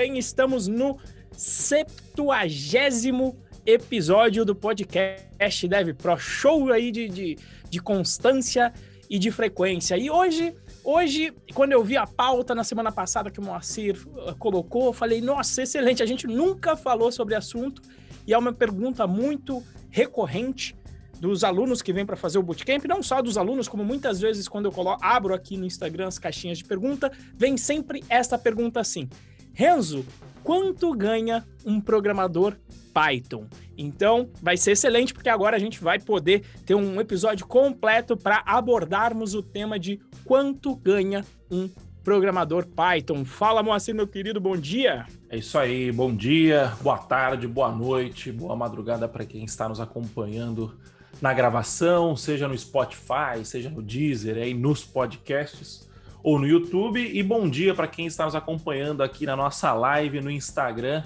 bem? 0.00 0.16
Estamos 0.16 0.66
no 0.66 0.96
septuagésimo 1.30 3.38
episódio 3.66 4.46
do 4.46 4.54
podcast 4.54 5.68
Dev 5.68 5.92
Pro. 5.92 6.16
Show 6.16 6.72
aí 6.72 6.90
de, 6.90 7.06
de, 7.06 7.36
de 7.68 7.82
constância 7.82 8.72
e 9.10 9.18
de 9.18 9.30
frequência. 9.30 9.98
E 9.98 10.10
hoje, 10.10 10.56
hoje, 10.82 11.34
quando 11.52 11.72
eu 11.72 11.84
vi 11.84 11.98
a 11.98 12.06
pauta 12.06 12.54
na 12.54 12.64
semana 12.64 12.90
passada 12.90 13.30
que 13.30 13.40
o 13.40 13.42
Moacir 13.42 13.94
uh, 14.06 14.34
colocou, 14.36 14.86
eu 14.86 14.94
falei, 14.94 15.20
nossa, 15.20 15.64
excelente, 15.64 16.02
a 16.02 16.06
gente 16.06 16.26
nunca 16.26 16.74
falou 16.76 17.12
sobre 17.12 17.34
assunto 17.34 17.82
e 18.26 18.32
é 18.32 18.38
uma 18.38 18.54
pergunta 18.54 19.06
muito 19.06 19.62
recorrente 19.90 20.74
dos 21.20 21.44
alunos 21.44 21.82
que 21.82 21.92
vêm 21.92 22.06
para 22.06 22.16
fazer 22.16 22.38
o 22.38 22.42
bootcamp, 22.42 22.86
não 22.86 23.02
só 23.02 23.20
dos 23.20 23.36
alunos, 23.36 23.68
como 23.68 23.84
muitas 23.84 24.18
vezes 24.18 24.48
quando 24.48 24.64
eu 24.64 24.72
coloco, 24.72 25.04
abro 25.04 25.34
aqui 25.34 25.58
no 25.58 25.66
Instagram 25.66 26.08
as 26.08 26.18
caixinhas 26.18 26.56
de 26.56 26.64
pergunta, 26.64 27.12
vem 27.34 27.58
sempre 27.58 28.02
esta 28.08 28.38
pergunta 28.38 28.80
assim: 28.80 29.06
Renzo, 29.52 30.04
quanto 30.42 30.92
ganha 30.94 31.46
um 31.64 31.80
programador 31.80 32.56
Python? 32.92 33.46
Então, 33.76 34.28
vai 34.42 34.56
ser 34.56 34.72
excelente 34.72 35.14
porque 35.14 35.28
agora 35.28 35.56
a 35.56 35.60
gente 35.60 35.82
vai 35.82 35.98
poder 35.98 36.44
ter 36.66 36.74
um 36.74 37.00
episódio 37.00 37.46
completo 37.46 38.16
para 38.16 38.42
abordarmos 38.46 39.34
o 39.34 39.42
tema 39.42 39.78
de 39.78 40.00
quanto 40.24 40.76
ganha 40.76 41.24
um 41.50 41.68
programador 42.02 42.66
Python. 42.66 43.24
Fala, 43.24 43.62
Moacir, 43.62 43.94
meu 43.94 44.06
querido, 44.06 44.40
bom 44.40 44.56
dia. 44.56 45.06
É 45.28 45.36
isso 45.36 45.58
aí, 45.58 45.92
bom 45.92 46.14
dia, 46.14 46.72
boa 46.80 46.98
tarde, 46.98 47.46
boa 47.46 47.70
noite, 47.70 48.32
boa 48.32 48.56
madrugada 48.56 49.08
para 49.08 49.24
quem 49.24 49.44
está 49.44 49.68
nos 49.68 49.80
acompanhando 49.80 50.78
na 51.20 51.34
gravação, 51.34 52.16
seja 52.16 52.48
no 52.48 52.56
Spotify, 52.56 53.44
seja 53.44 53.68
no 53.68 53.82
Deezer, 53.82 54.38
aí 54.38 54.54
nos 54.54 54.84
podcasts 54.84 55.89
ou 56.22 56.38
no 56.38 56.46
YouTube. 56.46 57.00
E 57.00 57.22
bom 57.22 57.48
dia 57.48 57.74
para 57.74 57.86
quem 57.86 58.06
está 58.06 58.24
nos 58.24 58.34
acompanhando 58.34 59.02
aqui 59.02 59.26
na 59.26 59.36
nossa 59.36 59.72
live 59.72 60.20
no 60.20 60.30
Instagram, 60.30 61.02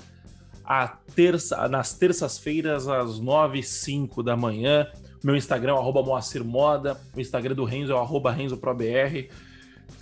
terça, 1.15 1.69
nas 1.69 1.95
terças-feiras, 1.95 2.89
às 2.89 3.19
9 3.19 3.59
h 3.59 3.67
05 3.67 4.23
da 4.23 4.37
manhã. 4.37 4.87
Meu 5.23 5.37
Instagram 5.37 5.73
é 5.73 5.79
o 5.79 5.92
Moacir 5.92 6.45
Moda, 6.45 7.01
o 7.17 7.20
Instagram 7.20 7.55
do 7.55 7.65
Renzo 7.65 7.92
é 7.92 7.95
o 7.95 8.29
RenzoProBR. 8.29 9.31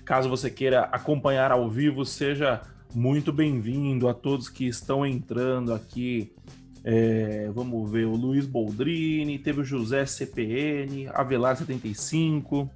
Caso 0.04 0.28
você 0.28 0.50
queira 0.50 0.82
acompanhar 0.92 1.52
ao 1.52 1.68
vivo, 1.68 2.04
seja 2.04 2.60
muito 2.94 3.32
bem-vindo 3.32 4.08
a 4.08 4.14
todos 4.14 4.48
que 4.48 4.66
estão 4.66 5.06
entrando 5.06 5.72
aqui 5.72 6.32
é, 6.84 7.48
vamos 7.54 7.90
ver, 7.90 8.06
o 8.06 8.16
Luiz 8.16 8.46
Boldrini, 8.46 9.38
teve 9.38 9.60
o 9.60 9.64
José 9.64 10.04
CPN, 10.04 11.08
Avelar 11.14 11.56
75, 11.56 12.68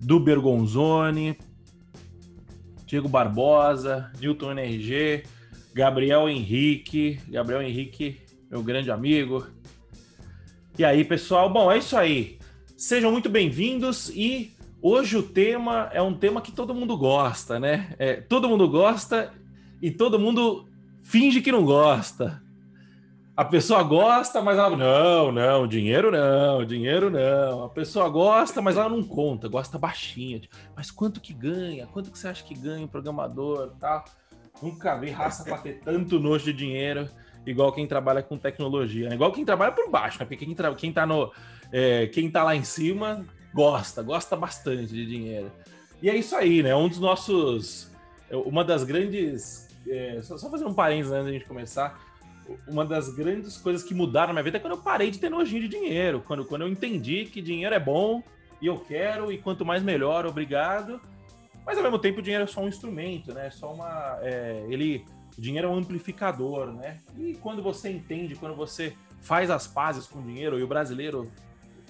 do 0.00 0.20
Bergonzoni, 0.20 1.36
Diego 2.88 3.06
Barbosa, 3.06 4.10
Newton 4.18 4.52
NRG, 4.52 5.24
Gabriel 5.74 6.26
Henrique, 6.26 7.20
Gabriel 7.28 7.60
Henrique, 7.60 8.18
meu 8.50 8.62
grande 8.62 8.90
amigo. 8.90 9.46
E 10.78 10.82
aí, 10.82 11.04
pessoal? 11.04 11.50
Bom, 11.50 11.70
é 11.70 11.76
isso 11.76 11.94
aí. 11.94 12.38
Sejam 12.78 13.12
muito 13.12 13.28
bem-vindos 13.28 14.08
e 14.08 14.54
hoje 14.80 15.18
o 15.18 15.22
tema 15.22 15.90
é 15.92 16.00
um 16.00 16.14
tema 16.14 16.40
que 16.40 16.50
todo 16.50 16.74
mundo 16.74 16.96
gosta, 16.96 17.60
né? 17.60 17.94
É, 17.98 18.14
todo 18.14 18.48
mundo 18.48 18.66
gosta 18.66 19.34
e 19.82 19.90
todo 19.90 20.18
mundo 20.18 20.66
finge 21.02 21.42
que 21.42 21.52
não 21.52 21.66
gosta 21.66 22.42
a 23.38 23.44
pessoa 23.44 23.84
gosta, 23.84 24.42
mas 24.42 24.58
ela 24.58 24.76
não, 24.76 25.30
não, 25.30 25.64
dinheiro 25.64 26.10
não, 26.10 26.64
dinheiro 26.64 27.08
não. 27.08 27.66
A 27.66 27.68
pessoa 27.68 28.08
gosta, 28.08 28.60
mas 28.60 28.76
ela 28.76 28.88
não 28.88 29.00
conta, 29.00 29.46
gosta 29.46 29.78
baixinha. 29.78 30.40
Mas 30.74 30.90
quanto 30.90 31.20
que 31.20 31.32
ganha? 31.32 31.86
Quanto 31.86 32.10
que 32.10 32.18
você 32.18 32.26
acha 32.26 32.42
que 32.42 32.52
ganha 32.52 32.84
um 32.84 32.88
programador, 32.88 33.70
tal? 33.78 34.04
Nunca 34.60 34.96
vi 34.96 35.10
raça 35.10 35.44
para 35.44 35.56
ter 35.58 35.78
tanto 35.84 36.18
nojo 36.18 36.46
de 36.46 36.52
dinheiro 36.52 37.08
igual 37.46 37.70
quem 37.70 37.86
trabalha 37.86 38.24
com 38.24 38.36
tecnologia, 38.36 39.08
né? 39.08 39.14
igual 39.14 39.30
quem 39.30 39.44
trabalha 39.44 39.70
por 39.70 39.88
baixo, 39.88 40.18
né? 40.18 40.24
Porque 40.24 40.44
quem, 40.44 40.52
tra... 40.52 40.74
quem 40.74 40.92
tá 40.92 41.06
no 41.06 41.30
é, 41.70 42.08
quem 42.08 42.28
tá 42.28 42.42
lá 42.42 42.56
em 42.56 42.64
cima 42.64 43.24
gosta, 43.54 44.02
gosta 44.02 44.34
bastante 44.34 44.92
de 44.92 45.06
dinheiro. 45.06 45.52
E 46.02 46.10
é 46.10 46.16
isso 46.16 46.34
aí, 46.34 46.60
né? 46.60 46.74
Um 46.74 46.88
dos 46.88 46.98
nossos 46.98 47.88
é, 48.28 48.34
uma 48.34 48.64
das 48.64 48.82
grandes 48.82 49.68
é, 49.88 50.18
só, 50.24 50.36
só 50.36 50.50
fazer 50.50 50.64
um 50.64 50.74
parênteses 50.74 51.12
antes 51.12 51.26
da 51.26 51.32
gente 51.32 51.44
começar 51.44 52.07
uma 52.66 52.84
das 52.84 53.14
grandes 53.14 53.56
coisas 53.56 53.82
que 53.82 53.94
mudaram 53.94 54.28
na 54.28 54.34
minha 54.34 54.44
vida 54.44 54.56
é 54.58 54.60
quando 54.60 54.74
eu 54.74 54.82
parei 54.82 55.10
de 55.10 55.18
ter 55.18 55.28
nojinho 55.28 55.62
de 55.62 55.68
dinheiro. 55.68 56.22
Quando, 56.26 56.44
quando 56.44 56.62
eu 56.62 56.68
entendi 56.68 57.24
que 57.24 57.42
dinheiro 57.42 57.74
é 57.74 57.80
bom 57.80 58.22
e 58.60 58.66
eu 58.66 58.78
quero, 58.78 59.30
e 59.32 59.38
quanto 59.38 59.64
mais 59.64 59.82
melhor, 59.82 60.26
obrigado. 60.26 61.00
Mas 61.64 61.76
ao 61.76 61.82
mesmo 61.82 61.98
tempo 61.98 62.20
o 62.20 62.22
dinheiro 62.22 62.44
é 62.44 62.46
só 62.46 62.62
um 62.62 62.68
instrumento, 62.68 63.34
né? 63.34 63.48
É 63.48 63.50
só 63.50 63.72
uma. 63.72 64.18
É, 64.22 64.64
ele. 64.68 65.04
O 65.36 65.40
dinheiro 65.40 65.68
é 65.68 65.70
um 65.70 65.76
amplificador, 65.76 66.72
né? 66.72 66.98
E 67.16 67.34
quando 67.34 67.62
você 67.62 67.90
entende, 67.90 68.34
quando 68.34 68.56
você 68.56 68.96
faz 69.20 69.50
as 69.50 69.66
pazes 69.68 70.06
com 70.06 70.18
o 70.18 70.22
dinheiro, 70.22 70.58
e 70.58 70.62
o 70.64 70.66
brasileiro 70.66 71.30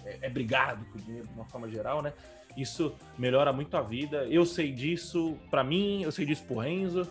é, 0.05 0.19
é 0.23 0.29
brigado 0.29 0.85
com 0.87 0.99
o 0.99 1.01
dinheiro 1.01 1.27
de 1.27 1.33
uma 1.33 1.45
forma 1.45 1.69
geral, 1.71 2.03
né? 2.03 2.13
Isso 2.57 2.95
melhora 3.17 3.53
muito 3.53 3.77
a 3.77 3.81
vida. 3.81 4.27
Eu 4.29 4.45
sei 4.45 4.73
disso 4.73 5.37
para 5.49 5.63
mim, 5.63 6.03
eu 6.03 6.11
sei 6.11 6.27
disso 6.27 6.43
por 6.47 6.59
Renzo. 6.59 7.09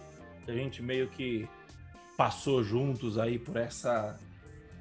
A 0.47 0.51
gente 0.51 0.81
meio 0.81 1.07
que 1.07 1.47
passou 2.17 2.63
juntos 2.63 3.19
aí 3.19 3.38
por 3.38 3.55
essa 3.55 4.19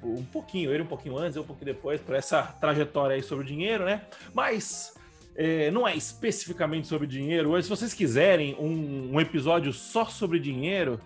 um 0.03 0.23
pouquinho, 0.23 0.71
ele 0.71 0.83
um 0.83 0.87
pouquinho 0.87 1.17
antes, 1.17 1.35
eu 1.35 1.43
um 1.43 1.45
pouquinho 1.45 1.73
depois, 1.73 1.99
por 2.01 2.15
essa 2.15 2.43
trajetória 2.43 3.15
aí 3.15 3.23
sobre 3.23 3.45
o 3.45 3.47
dinheiro, 3.47 3.85
né? 3.85 4.03
Mas 4.33 4.95
é, 5.35 5.71
não 5.71 5.87
é 5.87 5.95
especificamente 5.95 6.87
sobre 6.87 7.07
dinheiro. 7.07 7.51
Hoje, 7.51 7.63
se 7.63 7.69
vocês 7.69 7.93
quiserem 7.93 8.55
um, 8.59 9.13
um 9.13 9.21
episódio 9.21 9.71
só 9.73 10.05
sobre 10.05 10.39
dinheiro, 10.39 10.99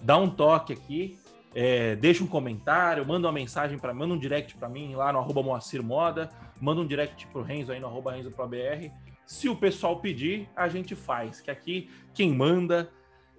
dá 0.00 0.16
um 0.16 0.28
toque 0.28 0.72
aqui, 0.72 1.18
é, 1.54 1.96
deixa 1.96 2.22
um 2.22 2.26
comentário, 2.26 3.06
manda 3.06 3.26
uma 3.26 3.32
mensagem 3.32 3.78
para 3.78 3.94
manda 3.94 4.12
um 4.12 4.18
direct 4.18 4.56
para 4.56 4.68
mim 4.68 4.94
lá 4.94 5.12
no 5.12 5.18
arroba 5.18 5.42
Moacir 5.42 5.82
Moda, 5.82 6.28
manda 6.60 6.80
um 6.80 6.86
direct 6.86 7.26
pro 7.28 7.42
Renzo 7.42 7.72
aí 7.72 7.80
no 7.80 7.86
arroba 7.86 8.12
Renzo 8.12 8.30
BR. 8.30 8.90
Se 9.26 9.48
o 9.48 9.56
pessoal 9.56 9.98
pedir, 10.00 10.48
a 10.54 10.68
gente 10.68 10.94
faz, 10.94 11.40
que 11.40 11.50
aqui 11.50 11.90
quem 12.14 12.32
manda 12.32 12.90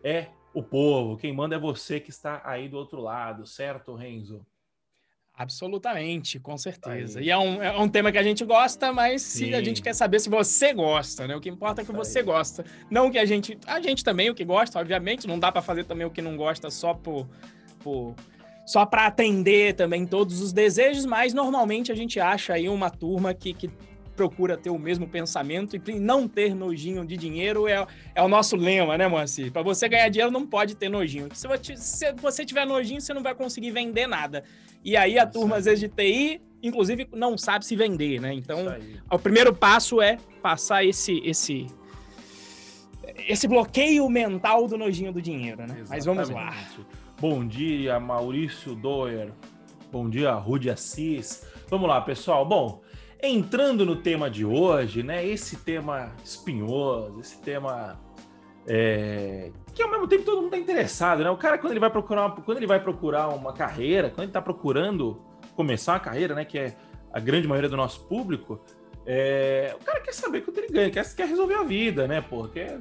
é 0.04 0.28
o 0.58 0.64
povo, 0.64 1.18
quem 1.18 1.32
manda 1.32 1.56
é 1.56 1.60
você 1.60 2.00
que 2.00 2.10
está 2.10 2.42
aí 2.44 2.68
do 2.68 2.78
outro 2.78 3.00
lado, 3.00 3.46
certo, 3.46 3.94
Renzo? 3.94 4.44
Absolutamente, 5.32 6.40
com 6.40 6.58
certeza. 6.58 7.20
Aí. 7.20 7.26
E 7.28 7.30
é 7.30 7.38
um, 7.38 7.62
é 7.62 7.78
um 7.80 7.88
tema 7.88 8.12
que 8.12 8.18
a 8.18 8.24
gente 8.24 8.44
gosta, 8.44 8.92
mas 8.92 9.22
se 9.22 9.54
a 9.54 9.62
gente 9.62 9.84
quer 9.84 9.94
saber 9.94 10.20
se 10.20 10.30
você 10.30 10.74
gosta, 10.74 11.28
né? 11.28 11.36
O 11.36 11.40
que 11.40 11.48
importa 11.48 11.84
é 11.84 11.86
que 11.86 11.92
você 11.92 12.24
gosta. 12.24 12.66
Não 12.90 13.12
que 13.12 13.20
a 13.20 13.26
gente. 13.26 13.56
A 13.68 13.80
gente 13.80 14.04
também, 14.04 14.32
o 14.32 14.34
que 14.34 14.44
gosta, 14.44 14.80
obviamente, 14.80 15.28
não 15.28 15.38
dá 15.38 15.52
para 15.52 15.62
fazer 15.62 15.84
também 15.84 16.08
o 16.08 16.10
que 16.10 16.24
não 16.24 16.36
gosta 16.36 16.72
só 16.72 16.96
por. 16.96 17.30
por 17.84 18.16
só 18.66 18.84
para 18.84 19.06
atender 19.06 19.76
também 19.76 20.08
todos 20.08 20.42
os 20.42 20.52
desejos, 20.52 21.06
mas 21.06 21.36
normalmente 21.36 21.92
a 21.92 21.96
gente 21.96 22.20
acha 22.20 22.54
aí 22.54 22.68
uma 22.68 22.90
turma 22.90 23.32
que, 23.32 23.54
que 23.54 23.70
procura 24.18 24.58
ter 24.58 24.72
o 24.72 24.80
mesmo 24.80 25.08
pensamento 25.08 25.76
e 25.78 26.00
não 26.00 26.28
ter 26.28 26.56
nojinho 26.56 27.06
de 27.06 27.16
dinheiro 27.16 27.68
é, 27.68 27.86
é 28.16 28.22
o 28.22 28.28
nosso 28.28 28.56
lema, 28.56 28.98
né, 28.98 29.08
Moacir? 29.08 29.52
Para 29.52 29.62
você 29.62 29.88
ganhar 29.88 30.10
dinheiro 30.10 30.32
não 30.32 30.46
pode 30.46 30.76
ter 30.76 30.90
nojinho. 30.90 31.30
Se 31.34 31.48
você 32.20 32.44
tiver 32.44 32.66
nojinho, 32.66 33.00
você 33.00 33.14
não 33.14 33.22
vai 33.22 33.36
conseguir 33.36 33.70
vender 33.72 34.08
nada. 34.08 34.44
E 34.84 34.98
aí 34.98 35.20
a 35.20 35.28
turma, 35.28 35.58
às 35.58 35.66
vezes, 35.66 35.80
de 35.80 35.88
TI, 35.88 36.42
inclusive, 36.64 37.08
não 37.14 37.38
sabe 37.38 37.64
se 37.66 37.76
vender, 37.76 38.20
né? 38.20 38.34
Então, 38.34 38.58
o 39.12 39.20
primeiro 39.20 39.54
passo 39.54 40.02
é 40.02 40.18
passar 40.42 40.84
esse, 40.84 41.22
esse, 41.24 41.68
esse 43.28 43.48
bloqueio 43.48 44.10
mental 44.10 44.68
do 44.68 44.78
nojinho 44.78 45.14
do 45.14 45.22
dinheiro, 45.22 45.60
né? 45.60 45.66
Exatamente. 45.80 45.90
Mas 45.90 46.06
vamos 46.06 46.30
lá. 46.30 46.56
Bom 47.22 47.46
dia, 47.46 48.00
Maurício 48.00 48.76
Doer. 48.76 49.32
Bom 49.92 50.10
dia, 50.10 50.34
Rude 50.34 50.70
Assis. 50.70 51.46
Vamos 51.70 51.88
lá, 51.88 52.02
pessoal. 52.02 52.46
Bom, 52.46 52.82
Entrando 53.22 53.86
no 53.86 53.96
tema 53.96 54.30
de 54.30 54.46
hoje, 54.46 55.02
né? 55.02 55.26
Esse 55.26 55.58
tema 55.58 56.14
espinhoso, 56.24 57.20
esse 57.20 57.42
tema 57.42 58.00
é, 58.68 59.52
que 59.74 59.82
ao 59.82 59.90
mesmo 59.90 60.08
tempo 60.08 60.24
todo 60.24 60.38
mundo 60.38 60.48
está 60.48 60.58
interessado, 60.58 61.24
né? 61.24 61.30
O 61.30 61.38
cara 61.38 61.58
quando 61.58 61.72
ele 61.72 61.80
vai 61.80 61.90
procurar 61.90 62.26
uma, 62.26 62.36
quando 62.36 62.58
ele 62.58 62.68
vai 62.68 62.82
procurar 62.82 63.30
uma 63.30 63.54
carreira, 63.54 64.10
quando 64.10 64.24
ele 64.24 64.30
está 64.30 64.42
procurando 64.42 65.22
começar 65.56 65.94
uma 65.94 66.00
carreira, 66.00 66.36
né? 66.36 66.44
Que 66.44 66.60
é 66.60 66.78
a 67.12 67.20
grande 67.20 67.48
maioria 67.48 67.70
do 67.70 67.78
nosso 67.78 68.06
público, 68.08 68.60
é, 69.06 69.74
o 69.80 69.84
cara 69.84 70.02
quer 70.02 70.14
saber 70.14 70.42
quanto 70.42 70.58
ele 70.60 70.68
ganha, 70.68 70.92
quer, 70.92 71.16
quer 71.16 71.28
resolver 71.28 71.56
a 71.56 71.64
vida, 71.64 72.08
né? 72.08 72.20
Porque 72.20 72.78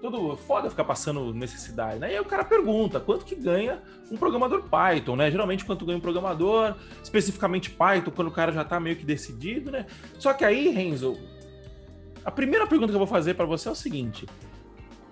tudo 0.00 0.36
foda 0.36 0.70
ficar 0.70 0.84
passando 0.84 1.32
necessidade, 1.34 1.98
né? 1.98 2.12
E 2.12 2.14
aí 2.14 2.20
o 2.20 2.24
cara 2.24 2.44
pergunta 2.44 2.98
quanto 2.98 3.24
que 3.24 3.34
ganha 3.34 3.82
um 4.10 4.16
programador 4.16 4.62
Python, 4.62 5.16
né? 5.16 5.30
Geralmente 5.30 5.64
quanto 5.64 5.84
ganha 5.84 5.98
um 5.98 6.00
programador, 6.00 6.74
especificamente 7.02 7.70
Python, 7.70 8.10
quando 8.10 8.28
o 8.28 8.32
cara 8.32 8.50
já 8.50 8.64
tá 8.64 8.80
meio 8.80 8.96
que 8.96 9.04
decidido, 9.04 9.70
né? 9.70 9.86
Só 10.18 10.32
que 10.32 10.44
aí, 10.44 10.68
Renzo, 10.70 11.18
a 12.24 12.30
primeira 12.30 12.66
pergunta 12.66 12.90
que 12.90 12.94
eu 12.94 13.00
vou 13.00 13.06
fazer 13.06 13.34
para 13.34 13.44
você 13.44 13.68
é 13.68 13.72
o 13.72 13.74
seguinte: 13.74 14.26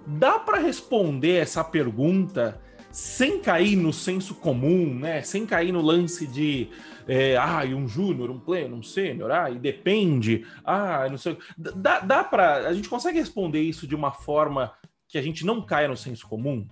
dá 0.06 0.38
para 0.38 0.58
responder 0.58 1.36
essa 1.36 1.62
pergunta 1.62 2.60
sem 2.90 3.40
cair 3.40 3.76
no 3.76 3.92
senso 3.92 4.34
comum, 4.34 4.94
né? 4.94 5.22
Sem 5.22 5.44
cair 5.46 5.72
no 5.72 5.82
lance 5.82 6.26
de 6.26 6.68
é, 7.06 7.36
ah, 7.36 7.62
um 7.64 7.88
júnior, 7.88 8.30
um 8.30 8.38
pleno, 8.38 8.76
um 8.76 8.82
sênior, 8.82 9.30
ah, 9.30 9.50
e 9.50 9.58
depende, 9.58 10.46
ah, 10.64 11.08
não 11.08 11.18
sei. 11.18 11.36
Dá, 11.56 12.00
dá 12.00 12.24
para. 12.24 12.68
A 12.68 12.72
gente 12.72 12.88
consegue 12.88 13.18
responder 13.18 13.60
isso 13.60 13.86
de 13.86 13.94
uma 13.94 14.10
forma 14.10 14.72
que 15.08 15.16
a 15.16 15.22
gente 15.22 15.44
não 15.44 15.62
caia 15.62 15.88
no 15.88 15.96
senso 15.96 16.26
comum? 16.28 16.66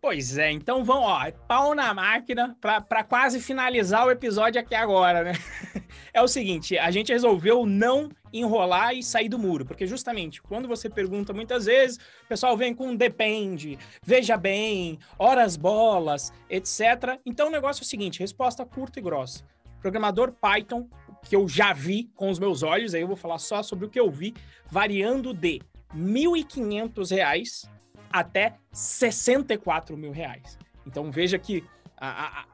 Pois 0.00 0.38
é, 0.38 0.50
então 0.50 0.82
vamos, 0.82 1.04
ó, 1.04 1.22
é 1.24 1.30
pau 1.30 1.74
na 1.74 1.92
máquina 1.92 2.56
para 2.58 3.04
quase 3.04 3.38
finalizar 3.38 4.06
o 4.06 4.10
episódio 4.10 4.58
aqui 4.58 4.74
agora, 4.74 5.24
né? 5.24 5.32
É 6.12 6.20
o 6.20 6.26
seguinte, 6.26 6.76
a 6.76 6.90
gente 6.90 7.12
resolveu 7.12 7.64
não 7.64 8.10
enrolar 8.32 8.94
e 8.94 9.02
sair 9.02 9.28
do 9.28 9.38
muro, 9.38 9.64
porque 9.64 9.86
justamente 9.86 10.42
quando 10.42 10.66
você 10.66 10.90
pergunta 10.90 11.32
muitas 11.32 11.66
vezes, 11.66 11.98
o 12.24 12.28
pessoal 12.28 12.56
vem 12.56 12.74
com 12.74 12.96
depende, 12.96 13.78
veja 14.02 14.36
bem, 14.36 14.98
horas 15.16 15.56
bolas, 15.56 16.32
etc. 16.48 17.20
Então 17.24 17.46
o 17.46 17.50
negócio 17.50 17.82
é 17.82 17.84
o 17.84 17.86
seguinte, 17.86 18.18
resposta 18.18 18.64
curta 18.64 18.98
e 18.98 19.02
grossa. 19.02 19.44
Programador 19.80 20.32
Python, 20.32 20.88
que 21.22 21.36
eu 21.36 21.46
já 21.46 21.72
vi 21.72 22.10
com 22.16 22.28
os 22.28 22.40
meus 22.40 22.64
olhos, 22.64 22.92
aí 22.92 23.02
eu 23.02 23.08
vou 23.08 23.16
falar 23.16 23.38
só 23.38 23.62
sobre 23.62 23.86
o 23.86 23.90
que 23.90 24.00
eu 24.00 24.10
vi, 24.10 24.34
variando 24.68 25.32
de 25.32 25.60
R$ 25.92 25.96
1.500 25.96 27.68
até 28.10 28.54
64 28.72 29.96
mil 29.96 30.10
reais. 30.10 30.58
Então 30.86 31.10
veja 31.10 31.38
que 31.38 31.64
a, 31.96 32.26
a, 32.40 32.44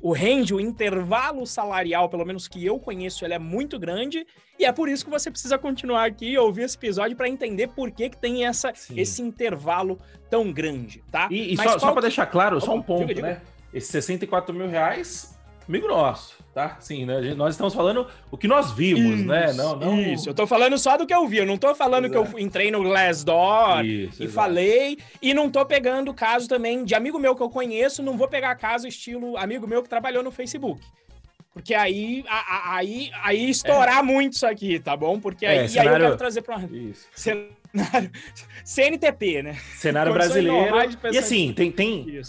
o 0.00 0.12
range, 0.12 0.52
o 0.52 0.60
intervalo 0.60 1.46
salarial, 1.46 2.08
pelo 2.08 2.24
menos 2.24 2.48
que 2.48 2.64
eu 2.64 2.78
conheço, 2.78 3.24
ele 3.24 3.34
é 3.34 3.38
muito 3.38 3.78
grande 3.78 4.26
e 4.58 4.64
é 4.64 4.72
por 4.72 4.88
isso 4.88 5.04
que 5.04 5.10
você 5.10 5.30
precisa 5.30 5.56
continuar 5.58 6.04
aqui 6.04 6.30
e 6.32 6.38
ouvir 6.38 6.62
esse 6.62 6.76
episódio 6.76 7.16
para 7.16 7.28
entender 7.28 7.68
por 7.68 7.90
que, 7.90 8.10
que 8.10 8.16
tem 8.16 8.44
essa, 8.44 8.72
esse 8.94 9.22
intervalo 9.22 9.98
tão 10.28 10.52
grande, 10.52 11.02
tá? 11.10 11.28
E, 11.30 11.54
e 11.54 11.56
só, 11.56 11.78
só 11.78 11.92
para 11.92 12.02
deixar 12.02 12.26
claro, 12.26 12.60
só 12.60 12.74
um 12.74 12.82
ponto, 12.82 13.06
diga, 13.06 13.14
diga. 13.14 13.26
né? 13.28 13.42
Esses 13.72 13.90
64 13.90 14.54
mil 14.54 14.68
reais, 14.68 15.33
amigo 15.68 15.88
nosso 15.88 16.44
tá? 16.54 16.76
Sim, 16.80 17.04
né? 17.04 17.34
Nós 17.34 17.54
estamos 17.54 17.74
falando 17.74 18.06
o 18.30 18.38
que 18.38 18.46
nós 18.46 18.70
vimos, 18.70 19.20
né? 19.26 19.46
isso, 19.46 19.56
né? 19.56 19.62
Não, 19.64 19.76
não... 19.76 20.00
Isso, 20.00 20.30
eu 20.30 20.34
tô 20.34 20.46
falando 20.46 20.78
só 20.78 20.96
do 20.96 21.04
que 21.04 21.12
eu 21.12 21.26
vi. 21.26 21.38
Eu 21.38 21.46
não 21.46 21.58
tô 21.58 21.74
falando 21.74 22.06
exato. 22.06 22.30
que 22.30 22.36
eu 22.36 22.38
entrei 22.38 22.70
no 22.70 22.82
Glassdoor 22.82 23.84
isso, 23.84 24.22
e 24.22 24.26
exato. 24.26 24.30
falei. 24.30 24.98
E 25.20 25.34
não 25.34 25.50
tô 25.50 25.66
pegando 25.66 26.14
caso 26.14 26.48
também 26.48 26.84
de 26.84 26.94
amigo 26.94 27.18
meu 27.18 27.34
que 27.34 27.42
eu 27.42 27.50
conheço. 27.50 28.02
Não 28.02 28.16
vou 28.16 28.28
pegar 28.28 28.54
caso 28.54 28.86
estilo 28.86 29.36
amigo 29.36 29.66
meu 29.66 29.82
que 29.82 29.88
trabalhou 29.88 30.22
no 30.22 30.30
Facebook. 30.30 30.80
Porque 31.52 31.74
aí, 31.74 32.24
aí, 32.72 33.10
aí 33.22 33.50
estourar 33.50 33.98
é. 33.98 34.02
muito 34.02 34.32
isso 34.32 34.46
aqui, 34.46 34.80
tá 34.80 34.96
bom? 34.96 35.20
Porque 35.20 35.46
aí, 35.46 35.58
é, 35.58 35.68
cenário... 35.68 35.90
aí 35.90 35.96
eu 35.96 36.06
quero 36.06 36.16
trazer 36.16 36.42
para 36.42 36.58
isso. 36.72 37.06
cenário 37.14 38.10
CNTP, 38.64 39.42
né? 39.42 39.56
Cenário 39.76 40.12
brasileiro. 40.12 40.76
E 41.12 41.18
assim, 41.18 41.52
tem, 41.52 41.70
tem, 41.70 42.20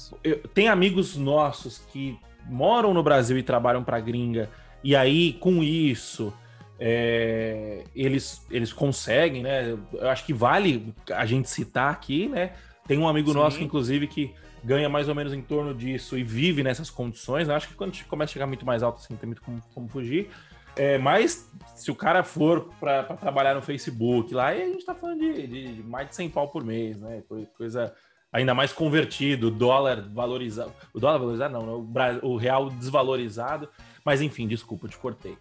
tem 0.54 0.68
amigos 0.68 1.16
nossos 1.16 1.80
que 1.92 2.20
moram 2.46 2.94
no 2.94 3.04
Brasil 3.04 3.38
e 3.38 3.44
trabalham 3.44 3.84
para 3.84 4.00
gringa, 4.00 4.50
e 4.84 4.96
aí 4.96 5.34
com 5.34 5.64
isso 5.64 6.34
é, 6.80 7.84
eles, 7.96 8.46
eles 8.52 8.74
conseguem, 8.74 9.44
né? 9.44 9.78
Eu 9.94 10.10
acho 10.10 10.26
que 10.26 10.34
vale 10.34 10.94
a 11.12 11.26
gente 11.26 11.50
citar 11.50 11.92
aqui, 11.92 12.28
né? 12.28 12.54
Tem 12.88 12.98
um 12.98 13.08
amigo 13.08 13.32
Sim. 13.32 13.38
nosso, 13.38 13.64
inclusive, 13.64 14.08
que 14.08 14.34
ganha 14.64 14.90
mais 14.90 15.08
ou 15.08 15.16
menos 15.16 15.34
em 15.34 15.42
torno 15.42 15.74
disso 15.74 16.18
e 16.18 16.24
vive 16.24 16.64
nessas 16.64 16.90
condições. 16.90 17.50
Acho 17.50 17.68
que 17.68 17.76
quando 17.76 17.96
começa 18.06 18.32
a 18.32 18.34
chegar 18.34 18.48
muito 18.48 18.66
mais 18.66 18.84
alto, 18.84 18.98
assim, 18.98 19.16
tem 19.16 19.28
muito 19.28 19.42
como, 19.42 19.62
como 19.74 19.88
fugir. 19.88 20.30
É, 20.76 20.98
mas 20.98 21.50
se 21.74 21.90
o 21.90 21.96
cara 21.96 22.22
for 22.22 22.70
para 22.80 23.04
trabalhar 23.16 23.56
no 23.56 23.62
Facebook 23.62 24.34
lá, 24.34 24.48
a 24.48 24.56
gente 24.56 24.86
tá 24.86 24.94
falando 24.94 25.20
de, 25.20 25.48
de, 25.48 25.84
mais 25.84 26.10
de 26.10 26.16
100 26.16 26.30
pau 26.30 26.50
por 26.50 26.64
mês, 26.66 27.00
né? 27.00 27.24
Coisa 27.58 27.94
ainda 28.36 28.54
mais 28.54 28.74
convertido, 28.74 29.50
dólar 29.50 30.02
valorizado. 30.10 30.74
O 30.94 31.00
dólar 31.00 31.20
valorizado 31.20 31.54
não, 31.54 31.86
né? 31.86 32.20
o, 32.22 32.36
real 32.36 32.70
desvalorizado. 32.70 33.70
Mas 34.04 34.22
enfim, 34.22 34.46
desculpa, 34.46 34.90
te 34.90 34.98
cortei. 34.98 35.38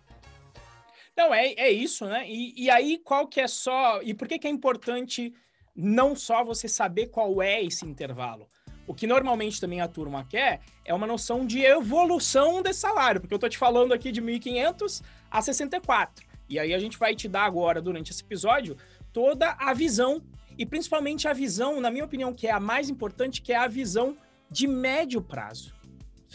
Não, 1.16 1.34
é, 1.34 1.54
é 1.54 1.70
isso, 1.70 2.06
né? 2.06 2.24
E, 2.28 2.54
e 2.56 2.70
aí, 2.70 2.98
qual 2.98 3.26
que 3.26 3.40
é 3.40 3.48
só. 3.48 4.00
E 4.00 4.14
por 4.14 4.28
que, 4.28 4.38
que 4.38 4.46
é 4.46 4.50
importante 4.50 5.34
não 5.74 6.14
só 6.14 6.44
você 6.44 6.68
saber 6.68 7.08
qual 7.08 7.42
é 7.42 7.62
esse 7.64 7.84
intervalo? 7.84 8.48
O 8.86 8.94
que 8.94 9.08
normalmente 9.08 9.60
também 9.60 9.80
a 9.80 9.88
turma 9.88 10.24
quer 10.24 10.60
é 10.84 10.94
uma 10.94 11.06
noção 11.06 11.44
de 11.44 11.64
evolução 11.64 12.62
desse 12.62 12.80
salário, 12.80 13.20
porque 13.20 13.34
eu 13.34 13.38
tô 13.38 13.48
te 13.48 13.58
falando 13.58 13.92
aqui 13.92 14.12
de 14.12 14.22
1.500 14.22 15.02
a 15.30 15.42
64. 15.42 16.24
E 16.48 16.60
aí 16.60 16.72
a 16.72 16.78
gente 16.78 16.96
vai 16.96 17.16
te 17.16 17.26
dar 17.26 17.44
agora, 17.44 17.82
durante 17.82 18.12
esse 18.12 18.22
episódio, 18.22 18.76
toda 19.12 19.56
a 19.58 19.72
visão 19.72 20.22
e 20.58 20.64
principalmente 20.64 21.26
a 21.26 21.32
visão, 21.32 21.80
na 21.80 21.90
minha 21.90 22.04
opinião, 22.04 22.32
que 22.32 22.46
é 22.46 22.50
a 22.50 22.60
mais 22.60 22.88
importante, 22.88 23.42
que 23.42 23.52
é 23.52 23.56
a 23.56 23.68
visão 23.68 24.16
de 24.50 24.66
médio 24.66 25.20
prazo. 25.20 25.74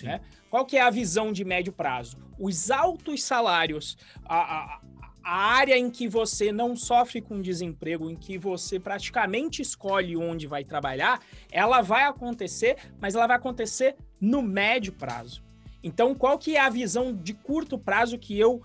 Né? 0.04 0.22
Qual 0.50 0.66
que 0.66 0.78
é 0.78 0.82
a 0.82 0.90
visão 0.90 1.32
de 1.32 1.44
médio 1.46 1.74
prazo? 1.74 2.18
Os 2.38 2.72
altos 2.72 3.24
salários, 3.24 3.98
a, 4.26 4.38
a, 4.38 4.82
a 5.24 5.36
área 5.36 5.78
em 5.78 5.90
que 5.90 6.08
você 6.08 6.52
não 6.52 6.76
sofre 6.76 7.22
com 7.22 7.42
desemprego, 7.42 8.10
em 8.10 8.16
que 8.16 8.38
você 8.38 8.80
praticamente 8.80 9.62
escolhe 9.62 10.16
onde 10.16 10.48
vai 10.48 10.64
trabalhar, 10.64 11.22
ela 11.52 11.82
vai 11.82 12.04
acontecer, 12.04 12.78
mas 13.00 13.16
ela 13.16 13.28
vai 13.28 13.38
acontecer 13.38 13.96
no 14.20 14.42
médio 14.42 14.94
prazo. 14.94 15.44
Então, 15.84 16.14
qual 16.14 16.38
que 16.38 16.56
é 16.56 16.60
a 16.60 16.70
visão 16.70 17.14
de 17.14 17.34
curto 17.34 17.78
prazo 17.78 18.18
que 18.18 18.38
eu 18.38 18.62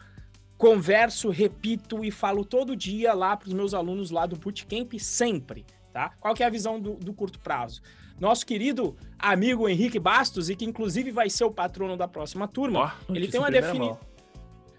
converso, 0.56 1.30
repito 1.30 2.04
e 2.04 2.10
falo 2.10 2.44
todo 2.44 2.76
dia 2.76 3.12
lá 3.12 3.36
para 3.36 3.48
os 3.48 3.52
meus 3.52 3.74
alunos 3.74 4.10
lá 4.10 4.26
do 4.26 4.36
Bootcamp, 4.36 4.94
sempre, 4.98 5.64
tá? 5.92 6.10
Qual 6.20 6.34
que 6.34 6.42
é 6.42 6.46
a 6.46 6.50
visão 6.50 6.80
do, 6.80 6.94
do, 6.94 7.12
curto 7.12 7.38
prazo? 7.40 7.82
Nosso 8.20 8.46
querido 8.46 8.96
amigo 9.18 9.68
Henrique 9.68 9.98
Bastos, 9.98 10.48
e 10.48 10.56
que 10.56 10.64
inclusive 10.64 11.10
vai 11.10 11.28
ser 11.28 11.44
o 11.44 11.50
patrono 11.50 11.96
da 11.96 12.06
próxima 12.06 12.46
turma, 12.46 12.94
oh, 13.08 13.14
ele 13.14 13.28
tem 13.28 13.40
uma 13.40 13.50
definição... 13.50 13.98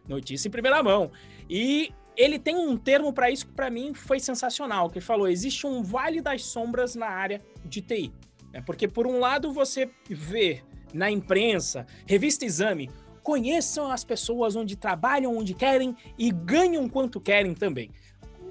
Notícia 0.08 0.48
em 0.48 0.52
primeira 0.52 0.84
mão. 0.84 1.12
E 1.50 1.92
ele 2.16 2.38
tem 2.38 2.56
um 2.56 2.78
termo 2.78 3.12
para 3.12 3.30
isso 3.30 3.48
que 3.48 3.52
para 3.52 3.70
mim 3.70 3.94
foi 3.94 4.20
sensacional, 4.20 4.90
que 4.90 5.00
ele 5.00 5.06
falou, 5.06 5.28
existe 5.28 5.66
um 5.66 5.82
vale 5.82 6.22
das 6.22 6.44
sombras 6.44 6.96
na 6.96 7.08
área 7.08 7.42
de 7.66 7.82
TI. 7.82 8.14
Né? 8.54 8.62
Porque 8.66 8.88
por 8.88 9.06
um 9.06 9.20
lado 9.20 9.52
você 9.52 9.90
vê 10.08 10.62
na 10.94 11.12
imprensa, 11.12 11.86
revista 12.08 12.46
Exame, 12.46 12.90
conheçam 13.26 13.92
as 13.92 14.04
pessoas 14.04 14.56
onde 14.56 14.76
trabalham, 14.76 15.36
onde 15.36 15.56
querem 15.56 15.98
e 16.16 16.32
ganham 16.32 16.88
quanto 16.88 17.20
querem 17.20 17.56
também. 17.56 17.90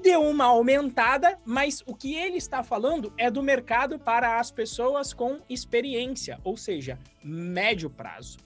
Deu 0.02 0.20
uma 0.20 0.46
aumentada, 0.46 1.38
mas 1.46 1.80
o 1.86 1.94
que 1.94 2.16
ele 2.16 2.36
está 2.38 2.60
falando 2.64 3.12
é 3.16 3.30
do 3.30 3.40
mercado 3.40 4.00
para 4.00 4.40
as 4.40 4.50
pessoas 4.50 5.14
com 5.14 5.38
experiência, 5.48 6.40
ou 6.42 6.56
seja, 6.56 6.98
médio 7.22 7.88
prazo. 7.88 8.36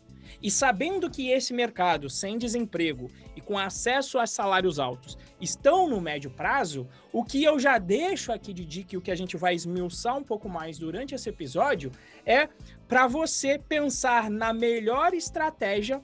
E 0.42 0.50
sabendo 0.50 1.10
que 1.10 1.30
esse 1.30 1.54
mercado 1.54 2.10
sem 2.10 2.36
desemprego 2.36 3.10
e 3.34 3.40
com 3.40 3.56
acesso 3.56 4.19
a 4.19 4.26
salários 4.26 4.78
altos 4.78 5.16
estão 5.40 5.88
no 5.88 5.98
médio 5.98 6.30
prazo, 6.30 6.86
o 7.10 7.25
que 7.25 7.42
eu 7.42 7.58
já 7.58 7.78
deixo 7.78 8.30
aqui 8.30 8.52
de 8.52 8.66
dica 8.66 8.94
e 8.94 8.98
o 8.98 9.00
que 9.00 9.10
a 9.10 9.16
gente 9.16 9.35
vai 9.35 9.54
esmiuçar 9.54 10.14
um 10.14 10.23
pouco 10.23 10.47
mais 10.47 10.78
durante 10.78 11.14
esse 11.14 11.30
episódio 11.30 11.90
é 12.26 12.50
para 12.87 13.06
você 13.06 13.58
pensar 13.58 14.30
na 14.30 14.52
melhor 14.52 15.14
estratégia 15.14 16.02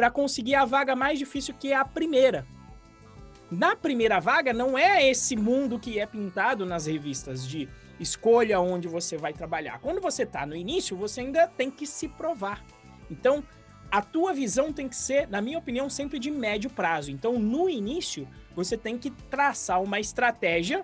para 0.00 0.10
conseguir 0.10 0.54
a 0.54 0.64
vaga 0.64 0.96
mais 0.96 1.18
difícil, 1.18 1.52
que 1.52 1.72
é 1.72 1.76
a 1.76 1.84
primeira. 1.84 2.46
Na 3.50 3.76
primeira 3.76 4.18
vaga, 4.18 4.50
não 4.50 4.78
é 4.78 5.06
esse 5.06 5.36
mundo 5.36 5.78
que 5.78 5.98
é 5.98 6.06
pintado 6.06 6.64
nas 6.64 6.86
revistas 6.86 7.46
de 7.46 7.68
escolha 7.98 8.58
onde 8.60 8.88
você 8.88 9.18
vai 9.18 9.34
trabalhar. 9.34 9.78
Quando 9.78 10.00
você 10.00 10.22
está 10.22 10.46
no 10.46 10.56
início, 10.56 10.96
você 10.96 11.20
ainda 11.20 11.46
tem 11.46 11.70
que 11.70 11.86
se 11.86 12.08
provar. 12.08 12.64
Então, 13.10 13.44
a 13.90 14.00
tua 14.00 14.32
visão 14.32 14.72
tem 14.72 14.88
que 14.88 14.96
ser, 14.96 15.28
na 15.28 15.42
minha 15.42 15.58
opinião, 15.58 15.90
sempre 15.90 16.18
de 16.18 16.30
médio 16.30 16.70
prazo. 16.70 17.10
Então, 17.10 17.38
no 17.38 17.68
início, 17.68 18.26
você 18.56 18.78
tem 18.78 18.96
que 18.96 19.10
traçar 19.10 19.82
uma 19.82 20.00
estratégia, 20.00 20.82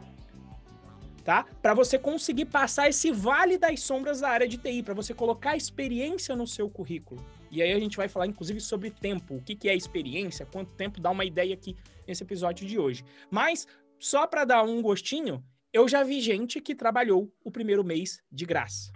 tá? 1.24 1.46
Para 1.62 1.72
você 1.72 1.98
conseguir 1.98 2.44
passar 2.44 2.86
esse 2.86 3.10
vale 3.10 3.56
das 3.56 3.80
sombras 3.80 4.20
da 4.20 4.28
área 4.28 4.46
de 4.46 4.58
TI, 4.58 4.82
para 4.82 4.92
você 4.92 5.14
colocar 5.14 5.56
experiência 5.56 6.36
no 6.36 6.46
seu 6.46 6.68
currículo. 6.68 7.24
E 7.50 7.62
aí 7.62 7.72
a 7.72 7.78
gente 7.78 7.96
vai 7.96 8.08
falar, 8.08 8.26
inclusive, 8.26 8.60
sobre 8.60 8.90
tempo, 8.90 9.36
o 9.36 9.42
que, 9.42 9.54
que 9.54 9.68
é 9.68 9.74
experiência, 9.74 10.46
quanto 10.46 10.72
tempo 10.72 11.00
dá 11.00 11.10
uma 11.10 11.24
ideia 11.24 11.54
aqui 11.54 11.76
nesse 12.06 12.22
episódio 12.22 12.66
de 12.66 12.78
hoje. 12.78 13.04
Mas, 13.30 13.66
só 13.98 14.26
para 14.26 14.44
dar 14.44 14.62
um 14.62 14.82
gostinho, 14.82 15.44
eu 15.72 15.88
já 15.88 16.02
vi 16.02 16.20
gente 16.20 16.60
que 16.60 16.74
trabalhou 16.74 17.32
o 17.44 17.50
primeiro 17.50 17.84
mês 17.84 18.22
de 18.30 18.44
graça. 18.44 18.92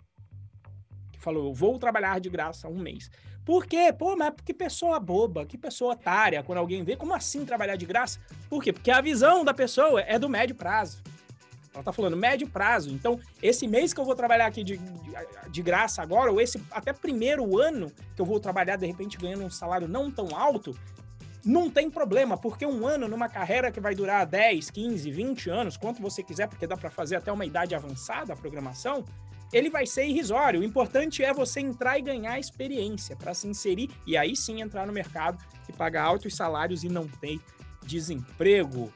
Que 1.13 1.21
falou, 1.21 1.49
eu 1.49 1.55
vou 1.55 1.79
trabalhar 1.79 2.21
de 2.21 2.31
graça 2.31 2.69
um 2.69 2.79
mês. 2.79 3.11
Por 3.45 3.67
quê? 3.67 3.93
Pô, 3.93 4.17
mas 4.17 4.35
que 4.45 4.55
pessoa 4.55 5.01
boba, 5.01 5.47
que 5.47 5.59
pessoa 5.59 5.95
otária, 5.95 6.43
quando 6.43 6.59
alguém 6.59 6.85
vê, 6.85 6.97
como 6.97 7.15
assim 7.15 7.45
trabalhar 7.45 7.77
de 7.77 7.87
graça? 7.87 8.21
Por 8.49 8.63
quê? 8.63 8.73
Porque 8.73 8.91
a 8.91 9.01
visão 9.01 9.45
da 9.45 9.53
pessoa 9.53 10.01
é 10.03 10.19
do 10.19 10.29
médio 10.29 10.55
prazo. 10.55 11.03
Ela 11.81 11.85
tá 11.85 11.93
falando 11.93 12.17
médio 12.17 12.47
prazo. 12.47 12.91
Então, 12.91 13.19
esse 13.43 13.67
mês 13.67 13.95
que 13.95 14.01
eu 14.01 14.05
vou 14.05 14.15
trabalhar 14.15 14.47
aqui 14.47 14.63
de, 14.63 14.77
de, 14.77 15.13
de, 15.51 15.63
graça 15.63 16.03
agora, 16.03 16.31
ou 16.31 16.39
esse 16.39 16.63
até 16.71 16.93
primeiro 16.93 17.59
ano 17.59 17.91
que 18.15 18.21
eu 18.21 18.27
vou 18.27 18.39
trabalhar, 18.39 18.77
de 18.77 18.87
repente, 18.87 19.17
ganhando 19.17 19.45
um 19.45 19.51
salário 19.51 19.89
não 19.89 20.11
tão 20.11 20.37
alto, 20.37 20.77
não 21.43 21.71
tem 21.71 21.91
problema, 21.91 22.37
porque 22.37 22.67
um 22.67 22.87
ano 22.87 23.09
numa 23.09 23.31
carreira 23.31 23.73
que 23.73 23.81
vai 23.81 23.95
durar 23.95 24.27
10, 24.27 24.71
15, 24.71 25.11
20 25.11 25.49
anos, 25.49 25.77
quanto 25.79 26.03
você 26.03 26.23
quiser, 26.23 26.47
porque 26.47 26.67
dá 26.67 26.77
para 26.77 26.91
fazer 26.91 27.17
até 27.17 27.33
uma 27.33 27.47
idade 27.47 27.75
avançada 27.75 28.35
a 28.35 28.37
programação, 28.37 29.03
ele 29.51 29.71
vai 29.71 29.87
ser 29.87 30.07
irrisório. 30.07 30.61
O 30.61 30.65
importante 30.65 31.25
é 31.25 31.33
você 31.33 31.61
entrar 31.61 31.99
e 31.99 32.03
ganhar 32.03 32.39
experiência 32.39 33.17
para 33.17 33.33
se 33.33 33.49
inserir 33.49 33.91
e 34.07 34.19
aí 34.19 34.37
sim 34.37 34.61
entrar 34.61 34.87
no 34.87 34.93
mercado 34.93 35.43
e 35.67 35.73
pagar 35.73 36.05
altos 36.05 36.37
salários 36.37 36.85
e 36.85 36.91
não 36.91 37.09
ter 37.09 37.41
desemprego. 37.83 38.93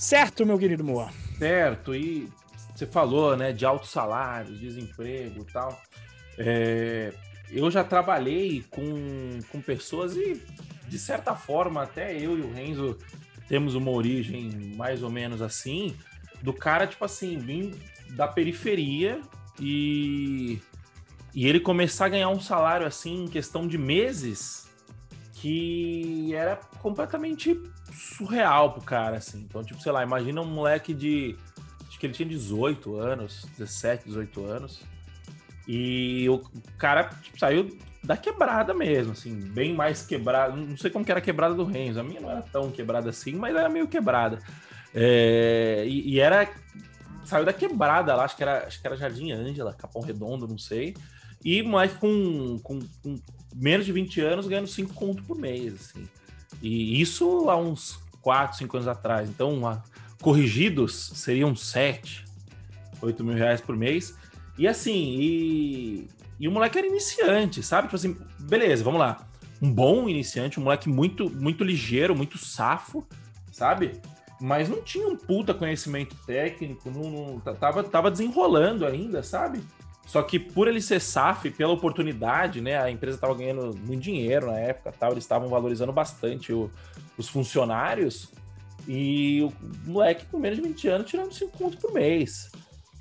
Certo, 0.00 0.46
meu 0.46 0.58
querido 0.58 0.82
Moa? 0.82 1.10
Certo, 1.38 1.94
e 1.94 2.26
você 2.74 2.86
falou, 2.86 3.36
né, 3.36 3.52
de 3.52 3.66
altos 3.66 3.90
salários, 3.90 4.58
desemprego 4.58 5.42
e 5.42 5.52
tal. 5.52 5.78
É, 6.38 7.12
eu 7.50 7.70
já 7.70 7.84
trabalhei 7.84 8.64
com, 8.70 9.38
com 9.52 9.60
pessoas 9.60 10.16
e, 10.16 10.42
de 10.88 10.98
certa 10.98 11.36
forma, 11.36 11.82
até 11.82 12.16
eu 12.16 12.38
e 12.38 12.40
o 12.40 12.50
Renzo 12.50 12.96
temos 13.46 13.74
uma 13.74 13.90
origem 13.90 14.74
mais 14.74 15.02
ou 15.02 15.10
menos 15.10 15.42
assim, 15.42 15.94
do 16.40 16.54
cara, 16.54 16.86
tipo 16.86 17.04
assim, 17.04 17.36
vir 17.36 17.74
da 18.12 18.26
periferia 18.26 19.20
e, 19.60 20.58
e 21.34 21.46
ele 21.46 21.60
começar 21.60 22.06
a 22.06 22.08
ganhar 22.08 22.30
um 22.30 22.40
salário 22.40 22.86
assim 22.86 23.24
em 23.24 23.28
questão 23.28 23.68
de 23.68 23.76
meses 23.76 24.66
que 25.34 26.34
era 26.34 26.56
completamente 26.80 27.54
surreal 28.00 28.72
pro 28.72 28.82
cara, 28.82 29.18
assim. 29.18 29.40
Então, 29.48 29.62
tipo, 29.62 29.80
sei 29.80 29.92
lá, 29.92 30.02
imagina 30.02 30.40
um 30.40 30.46
moleque 30.46 30.94
de. 30.94 31.36
Acho 31.86 31.98
que 31.98 32.06
ele 32.06 32.14
tinha 32.14 32.28
18 32.28 32.96
anos, 32.96 33.46
17, 33.58 34.04
18 34.06 34.44
anos. 34.44 34.80
E 35.68 36.28
o 36.28 36.40
cara 36.78 37.04
tipo, 37.22 37.38
saiu 37.38 37.76
da 38.02 38.16
quebrada 38.16 38.72
mesmo, 38.72 39.12
assim, 39.12 39.34
bem 39.34 39.74
mais 39.74 40.02
quebrada. 40.02 40.56
Não 40.56 40.76
sei 40.76 40.90
como 40.90 41.04
que 41.04 41.10
era 41.10 41.20
a 41.20 41.22
quebrada 41.22 41.54
do 41.54 41.64
Renzo. 41.64 42.00
A 42.00 42.02
minha 42.02 42.20
não 42.20 42.30
era 42.30 42.42
tão 42.42 42.70
quebrada 42.70 43.10
assim, 43.10 43.34
mas 43.34 43.54
era 43.54 43.68
meio 43.68 43.86
quebrada. 43.86 44.38
É, 44.94 45.84
e, 45.86 46.14
e, 46.14 46.20
era. 46.20 46.50
Saiu 47.24 47.44
da 47.44 47.52
quebrada 47.52 48.14
lá, 48.14 48.24
acho 48.24 48.36
que 48.36 48.42
era, 48.42 48.66
acho 48.66 48.80
que 48.80 48.86
era 48.86 48.96
Jardim 48.96 49.30
Ângela, 49.30 49.74
Capão 49.74 50.02
Redondo, 50.02 50.48
não 50.48 50.58
sei. 50.58 50.94
E 51.44 51.62
moleque 51.62 51.94
com, 51.96 52.58
com, 52.62 52.80
com 53.02 53.20
menos 53.54 53.86
de 53.86 53.92
20 53.92 54.20
anos 54.20 54.48
ganhando 54.48 54.66
5 54.66 54.94
conto 54.94 55.22
por 55.22 55.38
mês, 55.38 55.74
assim. 55.74 56.08
E 56.62 57.00
isso 57.00 57.48
há 57.48 57.56
uns 57.56 57.98
4, 58.22 58.58
5 58.58 58.76
anos 58.76 58.88
atrás. 58.88 59.28
Então, 59.28 59.66
a, 59.66 59.82
corrigidos 60.20 61.12
seriam 61.14 61.56
7, 61.56 62.24
8 63.00 63.24
mil 63.24 63.34
reais 63.34 63.60
por 63.60 63.76
mês. 63.76 64.14
E 64.58 64.68
assim, 64.68 65.16
e, 65.18 66.08
e 66.38 66.48
o 66.48 66.52
moleque 66.52 66.78
era 66.78 66.86
iniciante, 66.86 67.62
sabe? 67.62 67.88
Tipo 67.88 67.96
assim, 67.96 68.16
beleza, 68.38 68.84
vamos 68.84 69.00
lá. 69.00 69.26
Um 69.60 69.72
bom 69.72 70.08
iniciante, 70.08 70.60
um 70.60 70.64
moleque 70.64 70.88
muito, 70.88 71.30
muito 71.30 71.64
ligeiro, 71.64 72.14
muito 72.14 72.38
safo, 72.38 73.06
sabe? 73.52 74.00
Mas 74.40 74.68
não 74.68 74.82
tinha 74.82 75.06
um 75.06 75.16
puta 75.16 75.52
conhecimento 75.52 76.16
técnico, 76.26 76.90
não, 76.90 77.10
não 77.10 77.40
tava, 77.40 77.84
tava 77.84 78.10
desenrolando 78.10 78.86
ainda, 78.86 79.22
sabe? 79.22 79.62
Só 80.10 80.24
que 80.24 80.40
por 80.40 80.66
ele 80.66 80.82
ser 80.82 81.00
SAF, 81.00 81.52
pela 81.52 81.72
oportunidade, 81.72 82.60
né? 82.60 82.76
A 82.76 82.90
empresa 82.90 83.16
estava 83.16 83.32
ganhando 83.32 83.78
muito 83.78 84.02
dinheiro 84.02 84.48
na 84.48 84.58
época, 84.58 84.92
tal, 84.98 85.12
eles 85.12 85.22
estavam 85.22 85.48
valorizando 85.48 85.92
bastante 85.92 86.52
o, 86.52 86.68
os 87.16 87.28
funcionários. 87.28 88.28
E 88.88 89.40
o 89.40 89.52
moleque 89.88 90.26
com 90.26 90.36
menos 90.36 90.58
de 90.58 90.64
20 90.64 90.88
anos 90.88 91.08
tirando 91.08 91.32
5 91.32 91.56
pontos 91.56 91.78
por 91.78 91.92
mês. 91.92 92.50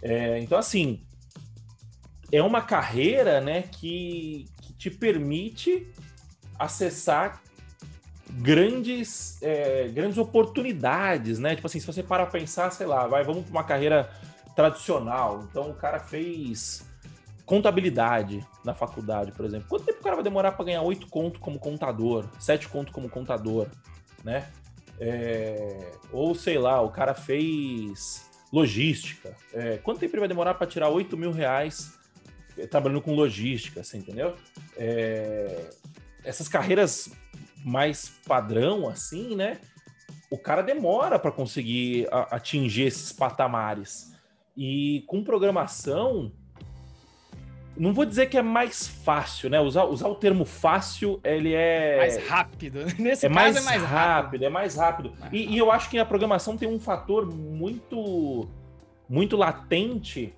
É, 0.04 0.38
então, 0.38 0.56
assim, 0.56 1.02
é 2.32 2.44
uma 2.44 2.62
carreira 2.62 3.42
né, 3.42 3.64
que, 3.64 4.46
que 4.62 4.74
te 4.74 4.92
permite 4.92 5.88
acessar 6.60 7.42
grandes, 8.30 9.42
é, 9.42 9.88
grandes 9.88 10.20
oportunidades, 10.20 11.40
né? 11.40 11.56
Tipo 11.56 11.66
assim, 11.66 11.80
se 11.80 11.88
você 11.88 12.04
para 12.04 12.28
pensar, 12.28 12.70
sei 12.70 12.86
lá, 12.86 13.08
vai, 13.08 13.24
vamos 13.24 13.46
para 13.46 13.52
uma 13.52 13.64
carreira 13.64 14.12
tradicional. 14.56 15.44
Então 15.50 15.72
o 15.72 15.74
cara 15.74 16.00
fez 16.00 16.88
contabilidade 17.50 18.46
na 18.64 18.76
faculdade, 18.76 19.32
por 19.32 19.44
exemplo. 19.44 19.68
Quanto 19.68 19.84
tempo 19.84 20.02
o 20.02 20.04
cara 20.04 20.18
vai 20.18 20.24
demorar 20.24 20.52
para 20.52 20.66
ganhar 20.66 20.84
oito 20.84 21.08
conto 21.08 21.40
como 21.40 21.58
contador, 21.58 22.30
sete 22.40 22.70
conto 22.70 22.92
como 22.92 23.10
contador, 23.10 23.68
né? 24.24 24.48
É... 25.00 25.94
ou 26.12 26.36
sei 26.36 26.60
lá, 26.60 26.80
o 26.80 26.92
cara 26.92 27.16
fez 27.16 28.30
logística. 28.54 29.36
É... 29.52 29.78
quanto 29.78 30.00
tempo 30.00 30.14
ele 30.14 30.20
vai 30.20 30.28
demorar 30.28 30.54
para 30.54 30.68
tirar 30.68 30.90
oito 30.90 31.18
mil 31.18 31.32
reais 31.32 31.98
trabalhando 32.70 33.02
com 33.02 33.16
logística, 33.16 33.84
você 33.84 33.98
entendeu? 33.98 34.36
É... 34.78 35.72
essas 36.24 36.48
carreiras 36.48 37.12
mais 37.66 38.10
padrão, 38.28 38.88
assim, 38.88 39.36
né? 39.36 39.60
O 40.30 40.38
cara 40.38 40.62
demora 40.62 41.18
para 41.18 41.32
conseguir 41.32 42.08
atingir 42.12 42.84
esses 42.84 43.12
patamares. 43.12 44.14
E 44.56 45.04
com 45.08 45.24
programação, 45.24 46.32
não 47.80 47.94
vou 47.94 48.06
dizer 48.06 48.26
que 48.26 48.38
é 48.38 48.42
mais 48.42 48.86
fácil, 48.86 49.50
né? 49.50 49.58
Usar, 49.62 49.86
usar 49.86 50.10
o 50.10 50.16
termo 50.16 50.44
fácil, 50.44 51.18
ele 51.24 51.54
é. 51.54 51.98
Mais 51.98 52.28
rápido. 52.28 52.80
Nesse 53.00 53.26
é 53.26 53.30
caso 53.30 53.36
mais 53.36 53.56
é 53.56 53.62
mais 53.62 53.82
rápido. 53.82 53.94
rápido. 53.94 54.44
É 54.44 54.50
mais 54.50 54.76
rápido. 54.76 55.10
Mais 55.12 55.34
e, 55.34 55.38
rápido. 55.38 55.54
e 55.54 55.58
eu 55.58 55.72
acho 55.72 55.90
que 55.90 55.98
a 55.98 56.06
programação 56.06 56.58
tem 56.58 56.68
um 56.68 56.78
fator 56.78 57.26
muito, 57.26 58.50
muito 59.08 59.38
latente 59.38 60.34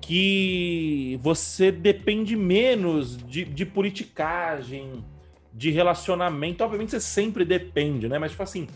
que 0.00 1.18
você 1.20 1.72
depende 1.72 2.36
menos 2.36 3.16
de, 3.16 3.44
de 3.44 3.66
politicagem, 3.66 5.04
de 5.52 5.72
relacionamento. 5.72 6.62
Obviamente 6.62 6.92
você 6.92 7.00
sempre 7.00 7.44
depende, 7.44 8.08
né? 8.08 8.16
Mas, 8.16 8.30
tipo 8.30 8.44
assim, 8.44 8.68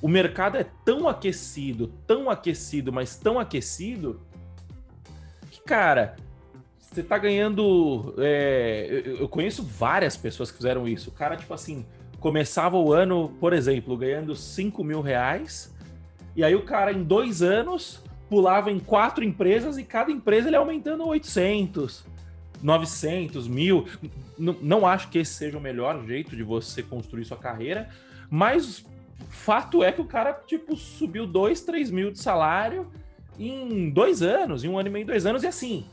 o 0.00 0.08
mercado 0.08 0.56
é 0.56 0.64
tão 0.86 1.06
aquecido, 1.06 1.88
tão 2.06 2.30
aquecido, 2.30 2.90
mas 2.90 3.14
tão 3.16 3.38
aquecido, 3.38 4.22
que, 5.50 5.60
cara 5.60 6.16
você 6.90 7.02
tá 7.02 7.18
ganhando. 7.18 8.14
É, 8.18 9.02
eu, 9.18 9.28
conheço 9.28 9.62
várias 9.62 10.16
pessoas 10.16 10.50
que 10.50 10.56
fizeram 10.56 10.88
isso. 10.88 11.10
O 11.10 11.12
cara, 11.12 11.36
tipo 11.36 11.52
assim, 11.52 11.84
começava 12.18 12.76
o 12.76 12.92
ano, 12.92 13.34
por 13.40 13.52
exemplo, 13.52 13.96
ganhando 13.96 14.34
5 14.34 14.82
mil 14.82 15.00
reais. 15.00 15.74
E 16.34 16.42
aí 16.42 16.54
o 16.54 16.62
cara, 16.62 16.92
em 16.92 17.02
dois 17.02 17.42
anos, 17.42 18.02
pulava 18.28 18.70
em 18.70 18.78
quatro 18.78 19.24
empresas 19.24 19.76
e 19.78 19.84
cada 19.84 20.10
empresa 20.10 20.48
ele 20.48 20.56
aumentando 20.56 21.06
800, 21.06 22.04
900, 22.62 23.48
mil. 23.48 23.86
N 24.38 24.56
não 24.62 24.86
acho 24.86 25.08
que 25.08 25.18
esse 25.18 25.34
seja 25.34 25.58
o 25.58 25.60
melhor 25.60 26.04
jeito 26.06 26.36
de 26.36 26.42
você 26.42 26.82
construir 26.82 27.24
sua 27.24 27.36
carreira, 27.36 27.88
mas 28.30 28.84
fato 29.28 29.82
é 29.82 29.90
que 29.90 30.00
o 30.00 30.04
cara, 30.04 30.32
tipo, 30.46 30.76
subiu 30.76 31.26
2, 31.26 31.60
3 31.62 31.90
mil 31.90 32.10
de 32.10 32.18
salário 32.18 32.90
em 33.38 33.90
dois 33.90 34.22
anos, 34.22 34.64
em 34.64 34.68
um 34.68 34.78
ano 34.78 34.88
e 34.88 34.92
meio, 34.92 35.06
dois 35.06 35.26
anos, 35.26 35.42
e 35.42 35.46
assim, 35.46 35.86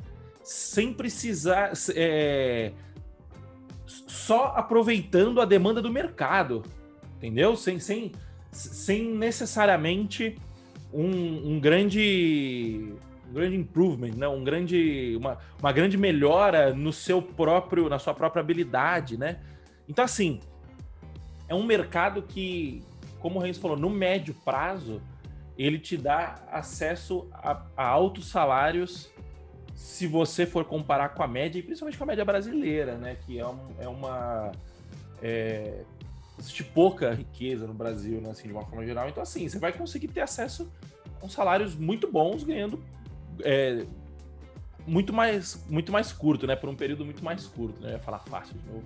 sem 0.45 0.93
precisar. 0.93 1.73
É, 1.95 2.71
só 3.85 4.53
aproveitando 4.55 5.41
a 5.41 5.45
demanda 5.45 5.81
do 5.81 5.91
mercado, 5.91 6.63
entendeu? 7.17 7.55
Sem, 7.55 7.79
sem, 7.79 8.11
sem 8.51 9.09
necessariamente 9.09 10.37
um, 10.93 11.53
um 11.53 11.59
grande 11.59 12.93
um 13.27 13.33
grande 13.33 13.55
improvement, 13.55 14.13
né? 14.15 14.27
um 14.27 14.43
grande, 14.43 15.15
uma, 15.19 15.37
uma 15.59 15.71
grande 15.71 15.97
melhora 15.97 16.73
no 16.73 16.93
seu 16.93 17.21
próprio, 17.21 17.89
na 17.89 17.97
sua 17.97 18.13
própria 18.13 18.39
habilidade, 18.39 19.17
né? 19.17 19.39
Então, 19.89 20.05
assim, 20.05 20.39
é 21.47 21.55
um 21.55 21.63
mercado 21.63 22.21
que, 22.21 22.83
como 23.19 23.39
o 23.39 23.41
Renzo 23.41 23.59
falou, 23.59 23.75
no 23.75 23.89
médio 23.89 24.35
prazo, 24.45 25.01
ele 25.57 25.79
te 25.79 25.97
dá 25.97 26.35
acesso 26.51 27.27
a, 27.33 27.63
a 27.75 27.85
altos 27.87 28.27
salários 28.27 29.09
se 29.75 30.07
você 30.07 30.45
for 30.45 30.65
comparar 30.65 31.09
com 31.09 31.21
a 31.21 31.27
média, 31.27 31.59
e 31.59 31.61
principalmente 31.61 31.97
com 31.97 32.05
a 32.05 32.07
média 32.07 32.25
brasileira, 32.25 32.97
né? 32.97 33.17
Que 33.25 33.39
é, 33.39 33.45
um, 33.45 33.59
é 33.79 33.87
uma. 33.87 34.51
É, 35.21 35.81
existe 36.39 36.63
pouca 36.63 37.13
riqueza 37.13 37.67
no 37.67 37.73
Brasil, 37.73 38.21
né? 38.21 38.31
Assim, 38.31 38.47
de 38.47 38.53
uma 38.53 38.65
forma 38.65 38.85
geral. 38.85 39.09
Então, 39.09 39.21
assim, 39.21 39.47
você 39.47 39.59
vai 39.59 39.73
conseguir 39.73 40.07
ter 40.07 40.21
acesso 40.21 40.71
a 41.21 41.29
salários 41.29 41.75
muito 41.75 42.11
bons, 42.11 42.43
ganhando 42.43 42.81
é, 43.43 43.85
muito 44.87 45.11
mais 45.11 45.65
muito 45.69 45.91
mais 45.91 46.13
curto, 46.13 46.47
né? 46.47 46.55
Por 46.55 46.69
um 46.69 46.75
período 46.75 47.03
muito 47.03 47.23
mais 47.23 47.45
curto, 47.45 47.81
né? 47.81 47.89
Eu 47.89 47.93
ia 47.93 47.99
falar 47.99 48.19
fácil 48.19 48.55
de 48.57 48.67
novo. 48.67 48.85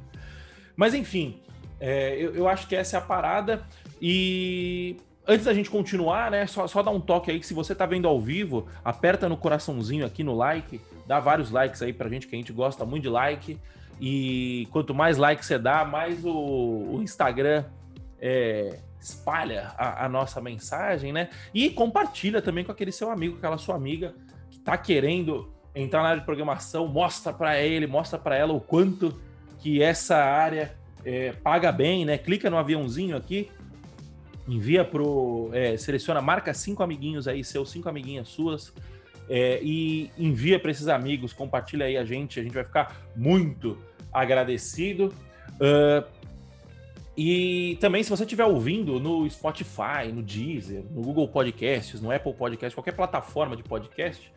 Mas 0.75 0.93
enfim, 0.93 1.39
é, 1.79 2.15
eu, 2.15 2.33
eu, 2.33 2.47
acho 2.47 2.67
que 2.67 2.75
essa 2.75 2.97
é 2.97 2.99
a 2.99 3.01
parada. 3.01 3.65
E 4.01 4.97
Antes 5.31 5.45
da 5.45 5.53
gente 5.53 5.69
continuar, 5.69 6.31
né, 6.31 6.47
só, 6.47 6.65
só 6.65 6.81
dar 6.81 6.89
um 6.89 6.99
toque 6.99 7.29
aí 7.29 7.39
que 7.39 7.45
se 7.45 7.53
você 7.53 7.75
tá 7.75 7.85
vendo 7.85 8.07
ao 8.07 8.19
vivo, 8.19 8.65
aperta 8.83 9.29
no 9.29 9.37
coraçãozinho 9.37 10.03
aqui 10.03 10.23
no 10.23 10.33
like, 10.33 10.81
dá 11.05 11.19
vários 11.19 11.51
likes 11.51 11.83
aí 11.83 11.93
pra 11.93 12.09
gente, 12.09 12.25
que 12.25 12.35
a 12.35 12.39
gente 12.39 12.51
gosta 12.51 12.83
muito 12.83 13.03
de 13.03 13.09
like. 13.09 13.59
E 14.01 14.67
quanto 14.71 14.91
mais 14.91 15.17
likes 15.17 15.45
você 15.45 15.59
dá, 15.59 15.85
mais 15.85 16.25
o, 16.25 16.31
o 16.31 16.99
Instagram 17.03 17.63
é, 18.19 18.79
espalha 18.99 19.71
a, 19.77 20.05
a, 20.05 20.09
nossa 20.09 20.41
mensagem, 20.41 21.13
né? 21.13 21.29
E 21.53 21.69
compartilha 21.69 22.41
também 22.41 22.63
com 22.63 22.71
aquele 22.71 22.91
seu 22.91 23.11
amigo, 23.11 23.37
aquela 23.37 23.59
sua 23.59 23.75
amiga 23.75 24.15
que 24.49 24.57
tá 24.57 24.75
querendo 24.79 25.53
entrar 25.75 26.01
na 26.01 26.09
área 26.09 26.21
de 26.21 26.25
programação, 26.25 26.87
mostra 26.87 27.31
para 27.31 27.59
ele, 27.61 27.85
mostra 27.85 28.17
para 28.17 28.35
ela 28.35 28.51
o 28.51 28.59
quanto 28.59 29.13
que 29.59 29.79
essa 29.83 30.17
área 30.17 30.75
é, 31.05 31.33
paga 31.33 31.71
bem, 31.71 32.03
né? 32.03 32.17
Clica 32.17 32.49
no 32.49 32.57
aviãozinho 32.57 33.15
aqui, 33.15 33.51
envia 34.49 34.83
pro. 34.83 35.49
É, 35.53 35.77
seleciona, 35.77 36.21
marca 36.21 36.53
cinco 36.53 36.83
amiguinhos 36.83 37.27
aí, 37.27 37.43
seus 37.43 37.69
cinco 37.69 37.87
amiguinhas 37.87 38.27
suas. 38.27 38.73
É, 39.29 39.59
e 39.61 40.09
envia 40.17 40.59
para 40.59 40.71
esses 40.71 40.87
amigos, 40.87 41.31
compartilha 41.31 41.85
aí 41.85 41.95
a 41.97 42.03
gente, 42.03 42.39
a 42.39 42.43
gente 42.43 42.53
vai 42.53 42.63
ficar 42.63 42.99
muito 43.15 43.77
agradecido. 44.11 45.13
Uh, 45.55 46.03
e 47.15 47.77
também, 47.79 48.01
se 48.01 48.09
você 48.09 48.23
estiver 48.23 48.45
ouvindo 48.45 48.99
no 48.99 49.29
Spotify, 49.29 50.11
no 50.11 50.23
Deezer, 50.23 50.83
no 50.91 51.01
Google 51.01 51.27
Podcasts, 51.27 52.01
no 52.01 52.11
Apple 52.11 52.33
Podcasts, 52.33 52.73
qualquer 52.73 52.93
plataforma 52.93 53.55
de 53.55 53.63
podcast, 53.63 54.31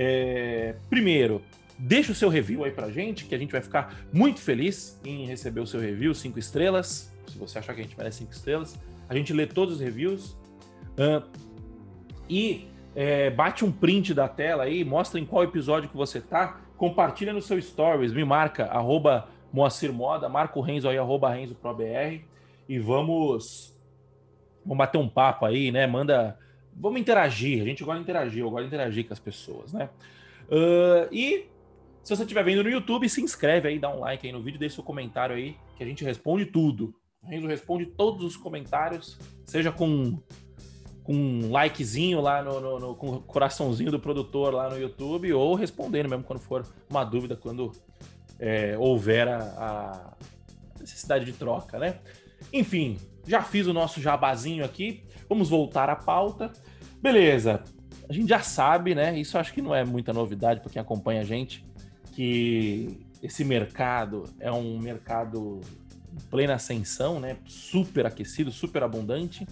É, 0.00 0.76
primeiro, 0.88 1.42
deixa 1.76 2.12
o 2.12 2.14
seu 2.14 2.28
review 2.28 2.62
aí 2.62 2.70
pra 2.70 2.88
gente, 2.88 3.24
que 3.24 3.34
a 3.34 3.38
gente 3.38 3.50
vai 3.50 3.60
ficar 3.60 3.98
muito 4.12 4.38
feliz 4.40 5.00
em 5.04 5.26
receber 5.26 5.60
o 5.60 5.66
seu 5.66 5.80
review, 5.80 6.14
cinco 6.14 6.38
estrelas. 6.38 7.12
Se 7.26 7.36
você 7.36 7.58
achar 7.58 7.74
que 7.74 7.80
a 7.80 7.84
gente 7.84 7.98
merece 7.98 8.18
cinco 8.18 8.32
estrelas, 8.32 8.78
a 9.08 9.14
gente 9.14 9.32
lê 9.32 9.46
todos 9.46 9.76
os 9.76 9.80
reviews. 9.80 10.36
Uh, 10.98 11.26
e 12.28 12.68
é, 12.94 13.30
bate 13.30 13.64
um 13.64 13.72
print 13.72 14.12
da 14.12 14.28
tela 14.28 14.64
aí, 14.64 14.84
mostra 14.84 15.20
em 15.20 15.24
qual 15.24 15.44
episódio 15.44 15.88
que 15.88 15.96
você 15.96 16.20
tá, 16.20 16.60
compartilha 16.76 17.32
no 17.32 17.40
seu 17.40 17.60
stories, 17.60 18.12
me 18.12 18.24
marca, 18.24 18.66
arroba 18.66 19.28
Moacir 19.52 19.92
Moda, 19.92 20.28
marca 20.28 20.58
o 20.58 20.62
Renzo 20.62 20.88
aí, 20.88 20.98
arroba 20.98 21.30
RenzoProBR, 21.30 22.24
e 22.68 22.78
vamos, 22.78 23.74
vamos 24.64 24.78
bater 24.78 24.98
um 24.98 25.08
papo 25.08 25.46
aí, 25.46 25.70
né? 25.70 25.86
Manda, 25.86 26.38
vamos 26.74 27.00
interagir, 27.00 27.62
a 27.62 27.64
gente 27.64 27.82
gosta 27.82 27.98
de 27.98 28.02
interagir, 28.02 28.42
eu 28.42 28.50
gosto 28.50 28.62
de 28.62 28.68
interagir 28.68 29.06
com 29.06 29.12
as 29.12 29.20
pessoas, 29.20 29.72
né? 29.72 29.88
Uh, 30.48 31.12
e 31.12 31.46
se 32.02 32.16
você 32.16 32.22
estiver 32.22 32.42
vendo 32.42 32.62
no 32.62 32.70
YouTube, 32.70 33.08
se 33.08 33.22
inscreve 33.22 33.68
aí, 33.68 33.78
dá 33.78 33.90
um 33.90 34.00
like 34.00 34.26
aí 34.26 34.32
no 34.32 34.42
vídeo, 34.42 34.58
deixa 34.58 34.76
seu 34.76 34.84
comentário 34.84 35.36
aí, 35.36 35.56
que 35.76 35.82
a 35.82 35.86
gente 35.86 36.04
responde 36.04 36.46
tudo. 36.46 36.94
Renzo 37.28 37.46
responde 37.46 37.86
todos 37.86 38.24
os 38.24 38.36
comentários, 38.36 39.18
seja 39.44 39.70
com 39.70 40.18
um 41.06 41.50
likezinho 41.50 42.20
lá 42.20 42.42
no, 42.42 42.60
no, 42.60 42.78
no, 42.78 42.94
com 42.94 43.10
o 43.12 43.20
coraçãozinho 43.20 43.90
do 43.90 43.98
produtor 43.98 44.52
lá 44.52 44.68
no 44.68 44.78
YouTube, 44.78 45.32
ou 45.32 45.54
respondendo 45.54 46.08
mesmo 46.08 46.24
quando 46.24 46.40
for 46.40 46.66
uma 46.88 47.02
dúvida, 47.02 47.34
quando 47.34 47.72
é, 48.38 48.76
houver 48.78 49.26
a, 49.26 49.38
a, 49.38 50.12
necessidade 50.80 51.24
de 51.24 51.32
troca, 51.32 51.78
né? 51.78 51.98
Enfim, 52.52 52.98
já 53.26 53.42
fiz 53.42 53.66
o 53.66 53.72
nosso 53.72 54.00
jabazinho 54.00 54.64
aqui, 54.64 55.02
vamos 55.28 55.48
voltar 55.48 55.88
à 55.88 55.96
pauta. 55.96 56.52
Beleza, 57.00 57.64
a 58.08 58.12
gente 58.12 58.28
já 58.28 58.40
sabe, 58.40 58.94
né? 58.94 59.18
Isso 59.18 59.38
acho 59.38 59.52
que 59.52 59.62
não 59.62 59.74
é 59.74 59.84
muita 59.84 60.12
novidade 60.12 60.60
para 60.60 60.70
quem 60.70 60.80
acompanha 60.80 61.22
a 61.22 61.24
gente, 61.24 61.64
que 62.12 63.06
esse 63.22 63.44
mercado 63.44 64.24
é 64.38 64.52
um 64.52 64.78
mercado 64.78 65.60
plena 66.30 66.54
ascensão, 66.54 67.20
né? 67.20 67.36
Super 67.46 68.06
aquecido, 68.06 68.50
super 68.50 68.82
abundante. 68.82 69.46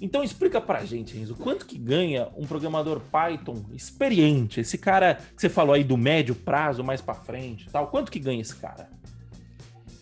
Então 0.00 0.24
explica 0.24 0.60
pra 0.60 0.84
gente, 0.84 1.16
Renzo, 1.16 1.34
quanto 1.34 1.66
que 1.66 1.78
ganha 1.78 2.28
um 2.36 2.46
programador 2.46 3.00
Python 3.00 3.64
experiente? 3.72 4.60
Esse 4.60 4.76
cara 4.76 5.14
que 5.14 5.40
você 5.40 5.48
falou 5.48 5.74
aí 5.74 5.84
do 5.84 5.96
médio 5.96 6.34
prazo, 6.34 6.82
mais 6.82 7.00
para 7.00 7.14
frente, 7.14 7.68
tal, 7.70 7.86
quanto 7.88 8.10
que 8.10 8.18
ganha 8.18 8.40
esse 8.40 8.56
cara? 8.56 8.90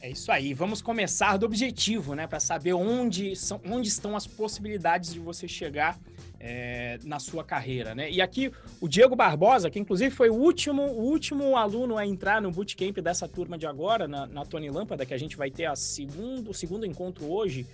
É 0.01 0.11
isso 0.11 0.33
aí. 0.33 0.53
Vamos 0.53 0.83
começar 0.83 1.37
do 1.37 1.47
objetivo, 1.47 2.15
né, 2.15 2.27
para 2.27 2.41
saber 2.41 2.73
onde 2.73 3.37
são, 3.37 3.61
onde 3.65 3.89
estão 3.89 4.17
as 4.17 4.27
possibilidades 4.27 5.13
de 5.13 5.21
você 5.21 5.47
chegar 5.47 5.97
é, 6.45 6.99
na 7.05 7.21
sua 7.21 7.45
carreira, 7.45 7.95
né? 7.95 8.11
E 8.11 8.21
aqui 8.21 8.51
o 8.81 8.89
Diego 8.89 9.15
Barbosa, 9.15 9.71
que 9.71 9.79
inclusive 9.79 10.11
foi 10.11 10.29
o 10.29 10.35
último, 10.35 10.83
o 10.83 11.05
último 11.05 11.57
aluno 11.57 11.97
a 11.97 12.05
entrar 12.05 12.43
no 12.43 12.51
bootcamp 12.51 12.99
dessa 12.99 13.29
turma 13.29 13.57
de 13.57 13.65
agora, 13.65 14.09
na, 14.09 14.27
na 14.27 14.45
Tony 14.45 14.69
Lâmpada, 14.69 15.07
que 15.07 15.15
a 15.15 15.19
gente 15.19 15.37
vai 15.37 15.53
ter 15.53 15.67
a 15.67 15.77
segundo, 15.77 16.51
o 16.51 16.55
segundo 16.55 16.85
encontro 16.85 17.31
hoje, 17.31 17.65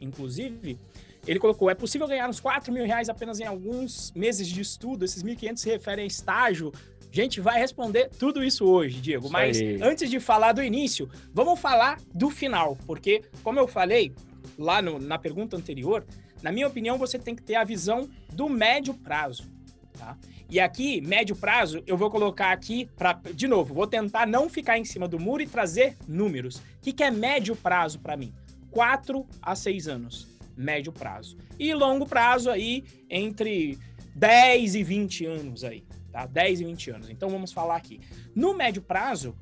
inclusive. 0.00 0.76
Ele 1.24 1.38
colocou: 1.38 1.70
é 1.70 1.74
possível 1.74 2.08
ganhar 2.08 2.28
uns 2.28 2.40
4 2.40 2.72
mil 2.72 2.84
reais 2.84 3.08
apenas 3.08 3.38
em 3.38 3.44
alguns 3.44 4.12
meses 4.12 4.48
de 4.48 4.60
estudo? 4.60 5.04
Esses 5.04 5.22
1.500 5.22 5.56
se 5.58 5.70
referem 5.70 6.02
a 6.02 6.06
estágio. 6.06 6.72
A 7.08 7.14
gente 7.14 7.40
vai 7.40 7.60
responder 7.60 8.10
tudo 8.18 8.42
isso 8.42 8.64
hoje, 8.66 9.00
Diego. 9.00 9.26
Isso 9.26 9.32
Mas 9.32 9.56
aí. 9.56 9.80
antes 9.80 10.10
de 10.10 10.18
falar 10.18 10.52
do 10.52 10.62
início, 10.62 11.08
vamos 11.32 11.58
falar 11.60 12.00
do 12.12 12.28
final. 12.28 12.76
Porque, 12.86 13.22
como 13.44 13.60
eu 13.60 13.68
falei 13.68 14.12
lá 14.58 14.82
no, 14.82 14.98
na 14.98 15.16
pergunta 15.16 15.56
anterior, 15.56 16.04
na 16.42 16.52
minha 16.52 16.66
opinião, 16.66 16.98
você 16.98 17.18
tem 17.18 17.34
que 17.34 17.42
ter 17.42 17.54
a 17.54 17.64
visão 17.64 18.08
do 18.32 18.48
médio 18.48 18.94
prazo. 18.94 19.50
Tá? 19.98 20.16
E 20.48 20.60
aqui, 20.60 21.00
médio 21.00 21.34
prazo, 21.34 21.82
eu 21.86 21.96
vou 21.96 22.10
colocar 22.10 22.52
aqui 22.52 22.88
para, 22.96 23.14
de 23.34 23.48
novo, 23.48 23.74
vou 23.74 23.86
tentar 23.86 24.26
não 24.26 24.48
ficar 24.48 24.78
em 24.78 24.84
cima 24.84 25.08
do 25.08 25.18
muro 25.18 25.42
e 25.42 25.46
trazer 25.46 25.96
números. 26.06 26.56
O 26.56 26.62
que, 26.82 26.92
que 26.92 27.02
é 27.02 27.10
médio 27.10 27.56
prazo 27.56 27.98
para 27.98 28.16
mim? 28.16 28.32
4 28.70 29.26
a 29.42 29.56
6 29.56 29.88
anos 29.88 30.36
médio 30.56 30.92
prazo. 30.92 31.36
E 31.58 31.74
longo 31.74 32.06
prazo 32.06 32.50
aí 32.50 32.84
entre 33.10 33.78
10 34.14 34.74
e 34.76 34.82
20 34.82 35.26
anos 35.26 35.64
aí, 35.64 35.84
tá? 36.10 36.26
10 36.26 36.60
e 36.60 36.64
20 36.64 36.90
anos. 36.90 37.10
Então 37.10 37.28
vamos 37.28 37.52
falar 37.52 37.76
aqui. 37.76 38.00
No 38.34 38.54
médio 38.54 38.80
prazo, 38.80 39.36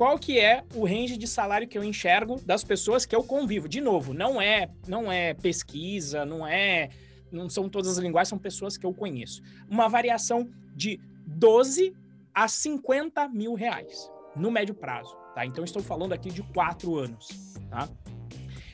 qual 0.00 0.18
que 0.18 0.40
é 0.40 0.64
o 0.74 0.86
range 0.86 1.18
de 1.18 1.26
salário 1.26 1.68
que 1.68 1.76
eu 1.76 1.84
enxergo 1.84 2.40
das 2.40 2.64
pessoas 2.64 3.04
que 3.04 3.14
eu 3.14 3.22
convivo? 3.22 3.68
De 3.68 3.82
novo, 3.82 4.14
não 4.14 4.40
é, 4.40 4.70
não 4.88 5.12
é 5.12 5.34
pesquisa, 5.34 6.24
não 6.24 6.46
é, 6.46 6.88
não 7.30 7.50
são 7.50 7.68
todas 7.68 7.90
as 7.90 7.98
linguagens, 7.98 8.30
são 8.30 8.38
pessoas 8.38 8.78
que 8.78 8.86
eu 8.86 8.94
conheço. 8.94 9.42
Uma 9.68 9.90
variação 9.90 10.48
de 10.74 10.98
12 11.26 11.94
a 12.32 12.48
50 12.48 13.28
mil 13.28 13.52
reais 13.52 14.10
no 14.34 14.50
médio 14.50 14.74
prazo, 14.74 15.14
tá? 15.34 15.44
Então 15.44 15.62
estou 15.62 15.82
falando 15.82 16.14
aqui 16.14 16.30
de 16.30 16.42
quatro 16.44 16.96
anos, 16.96 17.58
tá? 17.68 17.86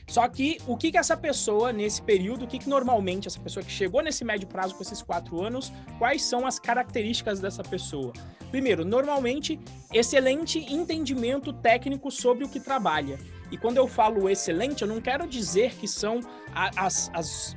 Só 0.07 0.27
que 0.29 0.57
o 0.65 0.77
que, 0.77 0.91
que 0.91 0.97
essa 0.97 1.17
pessoa, 1.17 1.73
nesse 1.73 2.01
período, 2.01 2.45
o 2.45 2.47
que, 2.47 2.59
que 2.59 2.69
normalmente 2.69 3.27
essa 3.27 3.39
pessoa 3.39 3.63
que 3.63 3.71
chegou 3.71 4.01
nesse 4.01 4.23
médio 4.23 4.47
prazo 4.47 4.73
com 4.73 4.81
esses 4.81 5.01
quatro 5.01 5.41
anos, 5.41 5.71
quais 5.99 6.23
são 6.23 6.47
as 6.47 6.57
características 6.57 7.41
dessa 7.41 7.61
pessoa? 7.61 8.13
Primeiro, 8.49 8.85
normalmente, 8.85 9.59
excelente 9.93 10.59
entendimento 10.73 11.51
técnico 11.51 12.09
sobre 12.09 12.45
o 12.45 12.49
que 12.49 12.59
trabalha. 12.59 13.19
E 13.51 13.57
quando 13.57 13.77
eu 13.77 13.87
falo 13.87 14.29
excelente, 14.29 14.81
eu 14.81 14.87
não 14.87 15.01
quero 15.01 15.27
dizer 15.27 15.75
que 15.75 15.87
são 15.87 16.21
as, 16.53 17.11
as 17.13 17.55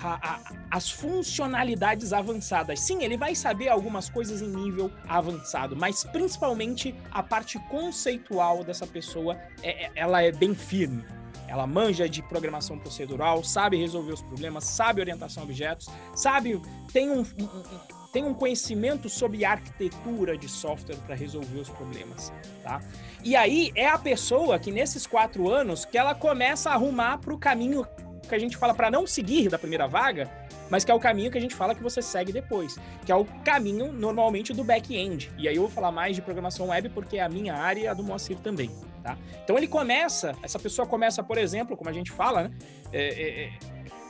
a, 0.00 0.34
a, 0.34 0.40
as 0.70 0.90
funcionalidades 0.90 2.12
avançadas. 2.12 2.78
Sim, 2.80 3.02
ele 3.02 3.16
vai 3.16 3.34
saber 3.34 3.68
algumas 3.68 4.08
coisas 4.08 4.40
em 4.40 4.48
nível 4.48 4.92
avançado, 5.08 5.76
mas 5.76 6.04
principalmente 6.04 6.94
a 7.10 7.22
parte 7.22 7.58
conceitual 7.68 8.62
dessa 8.62 8.86
pessoa, 8.86 9.36
é, 9.62 9.86
é 9.86 9.90
ela 9.96 10.22
é 10.22 10.30
bem 10.30 10.54
firme. 10.54 11.04
Ela 11.48 11.66
manja 11.66 12.08
de 12.08 12.22
programação 12.22 12.78
procedural, 12.78 13.42
sabe 13.42 13.76
resolver 13.76 14.12
os 14.12 14.22
problemas, 14.22 14.64
sabe 14.64 15.00
orientação 15.00 15.42
a 15.42 15.46
objetos, 15.46 15.88
sabe, 16.14 16.60
tem 16.92 17.10
um, 17.10 17.20
um, 17.20 17.88
tem 18.12 18.24
um 18.24 18.34
conhecimento 18.34 19.08
sobre 19.08 19.44
arquitetura 19.44 20.36
de 20.36 20.48
software 20.48 20.96
para 21.06 21.14
resolver 21.14 21.58
os 21.58 21.68
problemas, 21.68 22.32
tá? 22.62 22.80
E 23.24 23.34
aí 23.34 23.72
é 23.74 23.88
a 23.88 23.98
pessoa 23.98 24.58
que 24.58 24.70
nesses 24.70 25.06
quatro 25.06 25.50
anos 25.50 25.84
que 25.84 25.98
ela 25.98 26.14
começa 26.14 26.70
a 26.70 26.74
arrumar 26.74 27.18
para 27.18 27.34
o 27.34 27.38
caminho 27.38 27.86
que 28.28 28.34
a 28.34 28.38
gente 28.38 28.56
fala 28.56 28.74
para 28.74 28.90
não 28.90 29.06
seguir 29.06 29.48
da 29.48 29.58
primeira 29.58 29.86
vaga, 29.86 30.30
mas 30.70 30.84
que 30.84 30.90
é 30.90 30.94
o 30.94 31.00
caminho 31.00 31.30
que 31.30 31.38
a 31.38 31.40
gente 31.40 31.54
fala 31.54 31.74
que 31.74 31.82
você 31.82 32.02
segue 32.02 32.32
depois, 32.32 32.78
que 33.04 33.10
é 33.10 33.14
o 33.14 33.24
caminho 33.44 33.92
normalmente 33.92 34.52
do 34.52 34.62
back-end. 34.62 35.30
E 35.38 35.48
aí 35.48 35.56
eu 35.56 35.62
vou 35.62 35.70
falar 35.70 35.90
mais 35.90 36.14
de 36.14 36.22
programação 36.22 36.68
web 36.68 36.88
porque 36.90 37.16
é 37.16 37.22
a 37.22 37.28
minha 37.28 37.54
área 37.54 37.80
e 37.80 37.86
a 37.86 37.94
do 37.94 38.02
Moacir 38.02 38.38
também. 38.38 38.70
Tá? 39.02 39.16
Então 39.42 39.56
ele 39.56 39.68
começa, 39.68 40.34
essa 40.42 40.58
pessoa 40.58 40.86
começa, 40.86 41.22
por 41.22 41.38
exemplo, 41.38 41.76
como 41.76 41.88
a 41.88 41.92
gente 41.92 42.10
fala, 42.10 42.44
né? 42.44 42.50
É, 42.92 43.08
é, 43.08 43.44
é, 43.44 43.50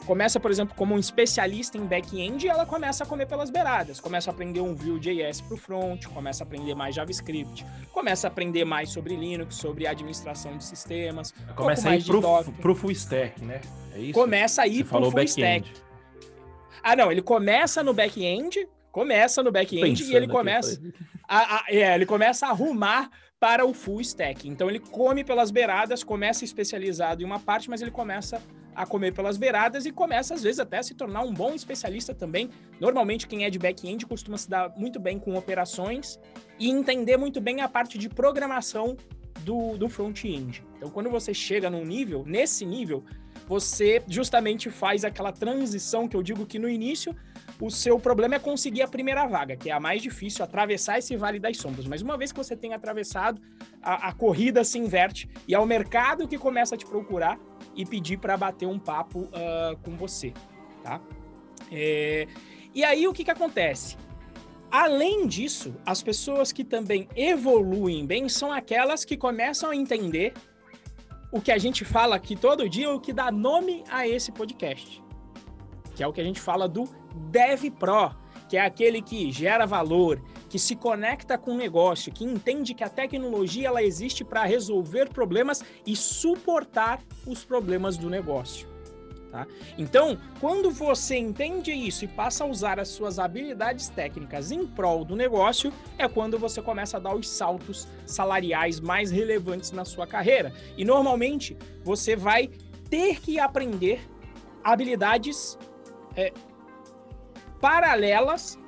começa, 0.08 0.40
por 0.40 0.50
exemplo, 0.50 0.74
como 0.74 0.94
um 0.94 0.98
especialista 0.98 1.76
em 1.76 1.84
back-end 1.84 2.46
e 2.46 2.48
ela 2.48 2.64
começa 2.64 3.04
a 3.04 3.06
comer 3.06 3.26
pelas 3.26 3.50
beiradas. 3.50 4.00
Começa 4.00 4.30
a 4.30 4.32
aprender 4.32 4.60
um 4.60 4.74
Vue.js 4.74 5.42
para 5.42 5.54
o 5.54 5.56
front, 5.58 6.06
começa 6.06 6.42
a 6.42 6.46
aprender 6.46 6.74
mais 6.74 6.94
JavaScript, 6.94 7.66
começa 7.92 8.26
a 8.26 8.30
aprender 8.30 8.64
mais 8.64 8.90
sobre 8.90 9.14
Linux, 9.14 9.56
sobre 9.56 9.86
administração 9.86 10.56
de 10.56 10.64
sistemas. 10.64 11.34
Começa 11.54 11.88
um 11.88 11.92
a 11.92 11.96
ir 11.96 12.04
pro, 12.04 12.22
pro 12.54 12.74
full 12.74 12.90
stack, 12.92 13.44
né? 13.44 13.60
É 13.98 14.02
isso? 14.02 14.12
Começa 14.12 14.62
a 14.62 14.66
ir 14.66 14.84
Você 14.84 14.84
pro 14.84 15.10
full 15.10 15.22
stack. 15.22 15.72
Ah, 16.82 16.94
não, 16.94 17.10
ele 17.10 17.20
começa 17.20 17.82
no 17.82 17.92
back-end, 17.92 18.68
começa 18.92 19.42
no 19.42 19.50
back-end 19.50 20.04
e 20.04 20.14
ele 20.14 20.28
começa 20.28 20.80
a, 21.28 21.56
a, 21.56 21.64
é, 21.68 21.94
ele 21.94 22.06
começa 22.06 22.46
a 22.46 22.50
arrumar 22.50 23.10
para 23.40 23.66
o 23.66 23.74
full 23.74 24.00
stack. 24.00 24.48
Então 24.48 24.68
ele 24.68 24.78
come 24.78 25.24
pelas 25.24 25.50
beiradas, 25.50 26.04
começa 26.04 26.44
especializado 26.44 27.22
em 27.22 27.26
uma 27.26 27.40
parte, 27.40 27.68
mas 27.68 27.82
ele 27.82 27.90
começa 27.90 28.40
a 28.74 28.86
comer 28.86 29.12
pelas 29.12 29.36
beiradas 29.36 29.86
e 29.86 29.90
começa 29.90 30.34
às 30.34 30.44
vezes 30.44 30.60
até 30.60 30.78
a 30.78 30.82
se 30.82 30.94
tornar 30.94 31.22
um 31.22 31.32
bom 31.32 31.52
especialista 31.52 32.14
também. 32.14 32.48
Normalmente 32.80 33.26
quem 33.26 33.44
é 33.44 33.50
de 33.50 33.58
back-end 33.58 34.06
costuma 34.06 34.38
se 34.38 34.48
dar 34.48 34.72
muito 34.76 35.00
bem 35.00 35.18
com 35.18 35.34
operações 35.34 36.18
e 36.60 36.70
entender 36.70 37.16
muito 37.16 37.40
bem 37.40 37.60
a 37.60 37.68
parte 37.68 37.98
de 37.98 38.08
programação 38.08 38.96
do, 39.40 39.76
do 39.76 39.88
front-end. 39.88 40.64
Então 40.76 40.90
quando 40.90 41.10
você 41.10 41.34
chega 41.34 41.68
num 41.68 41.84
nível, 41.84 42.24
nesse 42.24 42.64
nível, 42.64 43.04
você 43.48 44.02
justamente 44.06 44.70
faz 44.70 45.04
aquela 45.04 45.32
transição 45.32 46.06
que 46.06 46.14
eu 46.14 46.22
digo 46.22 46.44
que 46.44 46.58
no 46.58 46.68
início 46.68 47.16
o 47.58 47.70
seu 47.70 47.98
problema 47.98 48.34
é 48.34 48.38
conseguir 48.38 48.82
a 48.82 48.88
primeira 48.88 49.26
vaga, 49.26 49.56
que 49.56 49.70
é 49.70 49.72
a 49.72 49.80
mais 49.80 50.02
difícil, 50.02 50.44
atravessar 50.44 50.98
esse 50.98 51.16
vale 51.16 51.40
das 51.40 51.56
sombras. 51.56 51.86
Mas 51.86 52.02
uma 52.02 52.16
vez 52.18 52.30
que 52.30 52.36
você 52.36 52.54
tem 52.54 52.74
atravessado, 52.74 53.40
a, 53.82 54.08
a 54.08 54.12
corrida 54.12 54.62
se 54.62 54.78
inverte 54.78 55.28
e 55.48 55.54
é 55.54 55.58
o 55.58 55.64
mercado 55.64 56.28
que 56.28 56.36
começa 56.36 56.74
a 56.74 56.78
te 56.78 56.84
procurar 56.84 57.40
e 57.74 57.86
pedir 57.86 58.18
para 58.18 58.36
bater 58.36 58.66
um 58.66 58.78
papo 58.78 59.20
uh, 59.20 59.76
com 59.82 59.96
você, 59.96 60.34
tá? 60.82 61.00
É... 61.72 62.28
E 62.74 62.84
aí 62.84 63.08
o 63.08 63.14
que, 63.14 63.24
que 63.24 63.30
acontece? 63.30 63.96
Além 64.70 65.26
disso, 65.26 65.74
as 65.86 66.02
pessoas 66.02 66.52
que 66.52 66.62
também 66.62 67.08
evoluem 67.16 68.04
bem 68.04 68.28
são 68.28 68.52
aquelas 68.52 69.04
que 69.06 69.16
começam 69.16 69.70
a 69.70 69.76
entender 69.76 70.34
o 71.30 71.40
que 71.40 71.52
a 71.52 71.58
gente 71.58 71.84
fala 71.84 72.16
aqui 72.16 72.34
todo 72.36 72.68
dia, 72.68 72.90
o 72.90 73.00
que 73.00 73.12
dá 73.12 73.30
nome 73.30 73.84
a 73.90 74.06
esse 74.06 74.32
podcast, 74.32 75.02
que 75.94 76.02
é 76.02 76.06
o 76.06 76.12
que 76.12 76.20
a 76.20 76.24
gente 76.24 76.40
fala 76.40 76.68
do 76.68 76.84
Dev 77.30 77.70
Pro. 77.78 78.10
que 78.48 78.56
é 78.56 78.60
aquele 78.60 79.02
que 79.02 79.30
gera 79.30 79.66
valor, 79.66 80.22
que 80.48 80.58
se 80.58 80.74
conecta 80.74 81.36
com 81.36 81.52
o 81.52 81.56
negócio, 81.56 82.10
que 82.10 82.24
entende 82.24 82.72
que 82.72 82.82
a 82.82 82.88
tecnologia 82.88 83.68
ela 83.68 83.82
existe 83.82 84.24
para 84.24 84.44
resolver 84.44 85.10
problemas 85.10 85.62
e 85.86 85.94
suportar 85.94 87.00
os 87.26 87.44
problemas 87.44 87.98
do 87.98 88.08
negócio. 88.08 88.67
Tá? 89.38 89.46
Então, 89.76 90.18
quando 90.40 90.68
você 90.70 91.16
entende 91.16 91.70
isso 91.72 92.04
e 92.04 92.08
passa 92.08 92.42
a 92.42 92.46
usar 92.46 92.80
as 92.80 92.88
suas 92.88 93.20
habilidades 93.20 93.88
técnicas 93.88 94.50
em 94.50 94.66
prol 94.66 95.04
do 95.04 95.14
negócio, 95.14 95.72
é 95.96 96.08
quando 96.08 96.38
você 96.38 96.60
começa 96.60 96.96
a 96.96 97.00
dar 97.00 97.14
os 97.14 97.28
saltos 97.28 97.86
salariais 98.04 98.80
mais 98.80 99.12
relevantes 99.12 99.70
na 99.70 99.84
sua 99.84 100.08
carreira. 100.08 100.52
E 100.76 100.84
normalmente 100.84 101.56
você 101.84 102.16
vai 102.16 102.50
ter 102.90 103.20
que 103.20 103.38
aprender 103.38 104.00
habilidades 104.64 105.56
é, 106.16 106.32
paralelas, 107.60 108.58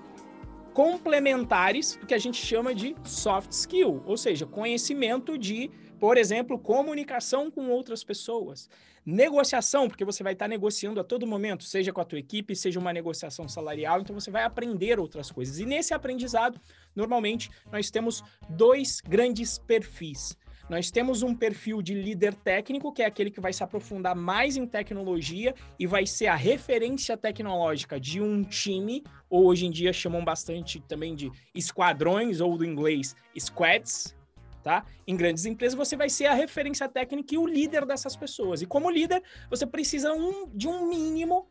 complementares, 0.73 1.97
do 1.97 2.07
que 2.07 2.15
a 2.15 2.19
gente 2.19 2.41
chama 2.41 2.73
de 2.73 2.95
soft 3.03 3.51
skill, 3.51 4.03
ou 4.07 4.17
seja, 4.17 4.47
conhecimento 4.47 5.37
de, 5.37 5.69
por 6.01 6.17
exemplo, 6.17 6.59
comunicação 6.59 7.51
com 7.51 7.69
outras 7.69 8.03
pessoas. 8.03 8.71
Negociação, 9.05 9.87
porque 9.87 10.05
você 10.05 10.23
vai 10.23 10.33
estar 10.33 10.49
negociando 10.49 10.99
a 10.99 11.05
todo 11.05 11.27
momento, 11.27 11.63
seja 11.63 11.93
com 11.93 12.01
a 12.01 12.05
tua 12.05 12.19
equipe, 12.19 12.57
seja 12.57 12.81
uma 12.81 12.93
negociação 12.93 13.47
salarial, 13.47 14.01
então 14.01 14.19
você 14.19 14.31
vai 14.31 14.43
aprender 14.43 14.99
outras 14.99 15.31
coisas. 15.31 15.59
E 15.59 15.67
nesse 15.67 15.93
aprendizado, 15.93 16.59
normalmente, 16.97 17.51
nós 17.71 17.91
temos 17.91 18.25
dois 18.49 19.01
grandes 19.03 19.59
perfis. 19.59 20.37
Nós 20.71 20.91
temos 20.91 21.23
um 21.23 21.35
perfil 21.35 21.83
de 21.83 21.95
líder 21.95 22.33
técnico, 22.33 22.93
que 22.93 23.03
é 23.03 23.07
aquele 23.07 23.31
que 23.31 23.41
vai 23.41 23.53
se 23.53 23.63
aprofundar 23.63 24.15
mais 24.15 24.57
em 24.57 24.67
tecnologia 24.67 25.53
e 25.79 25.87
vai 25.87 26.07
ser 26.07 26.29
a 26.29 26.37
referência 26.37 27.17
tecnológica 27.17 27.99
de 27.99 28.21
um 28.21 28.45
time, 28.45 29.03
ou 29.29 29.47
hoje 29.47 29.67
em 29.67 29.71
dia 29.71 29.93
chamam 29.93 30.25
bastante 30.25 30.81
também 30.81 31.15
de 31.15 31.31
esquadrões, 31.55 32.41
ou 32.41 32.57
do 32.57 32.65
inglês 32.65 33.17
squads, 33.37 34.15
tá? 34.63 34.85
Em 35.07 35.17
grandes 35.17 35.45
empresas, 35.45 35.77
você 35.77 35.97
vai 35.97 36.09
ser 36.09 36.27
a 36.27 36.35
referência 36.35 36.89
técnica 36.89 37.35
e 37.35 37.39
o 37.39 37.47
líder 37.47 37.85
dessas 37.85 38.17
pessoas. 38.17 38.63
E 38.63 38.67
como 38.67 38.91
líder, 38.91 39.23
você 39.49 39.67
precisa 39.67 40.13
um, 40.13 40.49
de 40.55 40.69
um 40.69 40.89
mínimo 40.89 41.49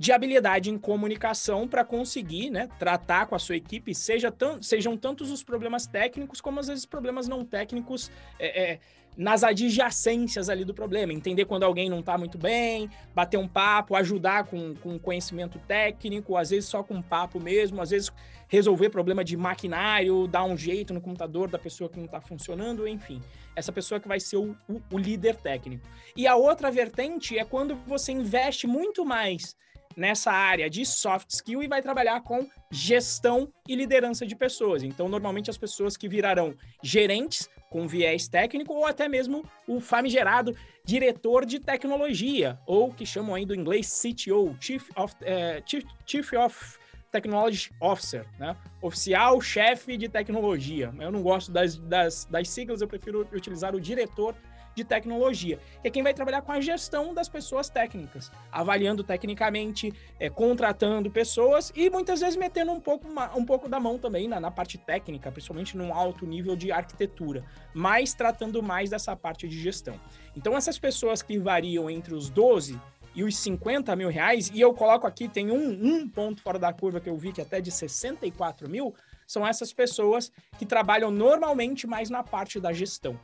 de 0.00 0.12
habilidade 0.12 0.70
em 0.70 0.78
comunicação 0.78 1.68
para 1.68 1.84
conseguir 1.84 2.48
né, 2.48 2.70
tratar 2.78 3.26
com 3.26 3.34
a 3.34 3.38
sua 3.38 3.56
equipe, 3.56 3.94
seja 3.94 4.34
sejam 4.62 4.96
tantos 4.96 5.30
os 5.30 5.42
problemas 5.42 5.86
técnicos 5.86 6.40
como 6.40 6.58
às 6.58 6.68
vezes 6.68 6.86
problemas 6.86 7.28
não 7.28 7.44
técnicos 7.44 8.10
é, 8.38 8.62
é, 8.62 8.80
nas 9.16 9.42
adjacências 9.42 10.48
ali 10.48 10.64
do 10.64 10.74
problema. 10.74 11.12
Entender 11.12 11.44
quando 11.44 11.64
alguém 11.64 11.90
não 11.90 12.00
está 12.00 12.16
muito 12.16 12.38
bem, 12.38 12.88
bater 13.14 13.36
um 13.36 13.48
papo, 13.48 13.94
ajudar 13.94 14.44
com, 14.44 14.74
com 14.74 14.98
conhecimento 14.98 15.58
técnico, 15.66 16.36
às 16.36 16.50
vezes 16.50 16.68
só 16.68 16.82
com 16.82 17.02
papo 17.02 17.38
mesmo, 17.40 17.80
às 17.80 17.90
vezes 17.90 18.10
resolver 18.48 18.90
problema 18.90 19.22
de 19.22 19.36
maquinário, 19.36 20.26
dar 20.26 20.44
um 20.44 20.56
jeito 20.56 20.92
no 20.92 21.00
computador 21.00 21.48
da 21.48 21.58
pessoa 21.58 21.88
que 21.88 21.98
não 21.98 22.06
está 22.06 22.20
funcionando, 22.20 22.86
enfim. 22.86 23.22
Essa 23.54 23.72
pessoa 23.72 24.00
que 24.00 24.08
vai 24.08 24.18
ser 24.18 24.36
o, 24.36 24.56
o, 24.68 24.82
o 24.92 24.98
líder 24.98 25.36
técnico. 25.36 25.86
E 26.16 26.26
a 26.26 26.34
outra 26.34 26.70
vertente 26.70 27.38
é 27.38 27.44
quando 27.44 27.76
você 27.86 28.10
investe 28.12 28.66
muito 28.66 29.04
mais 29.04 29.54
nessa 29.96 30.32
área 30.32 30.70
de 30.70 30.84
soft 30.86 31.30
skill 31.30 31.62
e 31.62 31.68
vai 31.68 31.82
trabalhar 31.82 32.22
com 32.22 32.48
gestão 32.70 33.52
e 33.68 33.74
liderança 33.74 34.26
de 34.26 34.34
pessoas. 34.36 34.82
Então, 34.82 35.08
normalmente 35.08 35.50
as 35.50 35.58
pessoas 35.58 35.96
que 35.96 36.08
virarão 36.08 36.54
gerentes 36.82 37.48
com 37.70 37.86
viés 37.86 38.28
técnico 38.28 38.74
ou 38.74 38.84
até 38.84 39.08
mesmo 39.08 39.44
o 39.66 39.80
famigerado 39.80 40.54
diretor 40.84 41.46
de 41.46 41.60
tecnologia, 41.60 42.58
ou 42.66 42.92
que 42.92 43.06
chamam 43.06 43.34
aí 43.34 43.46
do 43.46 43.54
inglês 43.54 44.02
CTO, 44.02 44.56
Chief 44.60 44.90
of, 44.96 45.14
uh, 45.14 45.62
Chief, 45.64 45.84
Chief 46.04 46.32
of 46.32 46.78
Technology 47.12 47.70
Officer, 47.80 48.26
né? 48.38 48.56
Oficial 48.82 49.40
chefe 49.40 49.96
de 49.96 50.08
tecnologia. 50.08 50.92
Eu 50.98 51.10
não 51.10 51.22
gosto 51.22 51.50
das, 51.50 51.76
das, 51.76 52.24
das 52.24 52.48
siglas, 52.48 52.80
eu 52.80 52.88
prefiro 52.88 53.26
utilizar 53.32 53.74
o 53.74 53.80
diretor 53.80 54.34
de 54.74 54.84
tecnologia, 54.84 55.58
que 55.82 55.88
é 55.88 55.90
quem 55.90 56.02
vai 56.02 56.14
trabalhar 56.14 56.42
com 56.42 56.52
a 56.52 56.60
gestão 56.60 57.12
das 57.12 57.28
pessoas 57.28 57.68
técnicas, 57.68 58.30
avaliando 58.50 59.02
tecnicamente, 59.02 59.92
é, 60.18 60.30
contratando 60.30 61.10
pessoas 61.10 61.72
e 61.74 61.90
muitas 61.90 62.20
vezes 62.20 62.36
metendo 62.36 62.72
um 62.72 62.80
pouco, 62.80 63.06
um 63.36 63.44
pouco 63.44 63.68
da 63.68 63.80
mão 63.80 63.98
também 63.98 64.28
na, 64.28 64.40
na 64.40 64.50
parte 64.50 64.78
técnica, 64.78 65.30
principalmente 65.30 65.76
num 65.76 65.92
alto 65.92 66.26
nível 66.26 66.56
de 66.56 66.70
arquitetura, 66.72 67.44
mas 67.74 68.14
tratando 68.14 68.62
mais 68.62 68.90
dessa 68.90 69.16
parte 69.16 69.48
de 69.48 69.60
gestão. 69.60 69.98
Então, 70.36 70.56
essas 70.56 70.78
pessoas 70.78 71.22
que 71.22 71.38
variam 71.38 71.90
entre 71.90 72.14
os 72.14 72.30
12 72.30 72.80
e 73.14 73.24
os 73.24 73.36
50 73.36 73.94
mil 73.96 74.08
reais, 74.08 74.50
e 74.54 74.60
eu 74.60 74.72
coloco 74.72 75.06
aqui, 75.06 75.28
tem 75.28 75.50
um, 75.50 75.70
um 75.84 76.08
ponto 76.08 76.40
fora 76.42 76.58
da 76.58 76.72
curva 76.72 77.00
que 77.00 77.10
eu 77.10 77.16
vi 77.16 77.32
que 77.32 77.40
até 77.40 77.60
de 77.60 77.70
64 77.70 78.68
mil, 78.68 78.94
são 79.26 79.46
essas 79.46 79.72
pessoas 79.72 80.32
que 80.58 80.66
trabalham 80.66 81.10
normalmente 81.10 81.86
mais 81.86 82.10
na 82.10 82.22
parte 82.22 82.60
da 82.60 82.72
gestão. 82.72 83.18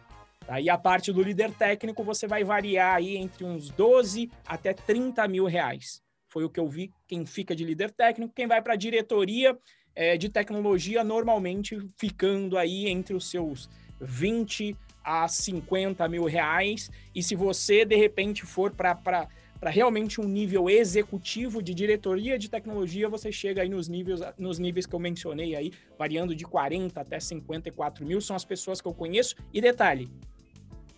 Aí 0.48 0.70
a 0.70 0.78
parte 0.78 1.12
do 1.12 1.22
líder 1.22 1.52
técnico 1.52 2.04
você 2.04 2.26
vai 2.26 2.44
variar 2.44 2.96
aí 2.96 3.16
entre 3.16 3.44
uns 3.44 3.70
12 3.70 4.30
até 4.46 4.72
30 4.72 5.26
mil 5.26 5.44
reais. 5.46 6.02
Foi 6.28 6.44
o 6.44 6.50
que 6.50 6.60
eu 6.60 6.68
vi 6.68 6.92
quem 7.06 7.24
fica 7.24 7.54
de 7.54 7.64
líder 7.64 7.90
técnico, 7.90 8.34
quem 8.34 8.46
vai 8.46 8.62
para 8.62 8.74
a 8.74 8.76
diretoria 8.76 9.58
é, 9.94 10.16
de 10.16 10.28
tecnologia, 10.28 11.02
normalmente 11.02 11.78
ficando 11.96 12.58
aí 12.58 12.86
entre 12.88 13.14
os 13.14 13.30
seus 13.30 13.68
20 14.00 14.76
a 15.02 15.26
50 15.26 16.06
mil 16.08 16.24
reais. 16.24 16.90
E 17.14 17.22
se 17.22 17.34
você 17.34 17.84
de 17.84 17.96
repente 17.96 18.44
for 18.44 18.72
para 18.72 19.28
para 19.58 19.70
realmente 19.70 20.20
um 20.20 20.24
nível 20.24 20.68
executivo 20.68 21.62
de 21.62 21.74
diretoria 21.74 22.38
de 22.38 22.48
tecnologia, 22.48 23.08
você 23.08 23.32
chega 23.32 23.62
aí 23.62 23.68
nos 23.68 23.88
níveis, 23.88 24.20
nos 24.38 24.58
níveis 24.58 24.86
que 24.86 24.94
eu 24.94 24.98
mencionei 24.98 25.56
aí, 25.56 25.72
variando 25.98 26.34
de 26.34 26.44
40 26.44 27.00
até 27.00 27.18
54 27.18 28.04
mil, 28.04 28.20
são 28.20 28.36
as 28.36 28.44
pessoas 28.44 28.80
que 28.80 28.88
eu 28.88 28.94
conheço. 28.94 29.34
E 29.52 29.60
detalhe, 29.60 30.10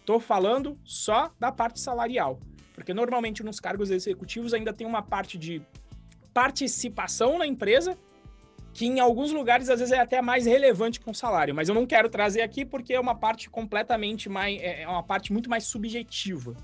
Estou 0.09 0.19
falando 0.19 0.81
só 0.85 1.31
da 1.39 1.53
parte 1.53 1.79
salarial, 1.79 2.41
porque 2.73 2.95
normalmente 2.95 3.43
nos 3.43 3.61
cargos 3.61 3.91
executivos 3.91 4.55
ainda 4.55 4.73
tem 4.73 4.87
uma 4.87 5.03
parte 5.03 5.37
de 5.37 5.61
participação 6.33 7.37
na 7.37 7.47
empresa, 7.47 7.95
que 8.73 8.87
em 8.87 9.01
alguns 9.01 9.33
lugares 9.33 9.69
às 9.69 9.81
vezes 9.81 9.93
é 9.93 10.01
até 10.01 10.23
mais 10.23 10.47
relevante 10.47 10.99
que 10.99 11.11
um 11.11 11.13
salário, 11.13 11.55
mas 11.55 11.69
eu 11.69 11.75
não 11.75 11.87
quero 11.87 12.09
trazer 12.09 12.41
aqui 12.41 12.65
porque 12.65 12.95
é 12.95 12.99
uma 12.99 13.15
parte 13.15 13.51
completamente 13.51 14.31
mais, 14.31 14.59
é, 14.63 14.81
é 14.81 14.89
uma 14.89 15.03
parte 15.03 15.31
muito 15.31 15.51
mais 15.51 15.65
subjetiva, 15.65 16.57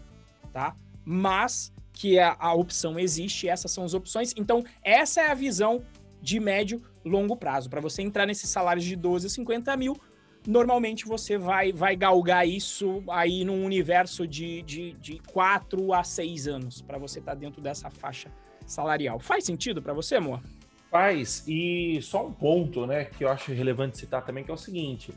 tá? 0.50 0.74
Mas 1.04 1.70
que 1.94 2.18
a, 2.18 2.36
a 2.38 2.52
opção 2.52 2.98
existe, 2.98 3.48
essas 3.48 3.70
são 3.70 3.84
as 3.84 3.94
opções. 3.94 4.34
Então, 4.36 4.62
essa 4.82 5.22
é 5.22 5.30
a 5.30 5.34
visão 5.34 5.82
de 6.20 6.40
médio 6.40 6.82
longo 7.04 7.36
prazo. 7.36 7.70
Para 7.70 7.80
você 7.80 8.02
entrar 8.02 8.26
nesses 8.26 8.50
salários 8.50 8.84
de 8.84 8.96
12 8.96 9.28
a 9.28 9.30
50 9.30 9.76
mil, 9.76 9.96
normalmente 10.46 11.06
você 11.06 11.38
vai, 11.38 11.72
vai 11.72 11.94
galgar 11.94 12.46
isso 12.46 13.02
aí 13.08 13.44
num 13.44 13.64
universo 13.64 14.26
de, 14.26 14.60
de, 14.62 14.92
de 14.94 15.18
4 15.20 15.94
a 15.94 16.02
6 16.02 16.48
anos 16.48 16.82
para 16.82 16.98
você 16.98 17.20
estar 17.20 17.32
tá 17.32 17.38
dentro 17.38 17.62
dessa 17.62 17.88
faixa 17.88 18.28
salarial. 18.66 19.18
Faz 19.20 19.44
sentido 19.44 19.80
para 19.80 19.92
você, 19.92 20.16
amor? 20.16 20.40
Faz, 20.90 21.44
e 21.46 22.00
só 22.02 22.26
um 22.26 22.32
ponto, 22.32 22.86
né, 22.86 23.04
que 23.04 23.24
eu 23.24 23.28
acho 23.28 23.52
relevante 23.52 23.98
citar 23.98 24.24
também, 24.24 24.44
que 24.44 24.50
é 24.50 24.54
o 24.54 24.58
seguinte. 24.58 25.12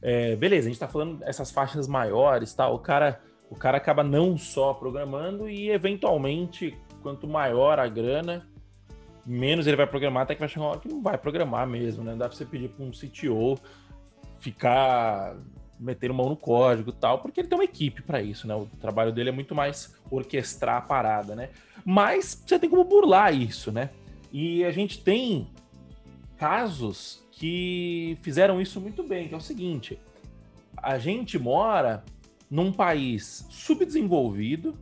É, 0.00 0.34
beleza, 0.34 0.66
a 0.66 0.68
gente 0.68 0.74
está 0.74 0.88
falando 0.88 1.18
dessas 1.18 1.50
faixas 1.50 1.86
maiores, 1.86 2.52
tá? 2.52 2.68
O 2.68 2.78
cara, 2.78 3.20
o 3.52 3.54
cara 3.54 3.76
acaba 3.76 4.02
não 4.02 4.38
só 4.38 4.72
programando 4.72 5.46
e 5.46 5.70
eventualmente, 5.70 6.74
quanto 7.02 7.28
maior 7.28 7.78
a 7.78 7.86
grana, 7.86 8.48
menos 9.26 9.66
ele 9.66 9.76
vai 9.76 9.86
programar, 9.86 10.22
até 10.22 10.34
que 10.34 10.40
vai 10.40 10.48
chegar 10.48 10.62
uma 10.62 10.70
hora 10.70 10.80
que 10.80 10.88
não 10.88 11.02
vai 11.02 11.18
programar 11.18 11.66
mesmo, 11.66 12.02
né? 12.02 12.16
Dá 12.16 12.28
para 12.28 12.34
você 12.34 12.46
pedir 12.46 12.70
para 12.70 12.82
um 12.82 12.90
CTO 12.90 13.60
ficar 14.40 15.36
metendo 15.78 16.14
mão 16.14 16.30
no 16.30 16.36
código 16.36 16.88
e 16.88 16.94
tal, 16.94 17.18
porque 17.18 17.40
ele 17.40 17.48
tem 17.48 17.58
uma 17.58 17.64
equipe 17.64 18.00
para 18.00 18.22
isso, 18.22 18.48
né? 18.48 18.54
O 18.54 18.64
trabalho 18.80 19.12
dele 19.12 19.28
é 19.28 19.32
muito 19.32 19.54
mais 19.54 19.94
orquestrar 20.10 20.78
a 20.78 20.80
parada, 20.80 21.36
né? 21.36 21.50
Mas 21.84 22.42
você 22.46 22.58
tem 22.58 22.70
como 22.70 22.84
burlar 22.84 23.34
isso, 23.34 23.70
né? 23.70 23.90
E 24.32 24.64
a 24.64 24.70
gente 24.70 24.98
tem 24.98 25.46
casos 26.38 27.22
que 27.32 28.16
fizeram 28.22 28.62
isso 28.62 28.80
muito 28.80 29.02
bem, 29.02 29.28
que 29.28 29.34
é 29.34 29.36
o 29.36 29.42
seguinte: 29.42 30.00
a 30.74 30.98
gente 30.98 31.38
mora 31.38 32.02
num 32.52 32.70
país 32.70 33.46
subdesenvolvido 33.48 34.76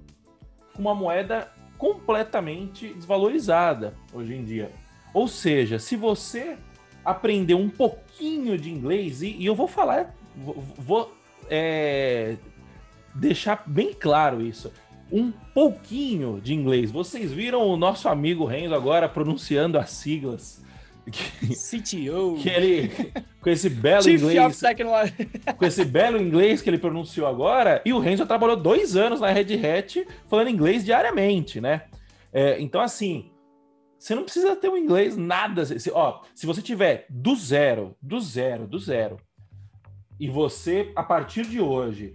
com 0.74 0.82
uma 0.82 0.92
moeda 0.92 1.52
completamente 1.78 2.92
desvalorizada 2.92 3.94
hoje 4.12 4.34
em 4.34 4.44
dia. 4.44 4.72
Ou 5.14 5.28
seja, 5.28 5.78
se 5.78 5.94
você 5.94 6.58
aprender 7.04 7.54
um 7.54 7.68
pouquinho 7.68 8.58
de 8.58 8.72
inglês, 8.72 9.22
e, 9.22 9.36
e 9.36 9.46
eu 9.46 9.54
vou 9.54 9.68
falar, 9.68 10.12
vou, 10.36 10.56
vou 10.76 11.14
é, 11.48 12.36
deixar 13.14 13.62
bem 13.64 13.94
claro 13.94 14.42
isso. 14.42 14.72
Um 15.10 15.30
pouquinho 15.30 16.40
de 16.40 16.52
inglês. 16.52 16.90
Vocês 16.90 17.32
viram 17.32 17.68
o 17.68 17.76
nosso 17.76 18.08
amigo 18.08 18.44
Renzo 18.44 18.74
agora 18.74 19.08
pronunciando 19.08 19.78
as 19.78 19.90
siglas? 19.90 20.60
CTO. 21.10 22.36
Que 22.40 22.48
ele, 22.48 23.12
com 23.40 23.50
esse 23.50 23.68
belo 23.70 24.02
Chief 24.02 24.20
inglês. 24.20 24.36
com 25.56 25.64
esse 25.64 25.84
belo 25.84 26.20
inglês 26.20 26.60
que 26.62 26.70
ele 26.70 26.78
pronunciou 26.78 27.26
agora, 27.26 27.80
e 27.84 27.92
o 27.92 27.98
Renzo 27.98 28.26
trabalhou 28.26 28.56
dois 28.56 28.96
anos 28.96 29.20
na 29.20 29.30
Red 29.30 29.54
Hat 29.54 30.06
falando 30.28 30.50
inglês 30.50 30.84
diariamente, 30.84 31.60
né? 31.60 31.82
É, 32.32 32.60
então, 32.60 32.80
assim, 32.80 33.30
Você 33.98 34.14
não 34.14 34.22
precisa 34.24 34.56
ter 34.56 34.70
um 34.70 34.78
inglês 34.78 35.14
nada. 35.14 35.64
Se, 35.66 35.90
ó, 35.92 36.22
se 36.34 36.46
você 36.46 36.62
tiver 36.62 37.04
do 37.10 37.36
zero, 37.36 37.94
do 38.00 38.18
zero, 38.18 38.66
do 38.66 38.78
zero, 38.78 39.18
e 40.18 40.26
você, 40.28 40.90
a 40.96 41.02
partir 41.02 41.46
de 41.46 41.60
hoje, 41.60 42.14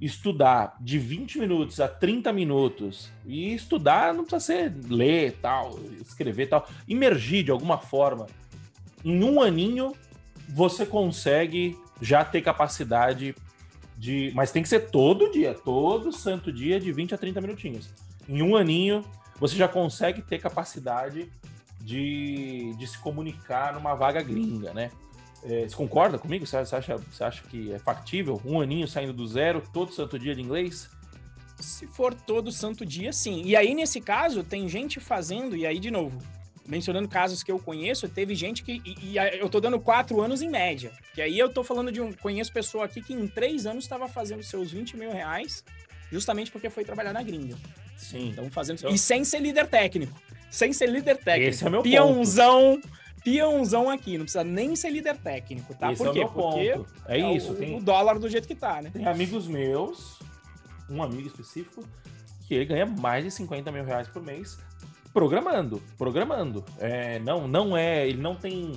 estudar 0.00 0.76
de 0.80 0.98
20 0.98 1.38
minutos 1.38 1.80
a 1.80 1.88
30 1.88 2.32
minutos, 2.32 3.10
e 3.24 3.54
estudar 3.54 4.12
não 4.12 4.24
precisa 4.24 4.40
ser 4.40 4.74
ler, 4.88 5.38
tal, 5.40 5.78
escrever, 6.00 6.48
tal, 6.48 6.68
imergir 6.86 7.44
de 7.44 7.50
alguma 7.50 7.78
forma, 7.78 8.26
em 9.04 9.22
um 9.22 9.40
aninho, 9.40 9.94
você 10.48 10.84
consegue 10.84 11.78
já 12.00 12.24
ter 12.24 12.42
capacidade 12.42 13.34
de. 13.96 14.32
Mas 14.34 14.50
tem 14.50 14.62
que 14.62 14.68
ser 14.68 14.90
todo 14.90 15.30
dia, 15.30 15.54
todo 15.54 16.12
santo 16.12 16.52
dia, 16.52 16.80
de 16.80 16.90
20 16.90 17.14
a 17.14 17.18
30 17.18 17.40
minutinhos. 17.40 17.90
Em 18.28 18.42
um 18.42 18.56
aninho, 18.56 19.04
você 19.38 19.56
já 19.56 19.68
consegue 19.68 20.22
ter 20.22 20.38
capacidade 20.38 21.30
de, 21.80 22.74
de 22.78 22.86
se 22.86 22.98
comunicar 22.98 23.74
numa 23.74 23.94
vaga 23.94 24.22
gringa, 24.22 24.72
né? 24.72 24.90
É, 25.44 25.68
você 25.68 25.76
concorda 25.76 26.18
comigo? 26.18 26.46
Você 26.46 26.56
acha, 26.56 26.96
você 26.96 27.24
acha 27.24 27.42
que 27.44 27.72
é 27.72 27.78
factível? 27.78 28.40
Um 28.44 28.60
aninho 28.60 28.88
saindo 28.88 29.12
do 29.12 29.26
zero, 29.26 29.62
todo 29.72 29.92
santo 29.92 30.18
dia 30.18 30.34
de 30.34 30.40
inglês? 30.40 30.88
Se 31.60 31.86
for 31.86 32.14
todo 32.14 32.50
santo 32.50 32.84
dia, 32.84 33.12
sim. 33.12 33.42
E 33.44 33.54
aí, 33.54 33.74
nesse 33.74 34.00
caso, 34.00 34.42
tem 34.42 34.68
gente 34.68 34.98
fazendo, 34.98 35.54
e 35.54 35.66
aí, 35.66 35.78
de 35.78 35.90
novo, 35.90 36.20
mencionando 36.66 37.08
casos 37.08 37.42
que 37.42 37.52
eu 37.52 37.58
conheço, 37.58 38.08
teve 38.08 38.34
gente 38.34 38.62
que. 38.62 38.80
E, 38.84 39.12
e, 39.12 39.16
eu 39.38 39.48
tô 39.48 39.60
dando 39.60 39.78
quatro 39.78 40.20
anos 40.20 40.42
em 40.42 40.48
média. 40.48 40.92
Que 41.14 41.22
aí 41.22 41.38
eu 41.38 41.48
tô 41.48 41.62
falando 41.62 41.92
de 41.92 42.00
um. 42.00 42.12
Conheço 42.12 42.52
pessoa 42.52 42.86
aqui 42.86 43.02
que 43.02 43.12
em 43.12 43.26
três 43.28 43.66
anos 43.66 43.84
estava 43.84 44.08
fazendo 44.08 44.42
seus 44.42 44.72
20 44.72 44.96
mil 44.96 45.12
reais, 45.12 45.62
justamente 46.10 46.50
porque 46.50 46.70
foi 46.70 46.84
trabalhar 46.84 47.12
na 47.12 47.22
gringa. 47.22 47.56
Sim. 47.96 48.30
Então 48.30 48.50
fazendo. 48.50 48.78
Então... 48.78 48.90
E 48.90 48.98
sem 48.98 49.24
ser 49.24 49.40
líder 49.40 49.68
técnico. 49.68 50.18
Sem 50.50 50.72
ser 50.72 50.88
líder 50.88 51.18
técnico. 51.18 51.50
Esse 51.50 51.66
é 51.66 51.70
meu 51.70 51.82
Peãozão. 51.82 52.80
Ponto. 52.80 53.03
Peãozão 53.24 53.88
aqui, 53.88 54.18
não 54.18 54.24
precisa 54.24 54.44
nem 54.44 54.76
ser 54.76 54.90
líder 54.90 55.16
técnico, 55.16 55.74
tá? 55.74 55.90
Esse 55.90 56.02
Por 56.02 56.10
é 56.10 56.12
quê? 56.12 56.20
É 56.20 56.26
Porque 56.26 56.72
ponto. 56.74 56.86
é, 57.06 57.20
é 57.20 57.32
isso. 57.32 57.52
O, 57.52 57.56
tem... 57.56 57.76
o 57.76 57.80
dólar 57.80 58.18
do 58.18 58.28
jeito 58.28 58.46
que 58.46 58.54
tá, 58.54 58.82
né? 58.82 58.90
Tem 58.92 59.06
amigos 59.06 59.48
meus, 59.48 60.18
um 60.90 61.02
amigo 61.02 61.26
específico, 61.26 61.82
que 62.46 62.54
ele 62.54 62.66
ganha 62.66 62.84
mais 62.84 63.24
de 63.24 63.30
50 63.30 63.72
mil 63.72 63.84
reais 63.84 64.06
por 64.06 64.22
mês 64.22 64.58
programando, 65.14 65.80
programando. 65.96 66.64
É, 66.78 67.20
não, 67.20 67.46
não 67.46 67.76
é, 67.76 68.06
ele 68.06 68.20
não 68.20 68.34
tem 68.34 68.72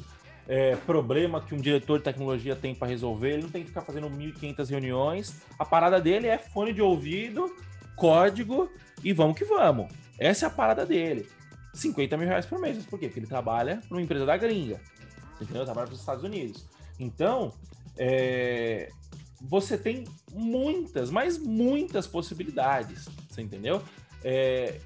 é, 0.47 0.75
problema 0.75 1.41
que 1.41 1.55
um 1.55 1.57
diretor 1.57 1.97
de 1.97 2.03
tecnologia 2.05 2.55
tem 2.55 2.75
para 2.75 2.87
resolver, 2.87 3.33
ele 3.33 3.41
não 3.41 3.49
tem 3.49 3.63
que 3.63 3.69
ficar 3.69 3.81
fazendo 3.81 4.07
1.500 4.07 4.69
reuniões. 4.69 5.41
A 5.57 5.65
parada 5.65 5.99
dele 5.99 6.27
é 6.27 6.37
fone 6.37 6.71
de 6.71 6.81
ouvido, 6.81 7.51
código 7.95 8.71
e 9.03 9.11
vamos 9.11 9.35
que 9.35 9.43
vamos. 9.43 9.87
Essa 10.19 10.45
é 10.45 10.47
a 10.47 10.51
parada 10.51 10.85
dele. 10.85 11.27
50 11.77 12.17
mil 12.17 12.27
reais 12.27 12.45
por 12.45 12.59
mês. 12.59 12.85
Por 12.85 12.99
quê? 12.99 13.07
Porque 13.07 13.19
ele 13.19 13.27
trabalha 13.27 13.81
numa 13.89 14.01
empresa 14.01 14.25
da 14.25 14.37
gringa. 14.37 14.81
Entendeu? 15.39 15.63
Trabalha 15.65 15.87
para 15.87 15.93
os 15.93 15.99
Estados 15.99 16.23
Unidos. 16.23 16.65
Então, 16.99 17.53
é, 17.97 18.89
você 19.41 19.77
tem 19.77 20.05
muitas, 20.33 21.11
mas 21.11 21.37
muitas 21.37 22.07
possibilidades. 22.07 23.07
Você 23.29 23.41
entendeu? 23.41 23.81
É, 24.23 24.79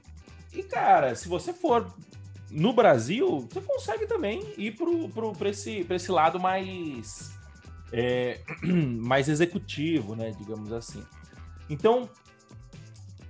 e, 0.53 0.63
cara, 0.63 1.15
se 1.15 1.27
você 1.27 1.53
for 1.53 1.93
no 2.49 2.73
Brasil, 2.73 3.47
você 3.49 3.61
consegue 3.61 4.05
também 4.05 4.43
ir 4.57 4.75
para 4.75 5.49
esse, 5.49 5.85
esse 5.89 6.11
lado 6.11 6.39
mais, 6.39 7.31
é, 7.93 8.41
mais 8.61 9.29
executivo, 9.29 10.15
né? 10.15 10.31
Digamos 10.37 10.71
assim. 10.73 11.03
Então, 11.69 12.09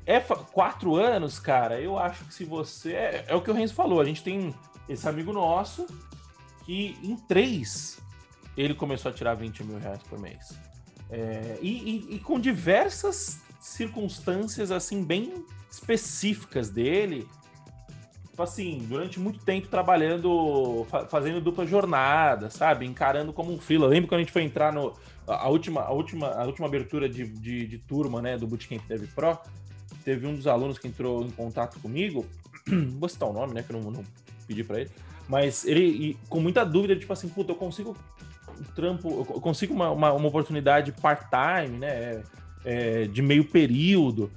é 0.05 0.19
quatro 0.19 0.95
anos, 0.95 1.39
cara, 1.39 1.79
eu 1.79 1.97
acho 1.97 2.25
que 2.25 2.33
se 2.33 2.43
você. 2.43 2.93
É, 2.93 3.25
é, 3.27 3.35
o 3.35 3.41
que 3.41 3.51
o 3.51 3.53
Renzo 3.53 3.73
falou, 3.73 4.01
a 4.01 4.05
gente 4.05 4.23
tem 4.23 4.53
esse 4.89 5.07
amigo 5.07 5.31
nosso 5.31 5.85
que 6.65 6.97
em 7.03 7.15
três 7.15 7.99
ele 8.57 8.73
começou 8.73 9.09
a 9.09 9.13
tirar 9.13 9.35
20 9.35 9.63
mil 9.63 9.79
reais 9.79 10.01
por 10.03 10.19
mês. 10.19 10.57
É, 11.09 11.57
e, 11.61 11.69
e, 11.69 12.15
e, 12.15 12.19
com 12.19 12.39
diversas 12.39 13.41
circunstâncias 13.59 14.71
assim 14.71 15.03
bem 15.03 15.45
específicas 15.69 16.69
dele. 16.69 17.27
Tipo 18.29 18.43
assim, 18.43 18.85
durante 18.87 19.19
muito 19.19 19.43
tempo 19.43 19.67
trabalhando, 19.67 20.85
fa 20.89 21.05
fazendo 21.05 21.41
dupla 21.41 21.65
jornada, 21.65 22.49
sabe? 22.49 22.85
Encarando 22.85 23.33
como 23.33 23.53
um 23.53 23.59
fila. 23.59 23.87
lembro 23.87 24.07
quando 24.07 24.19
a 24.19 24.23
gente 24.23 24.31
foi 24.31 24.43
entrar 24.43 24.71
no. 24.71 24.93
A 25.27 25.47
última, 25.49 25.81
a 25.81 25.91
última, 25.91 26.29
a 26.29 26.45
última 26.45 26.67
abertura 26.67 27.07
de, 27.07 27.25
de, 27.27 27.67
de 27.67 27.77
turma 27.77 28.21
né, 28.21 28.37
do 28.37 28.47
Bootcamp 28.47 28.81
Dev 28.87 29.03
Pro, 29.13 29.37
teve 30.03 30.27
um 30.27 30.35
dos 30.35 30.47
alunos 30.47 30.77
que 30.77 30.87
entrou 30.87 31.23
em 31.25 31.31
contato 31.31 31.79
comigo. 31.79 32.25
Vou 32.99 33.09
citar 33.09 33.29
o 33.29 33.33
nome, 33.33 33.53
né? 33.53 33.63
Que 33.63 33.73
eu 33.73 33.81
não, 33.81 33.91
não 33.91 34.03
pedi 34.47 34.63
para 34.63 34.81
ele. 34.81 34.91
Mas 35.27 35.65
ele, 35.65 36.17
com 36.27 36.39
muita 36.39 36.65
dúvida, 36.65 36.95
tipo 36.95 37.13
assim, 37.13 37.29
puta, 37.29 37.51
eu 37.51 37.55
consigo 37.55 37.95
um 38.59 38.63
trampo, 38.75 39.09
eu 39.09 39.41
consigo 39.41 39.73
uma, 39.73 39.89
uma, 39.89 40.11
uma 40.13 40.27
oportunidade 40.27 40.91
part-time, 40.91 41.77
né? 41.77 42.23
É, 42.63 43.05
de 43.05 43.21
meio 43.21 43.45
período. 43.45 44.31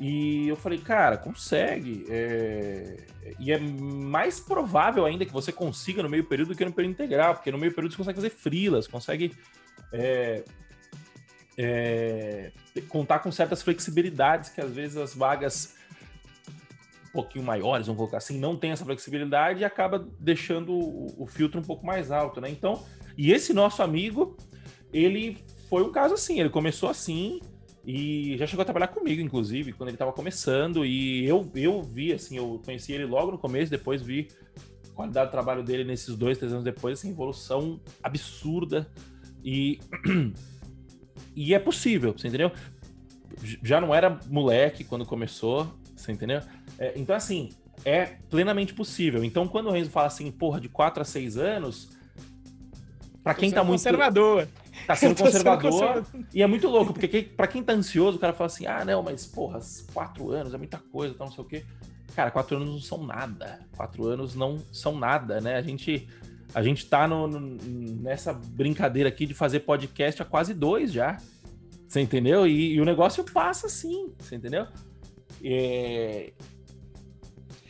E 0.00 0.48
eu 0.48 0.56
falei, 0.56 0.78
cara, 0.78 1.18
consegue. 1.18 2.06
É... 2.08 2.96
E 3.38 3.52
é 3.52 3.58
mais 3.58 4.40
provável 4.40 5.04
ainda 5.04 5.26
que 5.26 5.32
você 5.32 5.52
consiga 5.52 6.02
no 6.02 6.08
meio 6.08 6.24
período 6.24 6.48
do 6.48 6.54
que 6.56 6.64
no 6.64 6.72
período 6.72 6.92
integral, 6.92 7.34
porque 7.34 7.52
no 7.52 7.58
meio 7.58 7.72
período 7.72 7.92
você 7.92 7.98
consegue 7.98 8.16
fazer 8.16 8.30
frilas, 8.30 8.86
consegue 8.86 9.36
é... 9.92 10.42
É... 11.62 12.52
contar 12.88 13.18
com 13.18 13.30
certas 13.30 13.60
flexibilidades 13.60 14.48
que 14.48 14.60
às 14.60 14.70
vezes 14.70 14.96
as 14.96 15.14
vagas 15.14 15.74
um 17.08 17.12
pouquinho 17.12 17.44
maiores, 17.44 17.86
vamos 17.86 17.98
colocar 17.98 18.18
assim, 18.18 18.38
não 18.38 18.56
tem 18.56 18.70
essa 18.70 18.84
flexibilidade 18.84 19.60
e 19.60 19.64
acaba 19.64 20.08
deixando 20.18 20.72
o, 20.72 21.22
o 21.22 21.26
filtro 21.26 21.60
um 21.60 21.64
pouco 21.64 21.84
mais 21.84 22.10
alto, 22.10 22.40
né? 22.40 22.48
Então, 22.48 22.84
e 23.18 23.32
esse 23.32 23.52
nosso 23.52 23.82
amigo, 23.82 24.36
ele 24.92 25.38
foi 25.68 25.82
um 25.82 25.90
caso 25.90 26.14
assim, 26.14 26.38
ele 26.38 26.50
começou 26.50 26.88
assim, 26.88 27.40
e 27.84 28.36
já 28.36 28.46
chegou 28.46 28.62
a 28.62 28.64
trabalhar 28.64 28.88
comigo, 28.88 29.20
inclusive, 29.20 29.72
quando 29.72 29.88
ele 29.88 29.96
estava 29.96 30.12
começando. 30.12 30.84
E 30.84 31.24
eu, 31.24 31.50
eu 31.54 31.82
vi, 31.82 32.12
assim, 32.12 32.36
eu 32.36 32.60
conheci 32.64 32.92
ele 32.92 33.06
logo 33.06 33.32
no 33.32 33.38
começo, 33.38 33.70
depois 33.70 34.02
vi 34.02 34.28
a 34.90 34.94
qualidade 34.94 35.28
do 35.28 35.32
trabalho 35.32 35.62
dele 35.62 35.84
nesses 35.84 36.14
dois, 36.14 36.36
três 36.36 36.52
anos 36.52 36.64
depois, 36.64 36.98
assim, 36.98 37.10
evolução 37.10 37.80
absurda. 38.02 38.86
E, 39.42 39.80
e 41.34 41.54
é 41.54 41.58
possível, 41.58 42.12
você 42.16 42.28
entendeu? 42.28 42.52
Já 43.62 43.80
não 43.80 43.94
era 43.94 44.18
moleque 44.28 44.84
quando 44.84 45.06
começou, 45.06 45.72
você 45.96 46.12
entendeu? 46.12 46.40
É, 46.78 46.92
então, 46.96 47.14
assim, 47.14 47.50
é 47.84 48.06
plenamente 48.28 48.74
possível. 48.74 49.24
Então, 49.24 49.46
quando 49.48 49.68
o 49.68 49.70
Renzo 49.70 49.90
fala 49.90 50.06
assim, 50.06 50.30
porra, 50.30 50.60
de 50.60 50.68
4 50.68 51.02
a 51.02 51.04
6 51.04 51.36
anos, 51.36 51.90
para 53.22 53.34
quem 53.34 53.50
tá 53.50 53.62
muito. 53.62 53.80
Conservador. 53.80 54.48
Tá 54.86 54.94
sendo 54.96 55.16
conservador. 55.16 55.70
conservador. 55.70 56.06
E 56.34 56.42
é 56.42 56.46
muito 56.46 56.68
louco, 56.68 56.92
porque 56.92 57.22
para 57.22 57.46
quem 57.46 57.62
tá 57.62 57.72
ansioso, 57.72 58.16
o 58.16 58.20
cara 58.20 58.32
fala 58.32 58.46
assim: 58.46 58.66
ah, 58.66 58.84
não, 58.84 59.02
mas 59.02 59.26
porra, 59.26 59.60
quatro 59.92 60.30
anos 60.30 60.54
é 60.54 60.58
muita 60.58 60.78
coisa, 60.78 61.14
tá, 61.14 61.24
não 61.24 61.32
sei 61.32 61.44
o 61.44 61.46
quê. 61.46 61.64
Cara, 62.14 62.30
quatro 62.30 62.56
anos 62.56 62.68
não 62.70 62.80
são 62.80 63.04
nada. 63.04 63.60
Quatro 63.76 64.06
anos 64.06 64.34
não 64.34 64.58
são 64.72 64.98
nada, 64.98 65.40
né? 65.40 65.56
A 65.56 65.62
gente, 65.62 66.08
a 66.54 66.62
gente 66.62 66.86
tá 66.86 67.06
no, 67.06 67.28
no, 67.28 67.40
nessa 68.02 68.32
brincadeira 68.32 69.08
aqui 69.08 69.26
de 69.26 69.34
fazer 69.34 69.60
podcast 69.60 70.20
há 70.22 70.24
quase 70.24 70.54
dois 70.54 70.92
já. 70.92 71.18
Você 71.86 72.00
entendeu? 72.00 72.46
E, 72.46 72.74
e 72.74 72.80
o 72.80 72.84
negócio 72.84 73.24
passa 73.24 73.66
assim, 73.66 74.12
você 74.18 74.36
entendeu? 74.36 74.66
É... 75.42 76.32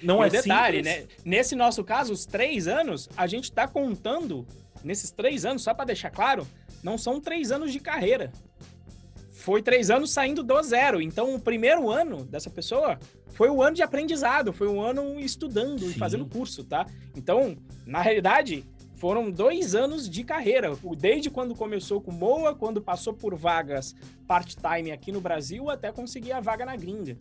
Não 0.03 0.23
e 0.23 0.27
é 0.27 0.31
detalhe, 0.31 0.85
simples. 0.85 1.09
né? 1.09 1.09
Nesse 1.25 1.55
nosso 1.55 1.85
caso, 1.85 2.13
os 2.13 2.27
três 2.27 2.67
anos, 2.67 3.09
a 3.17 3.27
gente 3.27 3.53
tá 3.53 3.69
contando 3.69 4.47
nesses 4.83 5.11
três 5.11 5.45
anos, 5.45 5.63
só 5.63 5.75
para 5.75 5.87
deixar 5.87 6.11
claro, 6.11 6.47
não 6.83 6.97
são 6.97 7.21
três 7.21 7.53
anos 7.53 7.73
de 7.73 7.81
carreira. 7.81 8.33
Foi 9.33 9.63
três 9.63 9.91
anos 9.91 10.11
saindo 10.11 10.43
do 10.43 10.63
zero. 10.63 11.01
Então, 11.01 11.35
o 11.35 11.41
primeiro 11.41 11.91
ano 11.91 12.25
dessa 12.25 12.51
pessoa 12.51 12.99
foi 13.33 13.49
o 13.51 13.63
ano 13.63 13.77
de 13.77 13.83
aprendizado, 13.83 14.53
foi 14.53 14.69
um 14.69 14.81
ano 14.81 15.19
estudando 15.19 15.81
Sim. 15.81 15.91
e 15.91 15.95
fazendo 15.95 16.27
curso, 16.27 16.65
tá? 16.65 16.87
Então, 17.17 17.57
na 17.87 18.01
realidade, 18.01 18.65
foram 18.97 19.31
dois 19.31 19.75
anos 19.75 20.09
de 20.09 20.23
carreira. 20.23 20.77
Desde 20.99 21.31
quando 21.31 21.55
começou 21.55 22.01
com 22.01 22.13
Moa, 22.13 22.55
quando 22.55 22.83
passou 22.83 23.15
por 23.15 23.35
vagas 23.35 23.95
part-time 24.27 24.93
aqui 24.93 25.11
no 25.11 25.21
Brasil, 25.21 25.71
até 25.71 25.91
conseguir 25.91 26.33
a 26.33 26.41
vaga 26.41 26.67
na 26.67 26.77
gringa. 26.77 27.17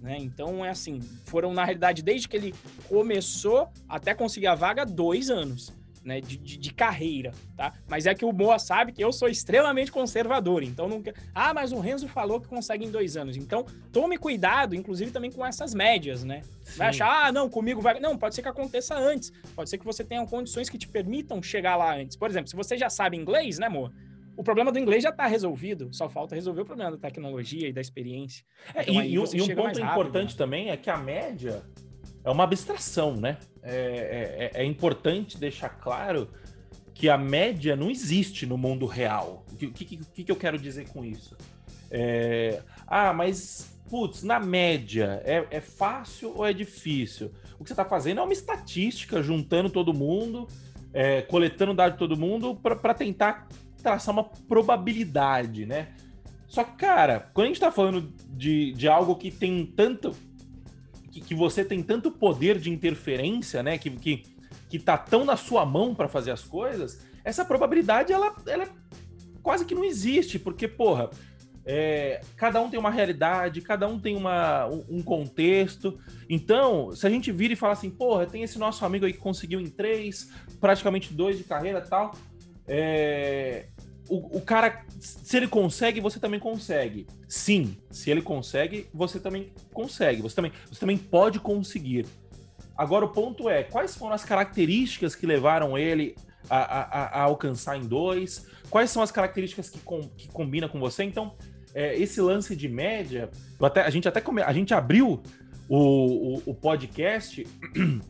Né? 0.00 0.16
Então, 0.18 0.64
é 0.64 0.70
assim, 0.70 1.00
foram, 1.26 1.52
na 1.52 1.64
realidade, 1.64 2.02
desde 2.02 2.26
que 2.26 2.36
ele 2.36 2.54
começou 2.88 3.68
até 3.88 4.14
conseguir 4.14 4.48
a 4.48 4.54
vaga, 4.54 4.84
dois 4.84 5.30
anos 5.30 5.72
né, 6.04 6.20
de, 6.20 6.36
de, 6.36 6.56
de, 6.56 6.72
carreira, 6.72 7.32
tá? 7.56 7.74
Mas 7.88 8.06
é 8.06 8.14
que 8.14 8.24
o 8.24 8.32
Moa 8.32 8.58
sabe 8.58 8.92
que 8.92 9.02
eu 9.04 9.12
sou 9.12 9.28
extremamente 9.28 9.92
conservador, 9.92 10.62
então 10.62 10.88
não 10.88 11.02
Ah, 11.34 11.52
mas 11.52 11.72
o 11.72 11.78
Renzo 11.78 12.08
falou 12.08 12.40
que 12.40 12.48
consegue 12.48 12.84
em 12.84 12.90
dois 12.90 13.16
anos. 13.16 13.36
Então, 13.36 13.66
tome 13.92 14.16
cuidado, 14.16 14.74
inclusive 14.74 15.10
também 15.10 15.30
com 15.30 15.44
essas 15.44 15.74
médias, 15.74 16.24
né? 16.24 16.42
Sim. 16.62 16.78
Vai 16.78 16.88
achar, 16.88 17.26
ah, 17.26 17.32
não, 17.32 17.48
comigo 17.48 17.80
vai... 17.80 18.00
Não, 18.00 18.16
pode 18.16 18.34
ser 18.34 18.42
que 18.42 18.48
aconteça 18.48 18.96
antes. 18.96 19.30
Pode 19.54 19.68
ser 19.68 19.78
que 19.78 19.84
você 19.84 20.02
tenha 20.02 20.24
condições 20.26 20.70
que 20.70 20.78
te 20.78 20.88
permitam 20.88 21.42
chegar 21.42 21.76
lá 21.76 21.96
antes. 21.96 22.16
Por 22.16 22.30
exemplo, 22.30 22.48
se 22.48 22.56
você 22.56 22.78
já 22.78 22.88
sabe 22.88 23.16
inglês, 23.16 23.58
né, 23.58 23.68
Moa? 23.68 23.92
O 24.36 24.42
problema 24.42 24.72
do 24.72 24.78
inglês 24.78 25.02
já 25.02 25.10
está 25.10 25.26
resolvido, 25.26 25.90
só 25.92 26.08
falta 26.08 26.34
resolver 26.34 26.62
o 26.62 26.64
problema 26.64 26.92
da 26.92 26.96
tecnologia 26.96 27.68
e 27.68 27.72
da 27.74 27.80
experiência. 27.80 28.42
É, 28.74 28.82
então, 28.82 29.02
e, 29.02 29.12
e, 29.12 29.42
um 29.42 29.54
ponto 29.54 29.78
importante 29.78 30.34
também 30.34 30.70
é 30.70 30.78
que 30.78 30.88
a 30.88 30.96
média 30.96 31.62
é 32.24 32.30
uma 32.30 32.44
abstração, 32.44 33.16
né? 33.16 33.38
É, 33.62 34.50
é, 34.54 34.62
é, 34.62 34.64
importante 34.64 35.38
deixar 35.38 35.68
claro 35.68 36.28
que 36.94 37.08
a 37.08 37.16
média 37.16 37.76
não 37.76 37.90
existe 37.90 38.46
no 38.46 38.56
mundo 38.56 38.86
real. 38.86 39.44
O 39.52 39.56
que, 39.56 39.68
que, 39.68 40.24
que 40.24 40.32
eu 40.32 40.36
quero 40.36 40.58
dizer 40.58 40.88
com 40.88 41.04
isso? 41.04 41.36
É, 41.90 42.62
ah, 42.86 43.12
mas, 43.12 43.78
putz, 43.88 44.22
na 44.22 44.38
média, 44.38 45.22
é, 45.24 45.46
é 45.50 45.60
fácil 45.60 46.32
ou 46.36 46.46
é 46.46 46.52
difícil? 46.52 47.32
O 47.58 47.64
que 47.64 47.68
você 47.68 47.72
está 47.72 47.84
fazendo 47.84 48.20
é 48.20 48.22
uma 48.22 48.32
estatística, 48.32 49.22
juntando 49.22 49.68
todo 49.68 49.92
mundo, 49.92 50.46
é, 50.92 51.22
coletando 51.22 51.74
dados 51.74 51.94
de 51.94 51.98
todo 51.98 52.18
mundo 52.18 52.54
para 52.54 52.94
tentar 52.94 53.48
traçar 53.82 54.12
uma 54.12 54.24
probabilidade, 54.24 55.66
né? 55.66 55.88
Só 56.46 56.64
que, 56.64 56.76
cara, 56.76 57.30
quando 57.32 57.44
a 57.44 57.48
gente 57.48 57.56
está 57.56 57.70
falando 57.70 58.12
de, 58.28 58.72
de 58.72 58.88
algo 58.88 59.14
que 59.14 59.30
tem 59.30 59.64
tanto. 59.64 60.14
Que, 61.10 61.20
que, 61.20 61.34
você 61.34 61.64
tem 61.64 61.82
tanto 61.82 62.10
poder 62.10 62.58
de 62.58 62.70
interferência, 62.70 63.62
né? 63.62 63.78
Que, 63.78 63.90
que, 63.90 64.22
que 64.68 64.78
tá 64.78 64.96
tão 64.96 65.24
na 65.24 65.36
sua 65.36 65.66
mão 65.66 65.94
para 65.94 66.08
fazer 66.08 66.30
as 66.30 66.42
coisas, 66.42 67.04
essa 67.24 67.44
probabilidade 67.44 68.12
ela, 68.12 68.34
ela 68.46 68.68
quase 69.42 69.64
que 69.64 69.74
não 69.74 69.84
existe, 69.84 70.38
porque, 70.38 70.68
porra, 70.68 71.10
é, 71.64 72.20
cada 72.36 72.60
um 72.60 72.70
tem 72.70 72.78
uma 72.78 72.90
realidade, 72.90 73.60
cada 73.60 73.86
um 73.86 73.98
tem 73.98 74.16
uma, 74.16 74.66
um 74.66 75.02
contexto. 75.02 75.98
Então, 76.28 76.92
se 76.92 77.06
a 77.06 77.10
gente 77.10 77.30
vira 77.30 77.52
e 77.52 77.56
fala 77.56 77.74
assim, 77.74 77.90
porra, 77.90 78.26
tem 78.26 78.42
esse 78.42 78.58
nosso 78.58 78.84
amigo 78.84 79.04
aí 79.04 79.12
que 79.12 79.18
conseguiu 79.18 79.60
em 79.60 79.66
três, 79.66 80.30
praticamente 80.60 81.12
dois 81.12 81.36
de 81.36 81.44
carreira 81.44 81.80
tal. 81.80 82.14
É, 82.66 83.66
o, 84.10 84.38
o, 84.38 84.40
cara, 84.40 84.84
se 84.98 85.36
ele 85.36 85.46
consegue, 85.46 86.00
você 86.00 86.18
também 86.18 86.40
consegue. 86.40 87.06
Sim, 87.28 87.76
se 87.90 88.10
ele 88.10 88.20
consegue, 88.20 88.88
você 88.92 89.20
também 89.20 89.52
consegue. 89.72 90.20
Você 90.20 90.34
também, 90.34 90.52
você 90.68 90.80
também 90.80 90.98
pode 90.98 91.38
conseguir. 91.38 92.06
Agora, 92.76 93.04
o 93.04 93.08
ponto 93.08 93.48
é, 93.48 93.62
quais 93.62 93.96
foram 93.96 94.12
as 94.12 94.24
características 94.24 95.14
que 95.14 95.26
levaram 95.26 95.78
ele 95.78 96.16
a, 96.48 96.58
a, 96.58 97.04
a 97.20 97.22
alcançar 97.22 97.76
em 97.76 97.86
dois? 97.86 98.46
Quais 98.68 98.90
são 98.90 99.00
as 99.00 99.12
características 99.12 99.70
que, 99.70 99.78
com, 99.78 100.00
que 100.16 100.28
combinam 100.28 100.68
com 100.68 100.80
você? 100.80 101.04
Então, 101.04 101.36
é, 101.72 101.96
esse 101.96 102.20
lance 102.20 102.56
de 102.56 102.68
média, 102.68 103.30
até, 103.62 103.82
a 103.82 103.90
gente 103.90 104.08
até 104.08 104.20
come, 104.20 104.42
a 104.42 104.52
gente 104.52 104.74
abriu 104.74 105.22
o, 105.68 105.78
o, 105.78 106.42
o 106.46 106.54
podcast 106.54 107.46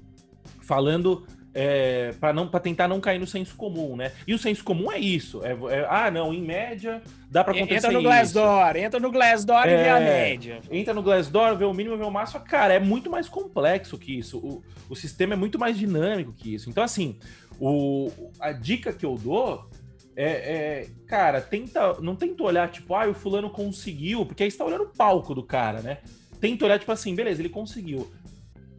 falando 0.62 1.26
é, 1.52 2.12
para 2.20 2.32
não 2.32 2.48
para 2.48 2.60
tentar 2.60 2.86
não 2.86 3.00
cair 3.00 3.18
no 3.18 3.26
senso 3.26 3.56
comum, 3.56 3.96
né? 3.96 4.12
E 4.26 4.34
o 4.34 4.38
senso 4.38 4.62
comum 4.62 4.90
é 4.90 4.98
isso, 4.98 5.44
é, 5.44 5.52
é 5.70 5.86
ah, 5.88 6.10
não, 6.10 6.32
em 6.32 6.42
média 6.42 7.02
dá 7.28 7.42
para 7.42 7.54
acontecer 7.54 7.86
Entra 7.86 7.92
no 7.92 8.02
Glassdoor, 8.02 8.76
entra 8.76 9.00
no 9.00 9.10
Glassdoor 9.10 9.66
é, 9.66 9.72
e 9.72 9.82
vê 9.82 9.88
a 9.88 10.00
média. 10.00 10.60
Entra 10.70 10.94
no 10.94 11.02
Glassdoor, 11.02 11.56
vê 11.56 11.64
o 11.64 11.74
mínimo, 11.74 11.96
vê 11.96 12.04
o 12.04 12.10
máximo, 12.10 12.40
cara, 12.40 12.74
é 12.74 12.78
muito 12.78 13.10
mais 13.10 13.28
complexo 13.28 13.98
que 13.98 14.18
isso. 14.18 14.38
O, 14.38 14.62
o 14.88 14.96
sistema 14.96 15.34
é 15.34 15.36
muito 15.36 15.58
mais 15.58 15.76
dinâmico 15.76 16.32
que 16.32 16.54
isso. 16.54 16.70
Então 16.70 16.84
assim, 16.84 17.18
o, 17.58 18.10
a 18.38 18.52
dica 18.52 18.92
que 18.92 19.04
eu 19.04 19.16
dou 19.16 19.68
é, 20.16 20.24
é, 20.24 20.88
cara, 21.06 21.40
tenta, 21.40 22.00
não 22.00 22.14
tenta 22.14 22.42
olhar 22.42 22.70
tipo, 22.70 22.94
ah, 22.94 23.08
o 23.08 23.14
fulano 23.14 23.50
conseguiu, 23.50 24.26
porque 24.26 24.42
aí 24.42 24.50
você 24.50 24.58
tá 24.58 24.64
olhando 24.64 24.84
o 24.84 24.88
palco 24.88 25.34
do 25.34 25.42
cara, 25.42 25.80
né? 25.80 25.98
Tenta 26.40 26.64
olhar 26.64 26.78
tipo 26.78 26.92
assim, 26.92 27.14
beleza, 27.14 27.40
ele 27.40 27.48
conseguiu. 27.48 28.10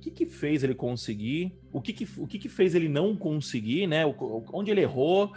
Que 0.02 0.12
que 0.12 0.26
fez 0.26 0.64
ele 0.64 0.76
conseguir? 0.76 1.56
O 1.72 1.82
que 1.82 1.94
que, 1.94 2.08
o 2.18 2.28
que, 2.28 2.40
que 2.40 2.50
fez 2.50 2.76
ele 2.76 2.90
não 2.90 3.16
conseguir, 3.16 3.88
né? 3.88 4.06
O, 4.06 4.44
onde 4.52 4.72
ele 4.72 4.82
errou? 4.82 5.32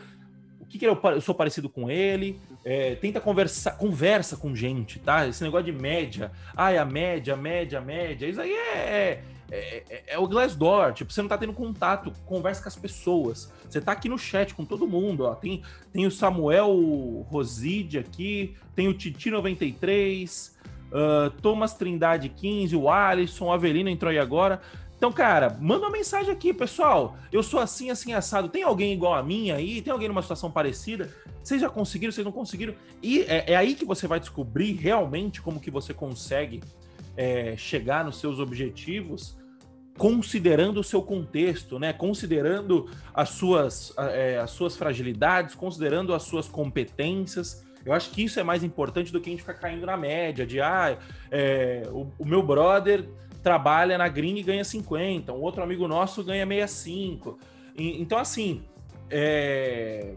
O 0.58 0.64
que 0.64 0.78
que 0.78 0.86
eu, 0.86 0.98
eu 1.04 1.20
sou 1.20 1.34
parecido 1.34 1.68
com 1.68 1.90
ele? 1.90 2.40
É, 2.64 2.94
tenta 2.96 3.20
conversar, 3.20 3.76
conversa 3.76 4.36
com 4.36 4.56
gente, 4.56 4.98
tá? 4.98 5.28
Esse 5.28 5.44
negócio 5.44 5.66
de 5.66 5.78
média, 5.78 6.32
é 6.56 6.78
a 6.78 6.84
média, 6.84 7.36
média, 7.36 7.80
média, 7.80 8.26
isso 8.26 8.40
aí 8.40 8.52
é, 8.52 8.78
é 8.78 9.24
é, 9.50 9.84
é, 9.88 10.02
é, 10.08 10.18
o 10.18 10.26
Glassdoor, 10.26 10.92
tipo, 10.92 11.12
você 11.12 11.20
não 11.20 11.28
tá 11.28 11.36
tendo 11.36 11.52
contato, 11.52 12.12
conversa 12.24 12.62
com 12.62 12.68
as 12.68 12.76
pessoas. 12.76 13.52
Você 13.68 13.80
tá 13.80 13.92
aqui 13.92 14.08
no 14.08 14.18
chat 14.18 14.54
com 14.54 14.64
todo 14.64 14.86
mundo, 14.86 15.24
ó. 15.24 15.34
Tem, 15.34 15.62
tem 15.92 16.06
o 16.06 16.10
Samuel 16.10 17.26
Roside 17.28 17.98
aqui, 17.98 18.56
tem 18.74 18.88
o 18.88 18.94
Titi 18.94 19.30
93, 19.30 20.53
uh, 20.94 21.30
Thomas 21.42 21.74
Trindade 21.74 22.28
15, 22.28 22.76
o 22.76 22.88
Alisson, 22.88 23.46
o 23.46 23.52
Avelino 23.52 23.90
entrou 23.90 24.10
aí 24.10 24.18
agora. 24.18 24.62
Então, 24.96 25.12
cara, 25.12 25.58
manda 25.60 25.84
uma 25.84 25.90
mensagem 25.90 26.32
aqui, 26.32 26.54
pessoal. 26.54 27.16
Eu 27.30 27.42
sou 27.42 27.60
assim, 27.60 27.90
assim, 27.90 28.14
assado. 28.14 28.48
Tem 28.48 28.62
alguém 28.62 28.94
igual 28.94 29.14
a 29.14 29.22
mim 29.22 29.50
aí? 29.50 29.82
Tem 29.82 29.92
alguém 29.92 30.08
numa 30.08 30.22
situação 30.22 30.50
parecida? 30.50 31.12
Vocês 31.42 31.60
já 31.60 31.68
conseguiram, 31.68 32.12
vocês 32.12 32.24
não 32.24 32.32
conseguiram? 32.32 32.74
E 33.02 33.20
é, 33.22 33.52
é 33.52 33.56
aí 33.56 33.74
que 33.74 33.84
você 33.84 34.06
vai 34.06 34.18
descobrir 34.18 34.72
realmente 34.74 35.42
como 35.42 35.60
que 35.60 35.70
você 35.70 35.92
consegue 35.92 36.62
é, 37.16 37.54
chegar 37.56 38.04
nos 38.04 38.18
seus 38.18 38.38
objetivos 38.38 39.36
considerando 39.96 40.80
o 40.80 40.84
seu 40.84 41.02
contexto, 41.02 41.78
né? 41.78 41.92
Considerando 41.92 42.90
as 43.12 43.30
suas, 43.30 43.92
é, 43.96 44.38
as 44.38 44.50
suas 44.50 44.76
fragilidades, 44.76 45.54
considerando 45.54 46.14
as 46.14 46.22
suas 46.24 46.48
competências. 46.48 47.63
Eu 47.84 47.92
acho 47.92 48.10
que 48.10 48.24
isso 48.24 48.40
é 48.40 48.42
mais 48.42 48.62
importante 48.64 49.12
do 49.12 49.20
que 49.20 49.28
a 49.28 49.32
gente 49.32 49.40
ficar 49.40 49.54
caindo 49.54 49.84
na 49.84 49.96
média 49.96 50.46
de 50.46 50.60
ah, 50.60 50.98
é, 51.30 51.82
o, 51.90 52.10
o, 52.18 52.24
meu 52.24 52.42
brother 52.42 53.08
trabalha 53.42 53.98
na 53.98 54.08
gringa 54.08 54.40
e 54.40 54.42
ganha 54.42 54.64
50, 54.64 55.32
um 55.32 55.40
outro 55.40 55.62
amigo 55.62 55.86
nosso 55.86 56.24
ganha 56.24 56.46
65. 56.46 57.38
E, 57.76 58.00
então, 58.00 58.18
assim, 58.18 58.64
é, 59.10 60.14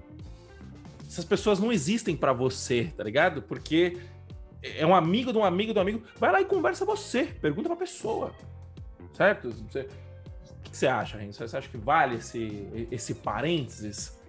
essas 1.06 1.26
pessoas 1.26 1.60
não 1.60 1.72
existem 1.72 2.16
para 2.16 2.32
você, 2.32 2.94
tá 2.96 3.04
ligado? 3.04 3.42
Porque 3.42 3.98
é 4.62 4.86
um 4.86 4.96
amigo 4.96 5.34
de 5.34 5.38
um 5.38 5.44
amigo 5.44 5.74
de 5.74 5.80
um 5.80 5.82
amigo. 5.82 6.04
Vai 6.18 6.32
lá 6.32 6.42
e 6.42 6.46
conversa 6.46 6.86
você, 6.86 7.26
pergunta 7.26 7.68
pra 7.68 7.78
pessoa 7.78 8.34
certo? 9.18 9.50
Você, 9.50 9.82
o 9.82 10.70
que 10.70 10.78
você 10.78 10.88
acha, 10.88 11.18
Renzo? 11.18 11.40
Você 11.40 11.58
acha 11.58 11.68
que 11.68 11.78
vale 11.78 12.18
esse, 12.18 12.88
esse 12.92 13.16
parênteses? 13.16 14.20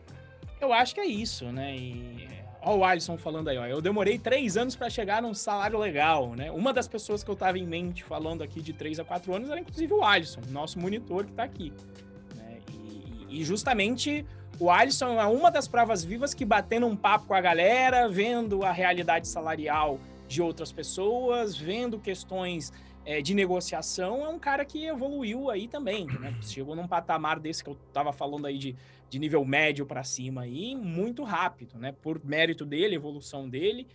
Eu 0.59 0.73
acho 0.73 0.95
que 0.95 1.01
é 1.01 1.07
isso, 1.07 1.53
né? 1.53 1.77
E 1.77 2.27
Olha 2.69 2.77
o 2.77 2.85
Alisson 2.85 3.17
falando 3.17 3.49
aí, 3.49 3.57
ó. 3.57 3.65
Eu 3.65 3.81
demorei 3.81 4.19
três 4.19 4.59
anos 4.59 4.77
para 4.77 4.91
chegar 4.91 5.23
num 5.23 5.33
salário 5.33 5.79
legal, 5.79 6.35
né? 6.37 6.51
Uma 6.51 6.71
das 6.71 6.87
pessoas 6.87 7.25
que 7.25 7.31
eu 7.31 7.35
tava 7.35 7.59
em 7.59 7.67
mente 7.67 8.05
falando 8.05 8.43
aqui 8.43 8.61
de 8.61 8.75
três 8.75 9.01
a 9.01 9.05
quatro 9.05 9.35
anos 9.35 9.49
era 9.49 9.59
inclusive 9.59 9.91
o 9.91 10.05
Alisson, 10.05 10.43
nosso 10.51 10.79
monitor 10.79 11.25
que 11.25 11.33
tá 11.33 11.45
aqui. 11.45 11.73
Né? 12.37 12.59
E, 12.71 13.41
e, 13.41 13.43
justamente 13.45 14.23
o 14.61 14.71
Alisson 14.71 15.19
é 15.19 15.25
uma 15.25 15.51
das 15.51 15.67
provas 15.67 16.05
vivas 16.05 16.35
que 16.35 16.45
batendo 16.45 16.87
um 16.87 16.95
papo 16.95 17.29
com 17.29 17.33
a 17.33 17.41
galera, 17.41 18.07
vendo 18.07 18.63
a 18.63 18.71
realidade 18.71 19.27
salarial 19.29 19.99
de 20.29 20.43
outras 20.43 20.71
pessoas, 20.71 21.57
vendo 21.57 21.99
questões 21.99 22.71
é, 23.07 23.23
de 23.23 23.33
negociação, 23.33 24.27
é 24.27 24.29
um 24.29 24.39
cara 24.39 24.63
que 24.67 24.85
evoluiu 24.85 25.49
aí 25.49 25.67
também, 25.67 26.05
né? 26.05 26.37
Chegou 26.43 26.77
num 26.77 26.87
patamar 26.87 27.41
desse 27.41 27.65
que 27.65 27.71
eu 27.71 27.79
tava 27.95 28.13
falando 28.13 28.47
aí 28.47 28.59
de, 28.59 28.77
de 29.09 29.19
nível 29.19 29.45
médio 29.45 29.87
para 29.87 30.05
cima 30.05 30.43
aí, 30.43 30.75
muito 30.75 31.23
rápido, 31.23 31.79
né? 31.79 31.95
Por 32.03 32.25
mérito 32.25 32.65
dele, 32.65 32.95
evolução 32.95 33.49
dele. 33.49 33.87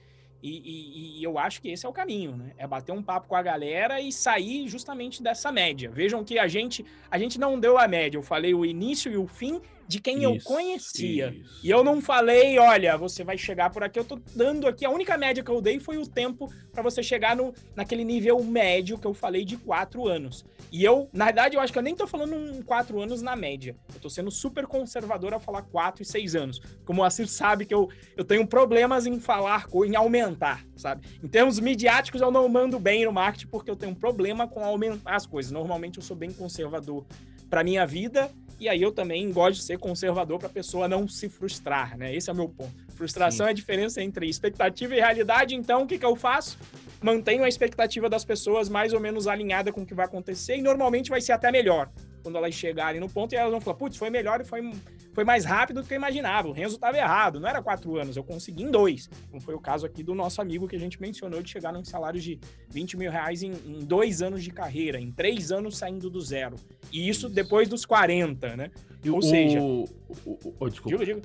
E, 0.42 0.50
e, 0.50 1.20
e, 1.20 1.24
eu 1.24 1.40
acho 1.40 1.62
que 1.62 1.70
esse 1.70 1.86
é 1.86 1.90
o 1.90 1.94
caminho, 1.94 2.36
né? 2.36 2.52
É 2.58 2.68
bater 2.68 2.92
um 2.92 3.02
papo 3.02 3.30
com 3.30 3.36
a 3.36 3.42
galera 3.42 4.02
e 4.02 4.12
sair 4.12 4.68
justamente 4.68 5.24
dessa 5.24 5.54
média. 5.54 5.90
Vejam 5.90 6.22
que 6.22 6.38
a 6.38 6.48
gente 6.48 6.86
a 7.10 7.18
gente 7.18 7.40
não 7.40 7.58
deu 7.58 7.78
a 7.78 7.88
média. 7.88 8.18
Eu 8.18 8.24
falei 8.24 8.54
o 8.54 8.66
início 8.66 9.10
e 9.10 9.16
o 9.16 9.26
fim 9.26 9.62
de 9.88 10.00
quem 10.00 10.18
isso, 10.20 10.26
eu 10.26 10.40
conhecia. 10.44 11.30
Isso. 11.30 11.60
E 11.64 11.70
eu 11.70 11.84
não 11.84 12.02
falei, 12.02 12.58
olha, 12.58 12.98
você 12.98 13.24
vai 13.24 13.38
chegar 13.38 13.70
por 13.70 13.84
aqui. 13.84 14.00
Eu 14.00 14.06
tô 14.06 14.20
dando 14.36 14.68
aqui, 14.68 14.86
a 14.86 14.90
única 14.90 15.18
média 15.18 15.44
que 15.44 15.52
eu 15.52 15.62
dei 15.62 15.80
foi 15.80 15.98
o 15.98 16.08
tempo 16.08 16.52
para 16.72 16.82
você 16.82 17.04
chegar 17.04 17.36
no, 17.36 17.54
naquele 17.76 18.04
nível 18.04 18.44
médio 18.44 18.98
que 18.98 19.06
eu 19.06 19.14
falei 19.14 19.46
de 19.46 19.58
quatro 19.58 20.08
anos. 20.08 20.46
E 20.72 20.84
eu, 20.84 21.10
na 21.14 21.26
verdade, 21.26 21.56
eu 21.56 21.62
acho 21.62 21.72
que 21.72 21.78
eu 21.78 21.84
nem 21.84 21.96
tô 21.96 22.08
falando 22.08 22.36
um 22.36 22.62
quatro 22.62 23.00
anos 23.00 23.22
na 23.22 23.36
média. 23.36 23.76
Eu 23.94 24.00
tô 24.00 24.10
sendo 24.10 24.32
super 24.32 24.66
conservador 24.66 25.34
a 25.34 25.40
falar 25.40 25.62
quatro 25.64 26.02
e 26.02 26.06
seis 26.06 26.36
anos. 26.36 26.60
Como 26.86 27.02
o 27.02 27.06
Assir 27.06 27.28
sabe 27.28 27.66
que 27.66 27.74
eu, 27.74 27.90
eu 28.18 28.24
tenho 28.24 28.46
problemas 28.48 29.06
em 29.06 29.20
falar, 29.20 29.68
em 29.86 29.96
aumentar, 29.96 30.66
sabe? 30.76 31.08
Em 31.24 31.28
termos 31.28 31.60
midiáticos, 31.60 32.22
eu 32.22 32.32
não 32.32 32.48
mando 32.50 32.80
bem 32.80 33.06
no 33.06 33.12
marketing 33.12 33.48
porque 33.48 33.70
eu 33.70 33.76
tenho 33.76 33.92
um 33.92 33.96
problema 33.96 34.48
com 34.48 34.64
aumentar 34.64 35.16
as 35.16 35.26
coisas. 35.26 35.52
Normalmente 35.52 35.98
eu 35.98 36.04
sou 36.04 36.16
bem 36.16 36.32
conservador 36.32 37.06
para 37.50 37.64
minha 37.64 37.86
vida 37.86 38.32
e 38.64 38.70
aí 38.70 38.82
eu 38.82 38.94
também 38.94 39.30
gosto 39.30 39.60
de 39.60 39.64
ser 39.64 39.78
conservador 39.78 40.40
para 40.40 40.48
a 40.48 40.52
pessoa 40.52 40.88
não 40.88 41.06
se 41.06 41.28
frustrar, 41.28 41.98
né? 41.98 42.16
Esse 42.16 42.30
é 42.30 42.34
o 42.34 42.36
meu 42.36 42.48
ponto. 42.48 42.74
Frustração 42.96 43.46
Sim. 43.46 43.50
é 43.50 43.52
a 43.52 43.54
diferença 43.54 44.02
entre 44.02 44.26
expectativa 44.30 44.96
e 44.96 45.00
realidade. 45.00 45.54
Então, 45.54 45.84
o 45.84 45.88
que, 45.88 45.98
que 45.98 46.06
eu 46.06 46.16
faço? 46.16 46.58
Mantenho 47.02 47.44
a 47.44 47.50
expectativa 47.50 48.08
das 48.08 48.24
pessoas 48.24 48.70
mais 48.70 48.94
ou 48.94 49.02
menos 49.02 49.28
alinhada 49.28 49.74
com 49.74 49.82
o 49.82 49.86
que 49.86 49.94
vai 49.94 50.06
acontecer 50.06 50.56
e 50.56 50.62
normalmente 50.62 51.10
vai 51.10 51.20
ser 51.20 51.34
até 51.34 51.52
melhor 51.52 51.90
quando 52.24 52.38
elas 52.38 52.56
chegarem 52.56 53.02
no 53.02 53.10
ponto 53.10 53.34
e 53.34 53.36
elas 53.36 53.52
vão 53.52 53.60
falar, 53.60 53.76
putz, 53.76 53.98
foi 53.98 54.10
melhor 54.10 54.40
e 54.40 54.46
foi, 54.46 54.72
foi 55.14 55.24
mais 55.26 55.44
rápido 55.44 55.82
do 55.82 55.88
que 55.88 55.94
eu 55.94 55.98
imaginava. 55.98 56.48
O 56.48 56.54
Renzo 56.54 56.76
estava 56.76 56.98
errado, 56.98 57.40
não 57.40 57.48
era 57.48 57.62
quatro 57.62 57.98
anos, 57.98 58.16
eu 58.16 58.24
consegui 58.24 58.64
em 58.64 58.72
dois. 58.72 59.10
Como 59.30 59.42
foi 59.42 59.54
o 59.54 59.60
caso 59.60 59.86
aqui 59.86 60.02
do 60.02 60.16
nosso 60.16 60.42
amigo 60.42 60.68
que 60.68 60.76
a 60.76 60.80
gente 60.80 61.00
mencionou 61.02 61.44
de 61.44 61.50
chegar 61.50 61.74
num 61.74 61.84
salário 61.84 62.20
de 62.20 62.40
20 62.70 62.98
mil 62.98 63.12
reais 63.12 63.44
em, 63.44 63.52
em 63.52 63.86
dois 63.86 64.22
anos 64.22 64.44
de 64.44 64.52
carreira, 64.52 65.00
em 65.00 65.12
três 65.12 65.52
anos 65.52 65.78
saindo 65.78 66.10
do 66.10 66.22
zero. 66.22 66.56
E 66.92 67.10
isso, 67.10 67.28
isso. 67.28 67.30
depois 67.30 67.68
dos 67.68 67.86
40, 67.86 68.56
né? 68.56 68.72
E 69.04 69.10
Ou 69.10 69.18
o, 69.18 69.22
seja. 69.22 69.62
O, 69.62 69.84
o, 70.26 70.56
o, 70.60 70.70
desculpa. 70.70 70.98
Digo, 70.98 71.06
digo. 71.06 71.22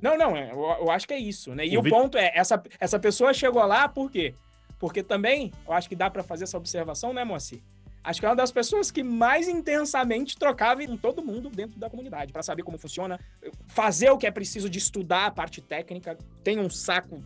Não, 0.00 0.16
não, 0.16 0.36
é, 0.36 0.50
eu, 0.52 0.60
eu, 0.80 0.90
acho 0.90 1.06
que 1.06 1.12
é 1.12 1.18
isso, 1.18 1.54
né? 1.54 1.66
E 1.66 1.76
o, 1.76 1.80
o 1.80 1.88
ponto 1.88 2.16
é, 2.16 2.32
essa, 2.34 2.62
essa 2.78 2.98
pessoa 2.98 3.34
chegou 3.34 3.62
lá 3.66 3.86
por 3.88 4.10
quê? 4.10 4.34
Porque 4.78 5.02
também, 5.02 5.52
eu 5.66 5.74
acho 5.74 5.88
que 5.88 5.94
dá 5.94 6.08
para 6.08 6.22
fazer 6.22 6.44
essa 6.44 6.56
observação, 6.56 7.12
né, 7.12 7.22
Moacir? 7.22 7.60
Acho 8.02 8.20
que 8.20 8.26
é 8.26 8.28
uma 8.28 8.36
das 8.36 8.50
pessoas 8.50 8.90
que 8.90 9.02
mais 9.02 9.46
intensamente 9.46 10.36
trocava 10.36 10.84
com 10.86 10.96
todo 10.96 11.22
mundo 11.22 11.50
dentro 11.50 11.78
da 11.78 11.90
comunidade, 11.90 12.32
para 12.32 12.42
saber 12.42 12.62
como 12.62 12.78
funciona, 12.78 13.20
fazer 13.66 14.10
o 14.10 14.16
que 14.16 14.26
é 14.26 14.30
preciso 14.30 14.70
de 14.70 14.78
estudar 14.78 15.26
a 15.26 15.30
parte 15.30 15.60
técnica. 15.60 16.16
Tem 16.42 16.58
um 16.58 16.70
saco, 16.70 17.22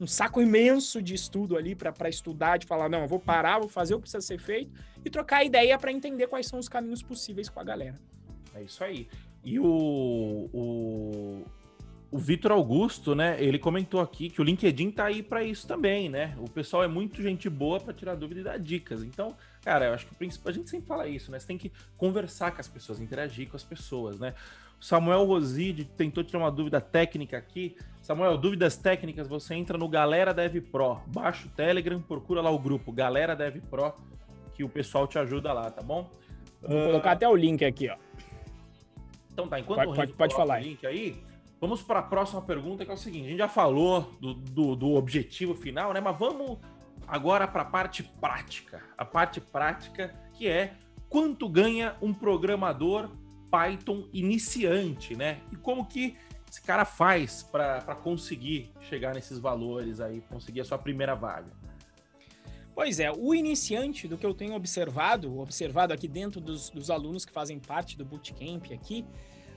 um 0.00 0.06
saco 0.06 0.42
imenso 0.42 1.00
de 1.00 1.14
estudo 1.14 1.56
ali 1.56 1.76
para 1.76 2.08
estudar, 2.08 2.56
de 2.56 2.66
falar, 2.66 2.88
não, 2.88 3.02
eu 3.02 3.08
vou 3.08 3.20
parar, 3.20 3.60
vou 3.60 3.68
fazer 3.68 3.94
o 3.94 3.98
que 3.98 4.02
precisa 4.02 4.20
ser 4.20 4.40
feito 4.40 4.72
e 5.04 5.10
trocar 5.10 5.44
ideia 5.44 5.78
para 5.78 5.92
entender 5.92 6.26
quais 6.26 6.46
são 6.46 6.58
os 6.58 6.68
caminhos 6.68 7.02
possíveis 7.02 7.48
com 7.48 7.60
a 7.60 7.64
galera. 7.64 8.00
É 8.52 8.62
isso 8.62 8.82
aí. 8.82 9.08
E 9.44 9.60
o, 9.60 10.50
o, 10.52 11.44
o 12.10 12.18
Vitor 12.18 12.50
Augusto, 12.50 13.14
né? 13.14 13.36
Ele 13.38 13.58
comentou 13.58 14.00
aqui 14.00 14.28
que 14.28 14.40
o 14.40 14.44
LinkedIn 14.44 14.90
tá 14.90 15.04
aí 15.04 15.22
para 15.22 15.44
isso 15.44 15.68
também, 15.68 16.08
né? 16.08 16.34
O 16.38 16.50
pessoal 16.50 16.82
é 16.82 16.88
muito 16.88 17.22
gente 17.22 17.48
boa 17.48 17.78
para 17.78 17.94
tirar 17.94 18.16
dúvida 18.16 18.40
e 18.40 18.44
dar 18.44 18.58
dicas. 18.58 19.04
Então, 19.04 19.36
cara, 19.66 19.86
eu 19.86 19.94
acho 19.94 20.06
que 20.06 20.12
o 20.12 20.14
principal, 20.14 20.50
a 20.50 20.54
gente 20.54 20.70
sempre 20.70 20.86
fala 20.86 21.08
isso, 21.08 21.28
né? 21.28 21.40
Você 21.40 21.46
tem 21.48 21.58
que 21.58 21.72
conversar 21.96 22.52
com 22.52 22.60
as 22.60 22.68
pessoas, 22.68 23.00
interagir 23.00 23.48
com 23.48 23.56
as 23.56 23.64
pessoas, 23.64 24.20
né? 24.20 24.32
O 24.80 24.84
Samuel 24.84 25.24
Roside 25.24 25.84
tentou 25.84 26.22
tirar 26.22 26.38
uma 26.38 26.52
dúvida 26.52 26.80
técnica 26.80 27.36
aqui. 27.36 27.76
Samuel, 28.00 28.38
dúvidas 28.38 28.76
técnicas, 28.76 29.26
você 29.26 29.56
entra 29.56 29.76
no 29.76 29.88
Galera 29.88 30.32
Dev 30.32 30.60
Pro, 30.70 31.00
baixa 31.08 31.48
o 31.48 31.50
Telegram, 31.50 32.00
procura 32.00 32.40
lá 32.40 32.48
o 32.48 32.60
grupo 32.60 32.92
Galera 32.92 33.34
Dev 33.34 33.56
Pro, 33.68 33.92
que 34.54 34.62
o 34.62 34.68
pessoal 34.68 35.04
te 35.08 35.18
ajuda 35.18 35.52
lá, 35.52 35.68
tá 35.68 35.82
bom? 35.82 36.08
Vou 36.62 36.78
uh... 36.78 36.86
colocar 36.86 37.10
até 37.12 37.28
o 37.28 37.34
link 37.34 37.64
aqui, 37.64 37.88
ó. 37.90 37.96
Então 39.32 39.48
tá, 39.48 39.58
enquanto 39.58 39.78
pode, 39.78 39.96
pode, 39.96 40.12
pode 40.12 40.34
falar. 40.36 40.60
o 40.60 40.62
link 40.62 40.86
aí, 40.86 41.20
vamos 41.60 41.82
para 41.82 41.98
a 41.98 42.04
próxima 42.04 42.40
pergunta, 42.40 42.84
que 42.84 42.90
é 42.92 42.94
o 42.94 42.96
seguinte: 42.96 43.26
a 43.26 43.30
gente 43.30 43.38
já 43.38 43.48
falou 43.48 44.14
do, 44.20 44.32
do, 44.32 44.76
do 44.76 44.94
objetivo 44.94 45.56
final, 45.56 45.92
né? 45.92 45.98
Mas 45.98 46.16
vamos 46.16 46.56
agora 47.06 47.46
para 47.46 47.62
a 47.62 47.66
parte 47.66 48.02
prática. 48.02 48.82
A 48.96 49.04
parte 49.04 49.40
prática 49.40 50.14
que 50.32 50.48
é 50.48 50.74
quanto 51.08 51.48
ganha 51.48 51.96
um 52.00 52.12
programador 52.12 53.10
Python 53.50 54.08
iniciante, 54.12 55.14
né? 55.14 55.40
E 55.52 55.56
como 55.56 55.86
que 55.86 56.16
esse 56.50 56.60
cara 56.62 56.84
faz 56.84 57.42
para 57.42 57.94
conseguir 57.96 58.72
chegar 58.80 59.14
nesses 59.14 59.38
valores 59.38 60.00
aí, 60.00 60.20
conseguir 60.22 60.60
a 60.60 60.64
sua 60.64 60.78
primeira 60.78 61.14
vaga? 61.14 61.52
Pois 62.74 63.00
é, 63.00 63.10
o 63.10 63.34
iniciante, 63.34 64.06
do 64.06 64.18
que 64.18 64.26
eu 64.26 64.34
tenho 64.34 64.54
observado, 64.54 65.38
observado 65.38 65.94
aqui 65.94 66.06
dentro 66.06 66.42
dos, 66.42 66.68
dos 66.68 66.90
alunos 66.90 67.24
que 67.24 67.32
fazem 67.32 67.58
parte 67.58 67.96
do 67.96 68.04
bootcamp 68.04 68.70
aqui, 68.70 69.02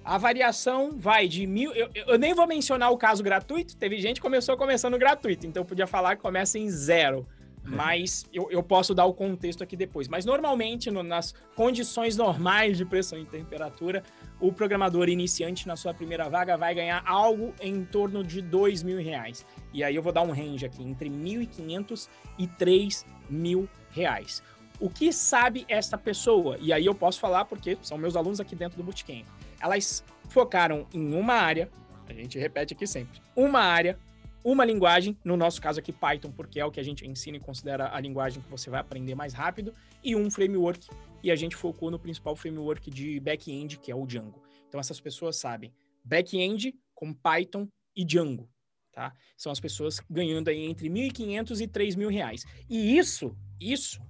a 0.06 0.18
variação 0.18 0.98
vai 0.98 1.28
de 1.28 1.46
mil. 1.46 1.74
Eu, 1.74 1.90
eu, 1.94 2.18
nem 2.18 2.34
vou 2.34 2.48
mencionar 2.48 2.92
o 2.92 2.98
caso 2.98 3.22
gratuito, 3.22 3.76
teve 3.76 4.00
gente 4.00 4.16
que 4.16 4.22
começou 4.22 4.56
começando 4.56 4.98
gratuito, 4.98 5.46
então 5.46 5.62
eu 5.62 5.66
podia 5.66 5.86
falar 5.86 6.16
que 6.16 6.22
começa 6.22 6.58
em 6.58 6.70
zero. 6.70 7.28
Mas 7.76 8.26
eu, 8.34 8.50
eu 8.52 8.64
posso 8.64 8.94
dar 8.94 9.06
o 9.06 9.14
contexto 9.14 9.64
aqui 9.64 9.76
depois. 9.76 10.08
Mas 10.08 10.26
normalmente, 10.26 10.90
no, 10.90 11.04
nas 11.04 11.34
condições 11.56 12.18
normais 12.18 12.78
de 12.78 12.86
pressão 12.86 13.20
e 13.20 13.26
temperatura, 13.26 14.04
o 14.40 14.52
programador 14.52 15.10
iniciante 15.10 15.68
na 15.68 15.76
sua 15.76 15.94
primeira 15.94 16.30
vaga 16.30 16.58
vai 16.58 16.74
ganhar 16.74 17.04
algo 17.06 17.54
em 17.62 17.84
torno 17.86 18.24
de 18.24 18.42
dois 18.42 18.84
mil 18.84 19.00
reais. 19.00 19.46
E 19.74 19.84
aí 19.84 19.96
eu 19.96 20.02
vou 20.02 20.12
dar 20.12 20.22
um 20.22 20.32
range 20.32 20.66
aqui, 20.66 20.84
entre 20.84 21.10
1.500 21.10 22.08
e 22.38 22.48
3 22.48 23.06
mil 23.30 23.70
reais. 23.92 24.42
O 24.80 24.90
que 24.90 25.12
sabe 25.12 25.66
esta 25.68 25.98
pessoa? 25.98 26.58
E 26.60 26.72
aí 26.72 26.86
eu 26.86 26.96
posso 26.96 27.20
falar 27.20 27.46
porque 27.46 27.78
são 27.82 27.98
meus 27.98 28.16
alunos 28.16 28.40
aqui 28.40 28.56
dentro 28.56 28.78
do 28.78 28.84
Bootcamp 28.84 29.26
elas 29.60 30.04
focaram 30.30 30.88
em 30.94 31.14
uma 31.14 31.34
área, 31.34 31.70
a 32.08 32.14
gente 32.14 32.40
repete 32.40 32.74
aqui 32.74 32.88
sempre, 32.88 33.22
uma 33.36 33.60
área, 33.60 33.98
uma 34.44 34.66
linguagem, 34.66 35.18
no 35.24 35.36
nosso 35.36 35.62
caso 35.62 35.80
aqui 35.80 35.92
Python, 35.92 36.32
porque 36.32 36.60
é 36.60 36.66
o 36.66 36.72
que 36.72 36.80
a 36.80 36.84
gente 36.84 37.06
ensina 37.06 37.38
e 37.38 37.40
considera 37.40 37.94
a 37.94 38.00
linguagem 38.00 38.42
que 38.42 38.50
você 38.50 38.70
vai 38.70 38.80
aprender 38.80 39.16
mais 39.16 39.34
rápido, 39.34 39.74
e 40.04 40.16
um 40.16 40.30
framework, 40.30 40.88
e 41.22 41.32
a 41.32 41.36
gente 41.36 41.56
focou 41.56 41.92
no 41.92 42.00
principal 42.00 42.36
framework 42.36 42.90
de 42.90 43.20
back-end, 43.20 43.78
que 43.78 43.92
é 43.92 43.96
o 43.96 44.06
Django. 44.06 44.42
Então 44.68 44.80
essas 44.80 45.00
pessoas 45.00 45.36
sabem 45.36 45.74
back-end 46.04 46.74
com 46.94 47.14
Python 47.14 47.68
e 47.96 48.06
Django, 48.06 48.50
tá? 48.94 49.14
São 49.38 49.52
as 49.52 49.60
pessoas 49.60 50.00
ganhando 50.10 50.50
aí 50.50 50.66
entre 50.66 50.90
1.500 50.90 51.62
e 51.62 51.68
3.000 51.68 52.10
reais. 52.10 52.46
E 52.70 52.98
isso, 52.98 53.36
isso 53.60 54.02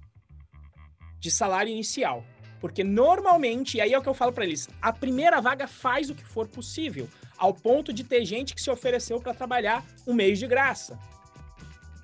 de 1.18 1.30
salário 1.30 1.70
inicial. 1.70 2.24
Porque 2.60 2.84
normalmente, 2.84 3.78
e 3.78 3.80
aí 3.80 3.92
é 3.92 3.98
o 3.98 4.02
que 4.02 4.08
eu 4.08 4.14
falo 4.14 4.32
para 4.32 4.44
eles, 4.44 4.68
a 4.82 4.92
primeira 4.92 5.40
vaga 5.40 5.66
faz 5.66 6.10
o 6.10 6.14
que 6.14 6.24
for 6.24 6.46
possível, 6.46 7.08
ao 7.40 7.54
ponto 7.54 7.92
de 7.92 8.04
ter 8.04 8.24
gente 8.24 8.54
que 8.54 8.60
se 8.60 8.70
ofereceu 8.70 9.18
para 9.18 9.32
trabalhar 9.32 9.82
um 10.06 10.12
mês 10.12 10.38
de 10.38 10.46
graça. 10.46 10.98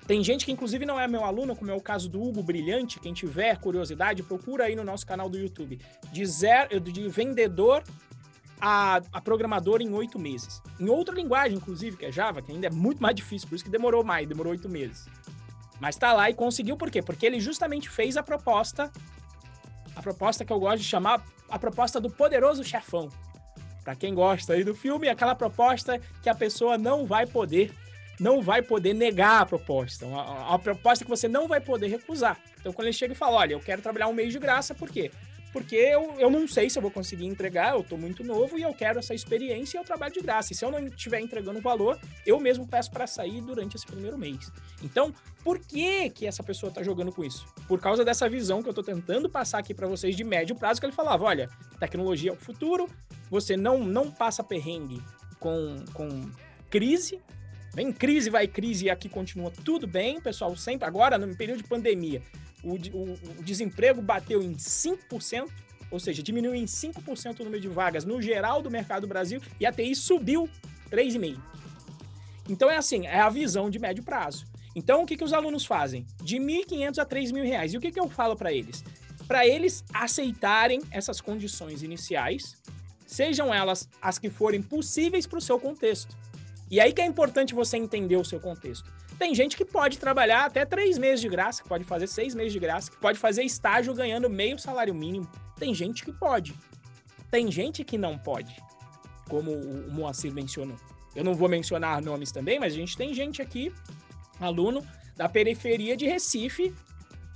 Tem 0.07 0.23
gente 0.23 0.45
que, 0.45 0.51
inclusive, 0.51 0.85
não 0.85 0.99
é 0.99 1.07
meu 1.07 1.23
aluno, 1.23 1.55
como 1.55 1.69
é 1.69 1.73
o 1.75 1.81
caso 1.81 2.09
do 2.09 2.21
Hugo 2.21 2.41
Brilhante. 2.41 2.99
Quem 2.99 3.13
tiver 3.13 3.57
curiosidade, 3.59 4.23
procura 4.23 4.63
aí 4.63 4.75
no 4.75 4.83
nosso 4.83 5.05
canal 5.05 5.29
do 5.29 5.37
YouTube. 5.37 5.79
De, 6.11 6.25
zero, 6.25 6.79
de 6.79 7.07
vendedor 7.07 7.83
a, 8.59 9.01
a 9.13 9.21
programador 9.21 9.81
em 9.81 9.93
oito 9.93 10.17
meses. 10.17 10.61
Em 10.79 10.89
outra 10.89 11.13
linguagem, 11.13 11.57
inclusive, 11.57 11.97
que 11.97 12.05
é 12.05 12.11
Java, 12.11 12.41
que 12.41 12.51
ainda 12.51 12.67
é 12.67 12.71
muito 12.71 13.01
mais 13.01 13.15
difícil, 13.15 13.47
por 13.47 13.55
isso 13.55 13.65
que 13.65 13.69
demorou 13.69 14.03
mais, 14.03 14.27
demorou 14.27 14.53
oito 14.53 14.67
meses. 14.67 15.05
Mas 15.79 15.95
tá 15.95 16.13
lá 16.13 16.29
e 16.29 16.33
conseguiu, 16.33 16.75
por 16.75 16.89
quê? 16.89 17.01
Porque 17.01 17.25
ele 17.25 17.39
justamente 17.39 17.87
fez 17.89 18.17
a 18.17 18.23
proposta 18.23 18.91
a 19.95 20.01
proposta 20.01 20.45
que 20.45 20.53
eu 20.53 20.59
gosto 20.59 20.83
de 20.83 20.87
chamar 20.87 21.25
a 21.49 21.57
proposta 21.57 21.99
do 21.99 22.09
poderoso 22.09 22.63
chefão. 22.63 23.09
Para 23.87 23.95
quem 23.95 24.13
gosta 24.13 24.51
aí 24.51 24.65
do 24.65 24.75
filme, 24.75 25.07
aquela 25.07 25.33
proposta 25.33 25.97
que 26.21 26.27
a 26.27 26.35
pessoa 26.35 26.77
não 26.77 27.05
vai 27.05 27.25
poder 27.25 27.71
não 28.19 28.41
vai 28.41 28.61
poder 28.61 28.93
negar 28.93 29.43
a 29.43 29.45
proposta, 29.45 30.05
uma, 30.05 30.49
uma 30.49 30.59
proposta 30.59 31.05
que 31.05 31.09
você 31.09 31.27
não 31.27 31.47
vai 31.47 31.61
poder 31.61 31.87
recusar. 31.87 32.37
Então, 32.59 32.73
quando 32.73 32.87
ele 32.87 32.93
chega 32.93 33.13
e 33.13 33.15
fala, 33.15 33.37
olha, 33.37 33.53
eu 33.53 33.59
quero 33.61 33.81
trabalhar 33.81 34.07
um 34.07 34.13
mês 34.13 34.33
de 34.33 34.39
graça, 34.39 34.73
por 34.73 34.89
quê? 34.89 35.09
Porque 35.51 35.75
eu, 35.75 36.15
eu 36.19 36.29
não 36.29 36.47
sei 36.47 36.69
se 36.69 36.77
eu 36.77 36.81
vou 36.81 36.91
conseguir 36.91 37.25
entregar, 37.25 37.73
eu 37.73 37.81
estou 37.81 37.97
muito 37.97 38.23
novo 38.23 38.57
e 38.57 38.61
eu 38.61 38.73
quero 38.73 38.99
essa 38.99 39.13
experiência 39.13 39.77
e 39.77 39.79
eu 39.79 39.85
trabalho 39.85 40.13
de 40.13 40.21
graça. 40.21 40.53
E 40.53 40.55
se 40.55 40.63
eu 40.63 40.71
não 40.71 40.79
estiver 40.79 41.19
entregando 41.19 41.61
valor, 41.61 41.99
eu 42.25 42.39
mesmo 42.39 42.67
peço 42.67 42.91
para 42.91 43.07
sair 43.07 43.41
durante 43.41 43.75
esse 43.75 43.85
primeiro 43.85 44.17
mês. 44.17 44.51
Então, 44.83 45.13
por 45.43 45.59
que 45.59 46.09
que 46.09 46.27
essa 46.27 46.43
pessoa 46.43 46.69
está 46.69 46.83
jogando 46.83 47.11
com 47.11 47.23
isso? 47.23 47.45
Por 47.67 47.79
causa 47.79 48.03
dessa 48.03 48.29
visão 48.29 48.61
que 48.61 48.67
eu 48.67 48.71
estou 48.71 48.83
tentando 48.83 49.29
passar 49.29 49.59
aqui 49.59 49.73
para 49.73 49.87
vocês 49.87 50.15
de 50.15 50.23
médio 50.23 50.55
prazo, 50.55 50.79
que 50.79 50.85
ele 50.85 50.93
falava, 50.93 51.23
olha, 51.23 51.49
tecnologia 51.79 52.31
é 52.31 52.33
o 52.33 52.37
futuro, 52.37 52.89
você 53.29 53.55
não, 53.55 53.79
não 53.79 54.11
passa 54.11 54.43
perrengue 54.43 55.01
com, 55.39 55.83
com 55.93 56.29
crise, 56.69 57.21
Vem 57.77 57.91
crise, 57.91 58.31
vai 58.31 58.47
crise, 58.47 58.85
e 58.85 58.89
aqui 58.89 59.07
continua 59.07 59.51
tudo 59.51 59.85
bem, 59.85 60.19
pessoal. 60.19 60.55
Sempre 60.55 60.87
agora, 60.87 61.15
no 61.15 61.37
período 61.37 61.61
de 61.61 61.69
pandemia, 61.69 62.23
o, 62.63 62.73
o, 62.73 63.13
o 63.39 63.43
desemprego 63.43 64.01
bateu 64.01 64.41
em 64.41 64.55
5%, 64.55 65.49
ou 65.89 65.99
seja, 65.99 66.21
diminuiu 66.21 66.55
em 66.55 66.65
5% 66.65 67.39
o 67.39 67.43
número 67.43 67.61
de 67.61 67.67
vagas 67.67 68.03
no 68.03 68.21
geral 68.21 68.61
do 68.61 68.69
mercado 68.69 69.01
do 69.01 69.07
Brasil 69.07 69.41
e 69.59 69.65
a 69.65 69.71
TI 69.71 69.95
subiu 69.95 70.49
3,5%. 70.91 71.39
Então 72.49 72.69
é 72.69 72.77
assim, 72.77 73.05
é 73.05 73.19
a 73.19 73.29
visão 73.29 73.69
de 73.69 73.79
médio 73.79 74.03
prazo. 74.03 74.45
Então 74.75 75.03
o 75.03 75.05
que, 75.05 75.17
que 75.17 75.23
os 75.23 75.33
alunos 75.33 75.65
fazem? 75.65 76.05
De 76.21 76.37
1.500 76.37 76.97
a 76.99 77.05
3.000 77.05 77.43
reais. 77.43 77.73
E 77.73 77.77
o 77.77 77.81
que, 77.81 77.91
que 77.91 77.99
eu 77.99 78.07
falo 78.07 78.35
para 78.35 78.53
eles? 78.53 78.83
Para 79.27 79.45
eles 79.45 79.83
aceitarem 79.93 80.81
essas 80.91 81.19
condições 81.19 81.83
iniciais, 81.83 82.55
sejam 83.05 83.53
elas 83.53 83.89
as 84.01 84.17
que 84.17 84.29
forem 84.29 84.61
possíveis 84.61 85.27
para 85.27 85.39
o 85.39 85.41
seu 85.41 85.59
contexto. 85.59 86.15
E 86.69 86.79
aí 86.79 86.93
que 86.93 87.01
é 87.01 87.05
importante 87.05 87.53
você 87.53 87.77
entender 87.77 88.17
o 88.17 88.25
seu 88.25 88.39
contexto. 88.39 88.91
Tem 89.17 89.33
gente 89.33 89.57
que 89.57 89.65
pode 89.65 89.97
trabalhar 89.97 90.45
até 90.45 90.63
três 90.63 90.97
meses 90.97 91.21
de 91.21 91.27
graça, 91.27 91.63
que 91.63 91.69
pode 91.69 91.83
fazer 91.83 92.07
seis 92.07 92.35
meses 92.35 92.53
de 92.53 92.59
graça, 92.59 92.91
que 92.91 92.97
pode 92.97 93.17
fazer 93.17 93.43
estágio 93.43 93.93
ganhando 93.93 94.29
meio 94.29 94.59
salário 94.59 94.93
mínimo. 94.93 95.27
Tem 95.57 95.73
gente 95.73 96.05
que 96.05 96.11
pode. 96.11 96.53
Tem 97.31 97.51
gente 97.51 97.83
que 97.83 97.97
não 97.97 98.17
pode, 98.17 98.55
como 99.27 99.51
o 99.51 99.91
Moacir 99.91 100.31
mencionou. 100.31 100.77
Eu 101.15 101.23
não 101.23 101.33
vou 101.33 101.49
mencionar 101.49 102.01
nomes 102.01 102.31
também, 102.31 102.59
mas 102.59 102.73
a 102.73 102.75
gente 102.75 102.95
tem 102.95 103.13
gente 103.13 103.41
aqui, 103.41 103.73
aluno 104.39 104.85
da 105.15 105.27
periferia 105.27 105.97
de 105.97 106.05
Recife, 106.05 106.73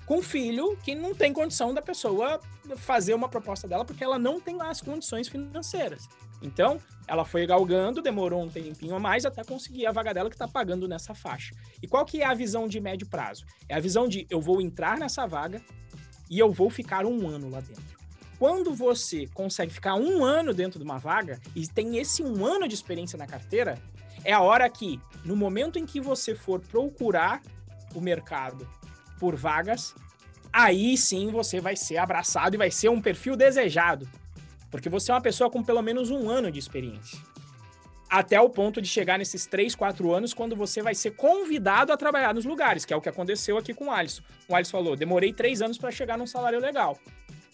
com 0.06 0.22
filho 0.22 0.78
que 0.84 0.94
não 0.94 1.16
tem 1.16 1.34
condição 1.34 1.74
da 1.74 1.82
pessoa 1.82 2.40
fazer 2.78 3.14
uma 3.14 3.28
proposta 3.28 3.68
dela 3.68 3.84
porque 3.84 4.04
ela 4.04 4.20
não 4.20 4.40
tem 4.40 4.62
as 4.62 4.82
condições 4.82 5.28
financeiras. 5.28 6.08
Então, 6.42 6.80
ela 7.08 7.26
foi 7.26 7.46
galgando, 7.46 8.02
demorou 8.02 8.42
um 8.42 8.50
tempinho 8.50 8.96
a 8.96 9.00
mais 9.00 9.26
até 9.26 9.44
conseguir 9.44 9.86
a 9.86 9.92
vaga 9.92 10.14
dela 10.14 10.30
que 10.30 10.36
está 10.36 10.48
pagando 10.48 10.88
nessa 10.88 11.14
faixa. 11.14 11.54
E 11.82 11.88
qual 11.88 12.06
que 12.06 12.22
é 12.22 12.26
a 12.26 12.34
visão 12.34 12.68
de 12.68 12.80
médio 12.80 13.08
prazo? 13.08 13.46
É 13.68 13.76
a 13.76 13.80
visão 13.80 14.08
de 14.08 14.26
eu 14.30 14.42
vou 14.42 14.62
entrar 14.62 14.98
nessa 14.98 15.28
vaga 15.28 15.62
e 16.30 16.40
eu 16.40 16.52
vou 16.52 16.70
ficar 16.70 17.06
um 17.06 17.28
ano 17.28 17.50
lá 17.50 17.60
dentro. 17.60 18.00
Quando 18.40 18.74
você 18.74 19.28
consegue 19.34 19.72
ficar 19.72 19.96
um 19.96 20.24
ano 20.24 20.54
dentro 20.54 20.80
de 20.80 20.86
uma 20.86 20.98
vaga 20.98 21.40
e 21.56 21.68
tem 21.68 21.98
esse 21.98 22.24
um 22.24 22.46
ano 22.46 22.68
de 22.68 22.74
experiência 22.74 23.18
na 23.18 23.28
carteira, 23.28 23.78
é 24.24 24.34
a 24.34 24.42
hora 24.42 24.68
que, 24.70 25.00
no 25.24 25.36
momento 25.36 25.78
em 25.78 25.86
que 25.86 26.00
você 26.00 26.34
for 26.34 26.60
procurar 26.60 27.42
o 27.94 28.02
mercado 28.02 28.68
por 29.20 29.36
vagas, 29.36 29.94
aí 30.52 30.98
sim 30.98 31.30
você 31.30 31.60
vai 31.60 31.76
ser 31.76 31.98
abraçado 31.98 32.56
e 32.56 32.58
vai 32.58 32.72
ser 32.72 32.90
um 32.90 33.02
perfil 33.02 33.36
desejado. 33.36 34.10
Porque 34.72 34.90
você 34.90 35.12
é 35.12 35.14
uma 35.14 35.22
pessoa 35.22 35.50
com 35.52 35.62
pelo 35.62 35.82
menos 35.82 36.10
um 36.10 36.30
ano 36.30 36.50
de 36.50 36.58
experiência. 36.58 37.20
até 38.12 38.40
o 38.42 38.50
ponto 38.50 38.82
de 38.82 38.90
chegar 38.90 39.18
nesses 39.18 39.46
3, 39.46 39.74
4 39.74 40.14
anos, 40.14 40.34
quando 40.34 40.54
você 40.54 40.82
vai 40.82 40.94
ser 40.94 41.12
convidado 41.12 41.94
a 41.94 41.98
trabalhar 41.98 42.34
nos 42.34 42.44
lugares, 42.44 42.84
que 42.84 42.94
é 42.94 42.98
o 42.98 43.00
que 43.00 43.08
aconteceu 43.08 43.58
aqui 43.58 43.74
com 43.74 43.86
o 43.86 43.92
Alisson. 43.92 44.22
O 44.50 44.56
Alisson 44.56 44.78
falou: 44.78 44.98
demorei 44.98 45.32
3 45.32 45.62
anos 45.62 45.78
para 45.78 45.92
chegar 45.92 46.18
num 46.18 46.28
salário 46.28 46.60
legal. 46.60 46.98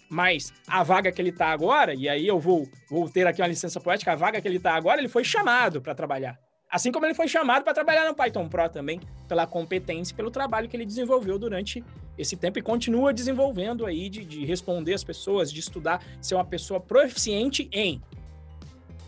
Mas 0.09 0.51
a 0.67 0.81
vaga 0.83 1.11
que 1.11 1.21
ele 1.21 1.31
tá 1.31 1.47
agora, 1.47 1.93
e 1.93 2.09
aí 2.09 2.25
eu 2.25 2.39
vou, 2.39 2.67
vou 2.89 3.07
ter 3.07 3.27
aqui 3.27 3.41
uma 3.41 3.47
licença 3.47 3.79
poética, 3.79 4.13
a 4.13 4.15
vaga 4.15 4.41
que 4.41 4.47
ele 4.47 4.59
tá 4.59 4.73
agora, 4.73 4.99
ele 4.99 5.09
foi 5.09 5.23
chamado 5.23 5.79
para 5.79 5.93
trabalhar. 5.93 6.39
Assim 6.71 6.91
como 6.91 7.05
ele 7.05 7.13
foi 7.13 7.27
chamado 7.27 7.63
para 7.63 7.73
trabalhar 7.73 8.05
no 8.05 8.15
Python 8.15 8.47
Pro 8.49 8.67
também, 8.69 8.99
pela 9.27 9.45
competência 9.45 10.13
e 10.13 10.15
pelo 10.15 10.31
trabalho 10.31 10.67
que 10.67 10.75
ele 10.75 10.85
desenvolveu 10.85 11.37
durante 11.37 11.83
esse 12.17 12.35
tempo 12.35 12.59
e 12.59 12.61
continua 12.61 13.13
desenvolvendo 13.13 13.85
aí 13.85 14.09
de, 14.09 14.25
de 14.25 14.45
responder 14.45 14.93
as 14.93 15.03
pessoas, 15.03 15.51
de 15.51 15.59
estudar, 15.59 16.03
ser 16.21 16.35
uma 16.35 16.45
pessoa 16.45 16.79
proficiente 16.79 17.69
em 17.71 18.01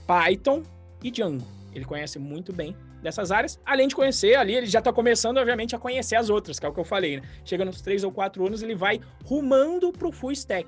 Python 0.05 0.63
e 1.03 1.09
Django. 1.11 1.45
Ele 1.73 1.85
conhece 1.85 2.19
muito 2.19 2.51
bem 2.51 2.75
dessas 3.01 3.31
áreas, 3.31 3.59
além 3.65 3.87
de 3.87 3.95
conhecer 3.95 4.35
ali, 4.35 4.53
ele 4.53 4.65
já 4.65 4.79
está 4.79 4.91
começando, 4.91 5.37
obviamente, 5.37 5.75
a 5.75 5.79
conhecer 5.79 6.15
as 6.15 6.29
outras, 6.29 6.59
que 6.59 6.65
é 6.65 6.69
o 6.69 6.73
que 6.73 6.79
eu 6.79 6.85
falei, 6.85 7.17
né? 7.17 7.27
Chega 7.45 7.63
nos 7.63 7.81
três 7.81 8.03
ou 8.03 8.11
quatro 8.11 8.45
anos, 8.45 8.61
ele 8.61 8.75
vai 8.75 8.99
rumando 9.23 9.91
para 9.91 10.07
o 10.07 10.11
full 10.11 10.31
stack. 10.33 10.67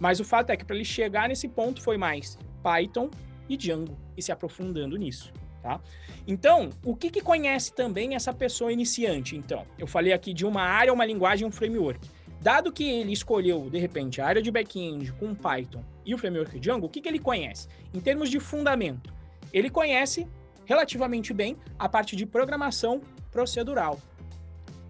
Mas 0.00 0.20
o 0.20 0.24
fato 0.24 0.50
é 0.50 0.56
que 0.56 0.64
para 0.64 0.76
ele 0.76 0.84
chegar 0.84 1.28
nesse 1.28 1.48
ponto 1.48 1.82
foi 1.82 1.98
mais 1.98 2.38
Python 2.62 3.10
e 3.48 3.56
Django, 3.56 3.98
e 4.16 4.22
se 4.22 4.32
aprofundando 4.32 4.96
nisso, 4.96 5.32
tá? 5.62 5.80
Então, 6.26 6.70
o 6.84 6.94
que, 6.94 7.10
que 7.10 7.20
conhece 7.20 7.72
também 7.72 8.14
essa 8.14 8.32
pessoa 8.32 8.72
iniciante? 8.72 9.36
Então, 9.36 9.64
eu 9.78 9.86
falei 9.86 10.12
aqui 10.12 10.32
de 10.32 10.44
uma 10.44 10.62
área, 10.62 10.92
uma 10.92 11.04
linguagem, 11.04 11.46
um 11.46 11.50
framework. 11.50 12.08
Dado 12.40 12.72
que 12.72 12.84
ele 12.84 13.12
escolheu, 13.12 13.68
de 13.68 13.78
repente, 13.78 14.20
a 14.20 14.26
área 14.26 14.40
de 14.40 14.50
back-end 14.50 15.12
com 15.14 15.34
Python 15.34 15.82
e 16.04 16.14
o 16.14 16.18
framework 16.18 16.58
Django, 16.60 16.86
o 16.86 16.88
que, 16.88 17.00
que 17.00 17.08
ele 17.08 17.18
conhece? 17.18 17.68
Em 17.92 18.00
termos 18.00 18.30
de 18.30 18.38
fundamento, 18.38 19.12
ele 19.52 19.68
conhece 19.68 20.26
relativamente 20.64 21.32
bem 21.32 21.56
a 21.78 21.88
parte 21.88 22.14
de 22.14 22.24
programação 22.24 23.00
procedural. 23.32 23.98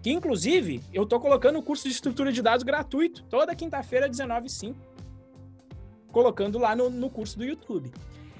Que, 0.01 0.11
inclusive, 0.11 0.81
eu 0.93 1.03
estou 1.03 1.19
colocando 1.19 1.57
o 1.57 1.63
curso 1.63 1.87
de 1.87 1.93
estrutura 1.93 2.31
de 2.31 2.41
dados 2.41 2.63
gratuito, 2.63 3.23
toda 3.23 3.55
quinta-feira, 3.55 4.09
19h05, 4.09 4.75
colocando 6.11 6.59
lá 6.59 6.75
no, 6.75 6.89
no 6.89 7.09
curso 7.09 7.37
do 7.37 7.45
YouTube. 7.45 7.91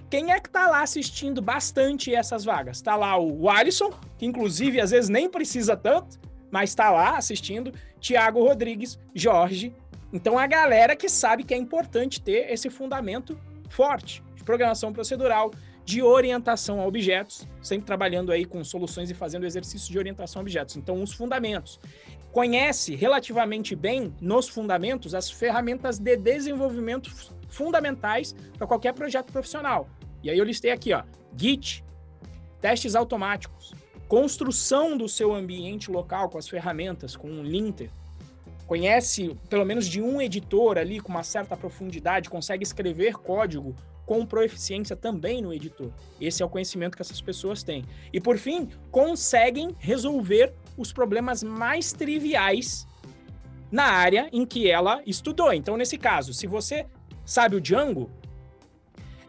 Quem 0.10 0.32
é 0.32 0.40
que 0.40 0.50
tá 0.50 0.68
lá 0.68 0.82
assistindo 0.82 1.40
bastante 1.40 2.14
essas 2.16 2.44
vagas? 2.44 2.82
Tá 2.82 2.96
lá 2.96 3.16
o 3.20 3.48
Alisson, 3.48 3.92
que 4.18 4.26
inclusive 4.26 4.82
às 4.82 4.90
vezes 4.90 5.08
nem 5.08 5.30
precisa 5.30 5.78
tanto, 5.78 6.20
mas 6.50 6.74
tá 6.74 6.90
lá 6.90 7.16
assistindo. 7.16 7.72
Tiago 8.00 8.44
Rodrigues, 8.44 8.98
Jorge. 9.14 9.72
Então 10.12 10.40
a 10.40 10.48
galera 10.48 10.96
que 10.96 11.08
sabe 11.08 11.44
que 11.44 11.54
é 11.54 11.58
importante 11.58 12.20
ter 12.20 12.52
esse 12.52 12.72
fundamento 12.72 13.40
forte 13.70 14.24
de 14.36 14.44
programação 14.44 14.92
procedural, 14.92 15.52
de 15.86 16.02
orientação 16.02 16.82
a 16.82 16.88
objetos, 16.88 17.48
sempre 17.62 17.86
trabalhando 17.86 18.32
aí 18.32 18.46
com 18.46 18.64
soluções 18.64 19.12
e 19.12 19.14
fazendo 19.14 19.46
exercícios 19.46 19.90
de 19.90 19.98
orientação 20.00 20.40
a 20.40 20.44
objetos. 20.44 20.76
Então, 20.76 21.04
os 21.04 21.14
fundamentos. 21.14 21.80
Conhece 22.32 22.96
relativamente 22.96 23.76
bem 23.76 24.14
nos 24.22 24.48
fundamentos 24.48 25.14
as 25.14 25.30
ferramentas 25.30 26.00
de 26.00 26.16
desenvolvimento 26.16 27.12
fundamentais 27.48 28.36
para 28.58 28.68
qualquer 28.68 28.94
projeto 28.94 29.32
profissional. 29.32 29.88
E 30.24 30.30
aí 30.30 30.38
eu 30.38 30.46
listei 30.46 30.72
aqui, 30.72 30.94
ó, 30.94 31.04
Git, 31.36 31.84
testes 32.62 32.96
automáticos, 32.96 33.74
construção 34.08 34.98
do 34.98 35.08
seu 35.08 35.34
ambiente 35.34 35.92
local 35.92 36.30
com 36.30 36.38
as 36.38 36.48
ferramentas, 36.48 37.16
com 37.16 37.30
um 37.30 37.44
linter. 37.44 37.90
Conhece 38.66 39.36
pelo 39.50 39.66
menos 39.66 39.88
de 39.88 40.02
um 40.02 40.22
editor 40.22 40.78
ali 40.78 41.00
com 41.00 41.10
uma 41.10 41.24
certa 41.24 41.58
profundidade, 41.58 42.30
consegue 42.30 42.64
escrever 42.64 43.14
código 43.14 43.76
com 44.06 44.26
proeficiência 44.26 44.96
também 44.96 45.42
no 45.42 45.54
editor. 45.54 45.92
Esse 46.20 46.42
é 46.42 46.46
o 46.46 46.50
conhecimento 46.50 46.96
que 46.96 47.02
essas 47.02 47.22
pessoas 47.22 47.62
têm. 47.62 47.86
E 48.12 48.20
por 48.20 48.38
fim, 48.38 48.68
conseguem 48.90 49.76
resolver 49.78 50.54
os 50.76 50.92
problemas 50.92 51.44
mais 51.44 51.94
triviais 51.94 52.88
na 53.72 53.84
área 53.84 54.28
em 54.34 54.46
que 54.46 54.70
ela 54.70 55.02
estudou. 55.06 55.54
Então, 55.54 55.78
nesse 55.78 55.98
caso, 55.98 56.34
se 56.34 56.48
você 56.48 56.88
sabe 57.24 57.56
o 57.56 57.62
Django, 57.62 58.10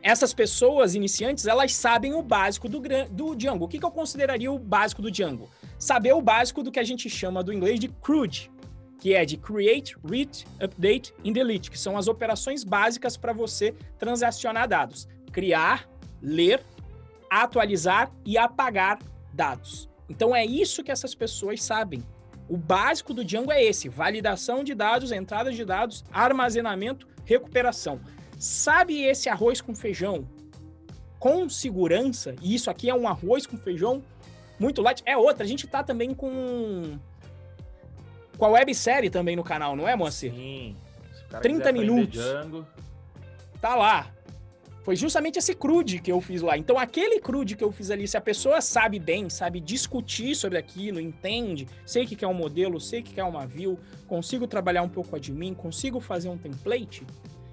essas 0.03 0.33
pessoas 0.33 0.95
iniciantes, 0.95 1.47
elas 1.47 1.75
sabem 1.75 2.15
o 2.15 2.23
básico 2.23 2.69
do, 2.69 2.81
do 3.11 3.35
Django. 3.35 3.65
O 3.65 3.69
que, 3.69 3.79
que 3.79 3.85
eu 3.85 3.91
consideraria 3.91 4.51
o 4.51 4.59
básico 4.59 5.03
do 5.03 5.11
Django? 5.11 5.51
Saber 5.79 6.13
o 6.13 6.23
básico 6.23 6.63
do 6.63 6.71
que 6.71 6.81
a 6.81 6.85
gente 6.85 7.09
chama 7.09 7.43
do 7.43 7.53
inglês 7.53 7.79
de 7.79 7.89
CRUD, 7.89 8.51
que 8.99 9.15
é 9.15 9.25
de 9.25 9.37
Create, 9.37 9.97
Read, 10.05 10.47
Update 10.63 11.15
e 11.25 11.33
Delete, 11.33 11.71
que 11.71 11.79
são 11.79 11.97
as 11.97 12.07
operações 12.07 12.65
básicas 12.65 13.17
para 13.17 13.33
você 13.33 13.75
transacionar 13.99 14.69
dados. 14.69 15.09
Criar, 15.33 15.89
ler, 16.21 16.63
atualizar 17.31 18.13
e 18.25 18.37
apagar 18.37 18.99
dados. 19.33 19.89
Então 20.09 20.35
é 20.35 20.45
isso 20.45 20.83
que 20.83 20.91
essas 20.91 21.15
pessoas 21.15 21.63
sabem. 21.63 22.03
O 22.49 22.57
básico 22.57 23.15
do 23.15 23.25
Django 23.25 23.53
é 23.53 23.63
esse: 23.63 23.89
validação 23.89 24.65
de 24.65 24.75
dados, 24.75 25.13
entrada 25.13 25.53
de 25.53 25.65
dados, 25.65 26.05
armazenamento, 26.13 27.07
recuperação. 27.25 28.01
Sabe 28.41 29.03
esse 29.03 29.29
arroz 29.29 29.61
com 29.61 29.75
feijão 29.75 30.27
com 31.19 31.47
segurança? 31.47 32.35
E 32.41 32.55
isso 32.55 32.71
aqui 32.71 32.89
é 32.89 32.95
um 32.95 33.07
arroz 33.07 33.47
com 33.47 33.59
feijão 33.59 34.03
muito 34.59 34.81
light. 34.81 35.03
É 35.05 35.15
outra, 35.15 35.45
a 35.45 35.47
gente 35.47 35.67
tá 35.67 35.85
também 35.85 36.15
com 36.15 36.99
com 38.39 38.45
a 38.47 38.49
websérie 38.49 39.11
também 39.11 39.37
no 39.37 39.45
canal, 39.45 39.77
não 39.77 39.87
é, 39.87 39.95
Moacir? 39.95 40.33
Sim. 40.33 40.75
30 41.43 41.71
minutos. 41.71 42.19
Django. 42.19 42.67
Tá 43.61 43.77
lá. 43.77 44.11
Foi 44.83 44.97
justamente 44.97 45.39
esse 45.39 45.55
crude 45.55 45.99
que 45.99 46.11
eu 46.11 46.19
fiz 46.23 46.41
lá. 46.41 46.57
Então, 46.57 46.79
aquele 46.79 47.21
crude 47.21 47.55
que 47.55 47.63
eu 47.63 47.71
fiz 47.71 47.91
ali, 47.91 48.09
se 48.09 48.17
a 48.17 48.21
pessoa 48.23 48.63
sabe 48.63 48.99
bem, 48.99 49.29
sabe 49.29 49.61
discutir 49.61 50.35
sobre 50.35 50.57
aquilo, 50.57 50.99
entende, 50.99 51.69
sei 51.85 52.07
que 52.07 52.25
é 52.25 52.27
um 52.27 52.33
modelo, 52.33 52.81
sei 52.81 53.03
que 53.03 53.21
é 53.21 53.25
uma 53.25 53.47
view, 53.47 53.79
consigo 54.07 54.47
trabalhar 54.47 54.81
um 54.81 54.89
pouco 54.89 55.15
admin, 55.15 55.53
consigo 55.53 56.01
fazer 56.01 56.31
um 56.31 56.39
template, 56.39 57.07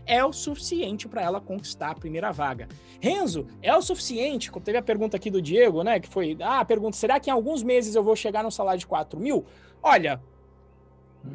é 0.08 0.24
o 0.24 0.32
suficiente 0.32 1.08
para 1.08 1.22
ela 1.22 1.42
conquistar 1.42 1.92
a 1.92 1.96
primeira 1.96 2.32
vaga. 2.32 2.68
Renzo, 3.00 3.46
é 3.62 3.76
o 3.76 3.82
suficiente? 3.82 4.50
Teve 4.64 4.78
a 4.78 4.82
pergunta 4.82 5.18
aqui 5.18 5.30
do 5.30 5.42
Diego, 5.42 5.84
né? 5.84 6.00
Que 6.00 6.08
foi: 6.08 6.38
ah, 6.42 6.64
pergunta: 6.66 6.96
será 6.96 7.20
que 7.20 7.30
em 7.30 7.34
alguns 7.34 7.62
meses 7.62 7.94
eu 7.94 8.04
vou 8.04 8.16
chegar 8.16 8.44
no 8.44 8.52
salário 8.52 8.80
de 8.80 8.88
4 8.88 9.20
mil? 9.20 9.46
Olha, 9.84 10.22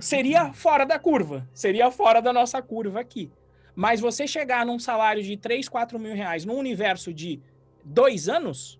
seria 0.00 0.52
fora 0.52 0.84
da 0.84 0.98
curva, 0.98 1.48
seria 1.52 1.90
fora 1.90 2.20
da 2.20 2.32
nossa 2.32 2.60
curva 2.62 3.00
aqui. 3.00 3.30
Mas 3.74 4.00
você 4.00 4.26
chegar 4.26 4.66
num 4.66 4.78
salário 4.78 5.22
de 5.22 5.36
3, 5.36 5.68
4 5.68 5.98
mil 5.98 6.14
reais 6.14 6.44
num 6.44 6.56
universo 6.56 7.12
de 7.12 7.40
dois 7.84 8.28
anos, 8.28 8.78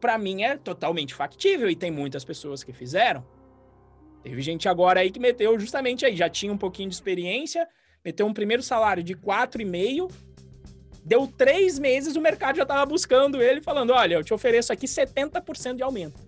para 0.00 0.18
mim 0.18 0.42
é 0.42 0.56
totalmente 0.56 1.14
factível 1.14 1.68
e 1.68 1.76
tem 1.76 1.90
muitas 1.90 2.24
pessoas 2.24 2.62
que 2.62 2.72
fizeram. 2.72 3.24
Teve 4.22 4.40
gente 4.40 4.68
agora 4.68 5.00
aí 5.00 5.10
que 5.10 5.20
meteu 5.20 5.58
justamente 5.58 6.06
aí, 6.06 6.16
já 6.16 6.30
tinha 6.30 6.50
um 6.50 6.56
pouquinho 6.56 6.88
de 6.88 6.94
experiência, 6.94 7.68
meteu 8.04 8.26
um 8.26 8.34
primeiro 8.34 8.62
salário 8.62 9.02
de 9.02 9.14
4,5, 9.14 10.12
deu 11.04 11.26
três 11.26 11.78
meses, 11.78 12.16
o 12.16 12.20
mercado 12.20 12.56
já 12.56 12.62
estava 12.62 12.84
buscando 12.84 13.42
ele, 13.42 13.62
falando: 13.62 13.90
olha, 13.90 14.14
eu 14.14 14.24
te 14.24 14.34
ofereço 14.34 14.72
aqui 14.72 14.86
70% 14.86 15.76
de 15.76 15.82
aumento. 15.82 16.20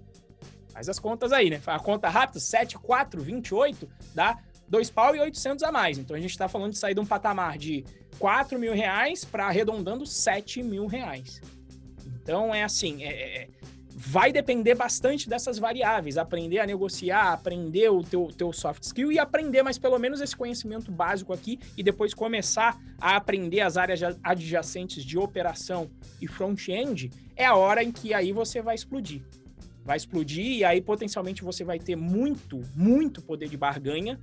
Faz 0.72 0.88
as 0.88 0.98
contas 0.98 1.32
aí, 1.32 1.50
né? 1.50 1.60
A 1.66 1.78
conta 1.78 2.08
rápida, 2.08 2.40
7, 2.40 2.78
4, 2.78 3.20
28, 3.22 3.88
dá 4.14 4.38
2 4.68 4.90
pau 4.90 5.14
e 5.14 5.20
800 5.20 5.62
a 5.62 5.72
mais. 5.72 5.98
Então 5.98 6.16
a 6.16 6.20
gente 6.20 6.30
está 6.30 6.48
falando 6.48 6.72
de 6.72 6.78
sair 6.78 6.94
de 6.94 7.00
um 7.00 7.06
patamar 7.06 7.56
de 7.56 7.84
4 8.18 8.58
mil 8.58 8.74
reais 8.74 9.24
para 9.24 9.46
arredondando 9.46 10.04
7 10.04 10.62
mil 10.62 10.86
reais. 10.86 11.40
Então 12.06 12.54
é 12.54 12.62
assim, 12.62 13.04
é, 13.04 13.42
é, 13.42 13.48
vai 13.98 14.30
depender 14.30 14.74
bastante 14.74 15.26
dessas 15.26 15.58
variáveis. 15.58 16.18
Aprender 16.18 16.58
a 16.58 16.66
negociar, 16.66 17.32
aprender 17.32 17.88
o 17.88 18.02
teu, 18.02 18.28
teu 18.28 18.52
soft 18.52 18.82
skill 18.82 19.10
e 19.10 19.18
aprender 19.18 19.62
mais 19.62 19.78
pelo 19.78 19.98
menos 19.98 20.20
esse 20.20 20.36
conhecimento 20.36 20.92
básico 20.92 21.32
aqui 21.32 21.58
e 21.78 21.82
depois 21.82 22.12
começar 22.12 22.78
a 23.00 23.16
aprender 23.16 23.62
as 23.62 23.78
áreas 23.78 24.00
adjacentes 24.22 25.02
de 25.02 25.16
operação 25.16 25.90
e 26.20 26.28
front-end, 26.28 27.10
é 27.34 27.46
a 27.46 27.54
hora 27.54 27.82
em 27.82 27.90
que 27.90 28.12
aí 28.12 28.32
você 28.32 28.60
vai 28.60 28.74
explodir 28.74 29.22
vai 29.82 29.96
explodir 29.96 30.44
e 30.44 30.64
aí 30.64 30.80
potencialmente 30.80 31.44
você 31.44 31.62
vai 31.62 31.78
ter 31.78 31.94
muito, 31.94 32.60
muito 32.74 33.22
poder 33.22 33.48
de 33.48 33.56
barganha 33.56 34.18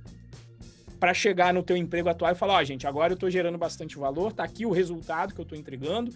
para 1.00 1.14
chegar 1.14 1.54
no 1.54 1.62
teu 1.62 1.76
emprego 1.76 2.08
atual 2.08 2.32
e 2.32 2.34
falar, 2.34 2.54
ó, 2.54 2.60
oh, 2.60 2.64
gente, 2.64 2.86
agora 2.86 3.12
eu 3.12 3.14
estou 3.14 3.30
gerando 3.30 3.56
bastante 3.56 3.96
valor, 3.96 4.32
tá 4.32 4.44
aqui 4.44 4.66
o 4.66 4.70
resultado 4.70 5.34
que 5.34 5.40
eu 5.40 5.42
estou 5.42 5.58
entregando, 5.58 6.14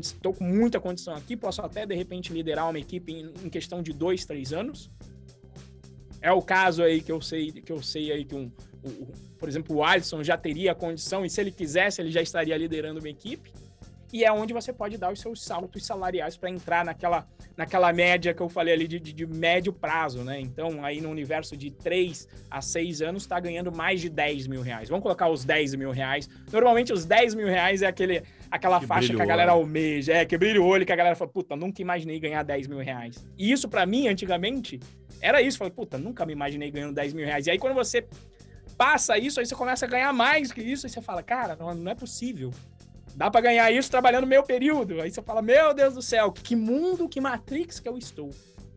estou 0.00 0.32
com 0.32 0.44
muita 0.44 0.80
condição 0.80 1.14
aqui, 1.14 1.36
posso 1.36 1.62
até 1.62 1.86
de 1.86 1.94
repente 1.94 2.32
liderar 2.32 2.68
uma 2.68 2.78
equipe 2.78 3.12
em, 3.12 3.32
em, 3.44 3.48
questão 3.48 3.82
de 3.82 3.92
dois, 3.92 4.24
três 4.24 4.52
anos. 4.52 4.90
É 6.20 6.32
o 6.32 6.42
caso 6.42 6.82
aí 6.82 7.00
que 7.00 7.12
eu 7.12 7.20
sei 7.20 7.52
que 7.52 7.72
eu 7.72 7.82
sei 7.82 8.12
aí 8.12 8.24
que 8.24 8.34
um, 8.34 8.50
o, 8.82 8.88
o, 8.88 9.08
por 9.38 9.48
exemplo, 9.48 9.76
o 9.76 9.84
Alisson 9.84 10.22
já 10.22 10.36
teria 10.36 10.72
a 10.72 10.74
condição 10.74 11.24
e 11.24 11.30
se 11.30 11.40
ele 11.40 11.50
quisesse 11.50 12.00
ele 12.00 12.10
já 12.10 12.22
estaria 12.22 12.56
liderando 12.56 13.00
uma 13.00 13.08
equipe. 13.08 13.52
E 14.12 14.24
é 14.24 14.32
onde 14.32 14.54
você 14.54 14.72
pode 14.72 14.96
dar 14.96 15.12
os 15.12 15.20
seus 15.20 15.42
saltos 15.42 15.84
salariais 15.84 16.36
para 16.36 16.48
entrar 16.48 16.84
naquela 16.84 17.26
naquela 17.56 17.92
média 17.92 18.34
que 18.34 18.40
eu 18.40 18.48
falei 18.48 18.74
ali 18.74 18.86
de, 18.86 19.00
de, 19.00 19.12
de 19.12 19.26
médio 19.26 19.72
prazo, 19.72 20.22
né? 20.22 20.38
Então, 20.38 20.84
aí 20.84 21.00
no 21.00 21.08
universo 21.08 21.56
de 21.56 21.70
3 21.70 22.28
a 22.50 22.60
6 22.60 23.00
anos, 23.00 23.22
está 23.22 23.40
ganhando 23.40 23.74
mais 23.74 24.00
de 24.00 24.10
10 24.10 24.46
mil 24.46 24.60
reais. 24.60 24.88
Vamos 24.88 25.02
colocar 25.02 25.28
os 25.28 25.44
10 25.44 25.74
mil 25.74 25.90
reais. 25.90 26.28
Normalmente, 26.52 26.92
os 26.92 27.04
10 27.06 27.34
mil 27.34 27.46
reais 27.46 27.82
é 27.82 27.86
aquele, 27.86 28.22
aquela 28.50 28.80
que 28.80 28.86
faixa 28.86 29.14
que 29.14 29.22
a 29.22 29.26
galera 29.26 29.52
almeja, 29.52 30.12
é, 30.12 30.24
que 30.24 30.36
brilha 30.36 30.60
o 30.60 30.64
olho, 30.64 30.86
que 30.86 30.92
a 30.92 30.96
galera 30.96 31.16
fala, 31.16 31.30
puta, 31.30 31.56
nunca 31.56 31.82
imaginei 31.82 32.18
ganhar 32.20 32.42
10 32.42 32.66
mil 32.68 32.78
reais. 32.78 33.26
E 33.38 33.50
isso, 33.50 33.68
para 33.68 33.84
mim, 33.86 34.08
antigamente, 34.08 34.80
era 35.20 35.40
isso. 35.40 35.58
Falei, 35.58 35.72
puta, 35.72 35.98
nunca 35.98 36.24
me 36.24 36.32
imaginei 36.32 36.70
ganhando 36.70 36.94
10 36.94 37.12
mil 37.12 37.24
reais. 37.24 37.46
E 37.46 37.50
aí, 37.50 37.58
quando 37.58 37.74
você 37.74 38.06
passa 38.76 39.18
isso, 39.18 39.40
aí 39.40 39.46
você 39.46 39.54
começa 39.54 39.86
a 39.86 39.88
ganhar 39.88 40.12
mais 40.12 40.52
que 40.52 40.60
isso, 40.60 40.86
e 40.86 40.90
você 40.90 41.00
fala, 41.00 41.22
cara, 41.22 41.56
não, 41.56 41.74
não 41.74 41.90
é 41.90 41.94
possível. 41.94 42.52
Dá 43.14 43.30
para 43.30 43.40
ganhar 43.40 43.70
isso 43.70 43.90
trabalhando 43.90 44.26
meio 44.26 44.42
período. 44.42 45.00
Aí 45.00 45.10
você 45.10 45.22
fala, 45.22 45.40
meu 45.40 45.72
Deus 45.72 45.94
do 45.94 46.02
céu, 46.02 46.30
que 46.30 46.54
mundo, 46.54 47.08
que 47.08 47.20
Matrix 47.20 47.80
que 47.80 47.88
eu 47.88 47.96
estou. 47.96 48.30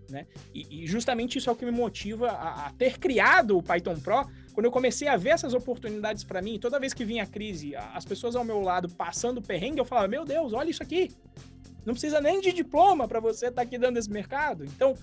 Né? 0.09 0.26
E, 0.53 0.84
e 0.84 0.88
justamente 0.88 1.38
isso 1.38 1.49
é 1.49 1.53
o 1.53 1.55
que 1.55 1.65
me 1.65 1.72
motiva 1.72 2.30
a, 2.30 2.67
a, 2.67 2.72
ter 2.72 2.97
criado 2.97 3.57
o 3.57 3.63
Python 3.63 3.99
Pro. 3.99 4.26
Quando 4.60 4.66
eu 4.66 4.72
comecei 4.74 5.07
a 5.07 5.16
ver 5.16 5.30
essas 5.30 5.53
oportunidades 5.53 6.26
para 6.26 6.41
mim, 6.41 6.60
toda 6.60 6.78
vez 6.82 6.93
que 6.93 7.05
vinha 7.05 7.24
a 7.24 7.26
crise, 7.26 7.78
as 7.78 8.03
pessoas 8.03 8.36
ao 8.36 8.43
meu 8.43 8.60
lado 8.60 8.89
passando 8.89 9.41
perrengue, 9.41 9.80
eu 9.80 9.86
falava: 9.86 10.10
Meu 10.10 10.26
Deus, 10.26 10.51
olha 10.51 10.70
isso 10.70 10.84
aqui. 10.84 11.16
Não 11.86 11.93
precisa 11.93 12.20
nem 12.20 12.41
de 12.41 12.51
diploma 12.51 13.07
para 13.07 13.22
você 13.22 13.45
estar 13.45 13.62
tá 13.62 13.62
aqui 13.62 13.78
dando 13.78 13.95
esse 13.95 14.12
mercado. 14.12 14.66
Então, 14.66 14.95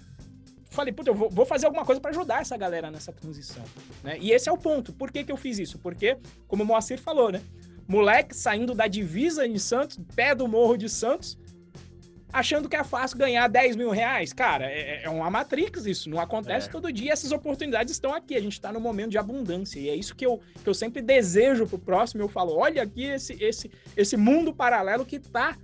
falei, 0.68 0.92
puta, 0.92 1.08
eu 1.08 1.14
vou, 1.14 1.46
fazer 1.46 1.64
alguma 1.64 1.86
coisa 1.86 1.98
para 1.98 2.10
ajudar 2.10 2.42
essa 2.42 2.54
galera 2.54 2.90
nessa 2.90 3.14
transição. 3.14 3.64
Né? 4.04 4.18
E 4.20 4.30
esse 4.30 4.46
é 4.46 4.52
o 4.52 4.58
ponto. 4.58 4.92
Por 4.92 5.10
que, 5.10 5.24
que 5.24 5.32
eu 5.32 5.38
fiz 5.38 5.58
isso? 5.58 5.78
Porque, 5.78 6.18
como 6.46 6.62
o 6.62 6.66
Moacir 6.66 7.00
falou, 7.00 7.32
né? 7.32 7.40
Moleque 7.88 8.36
saindo 8.36 8.74
da 8.74 8.86
divisa 8.86 9.48
de 9.48 9.58
Santos, 9.58 9.98
pé 10.14 10.34
do 10.34 10.46
morro 10.46 10.76
de 10.76 10.90
Santos, 10.90 11.38
achando 12.32 12.68
que 12.68 12.76
é 12.76 12.84
fácil 12.84 13.18
ganhar 13.18 13.48
10 13.48 13.76
mil 13.76 13.90
reais. 13.90 14.32
Cara, 14.32 14.66
é, 14.66 15.02
é 15.04 15.10
uma 15.10 15.30
Matrix 15.30 15.86
isso. 15.86 16.10
Não 16.10 16.20
acontece 16.20 16.68
é. 16.68 16.72
todo 16.72 16.92
dia. 16.92 17.12
Essas 17.12 17.32
oportunidades 17.32 17.92
estão 17.92 18.12
aqui. 18.14 18.34
A 18.34 18.40
gente 18.40 18.52
está 18.52 18.72
no 18.72 18.80
momento 18.80 19.10
de 19.10 19.18
abundância. 19.18 19.78
E 19.78 19.88
é 19.88 19.94
isso 19.94 20.14
que 20.14 20.26
eu, 20.26 20.40
que 20.62 20.68
eu 20.68 20.74
sempre 20.74 21.02
desejo 21.02 21.66
pro 21.66 21.78
próximo. 21.78 22.22
Eu 22.22 22.28
falo, 22.28 22.56
olha 22.56 22.82
aqui 22.82 23.04
esse, 23.04 23.42
esse, 23.42 23.70
esse 23.96 24.16
mundo 24.16 24.54
paralelo 24.54 25.04
que 25.04 25.18
tá, 25.18 25.56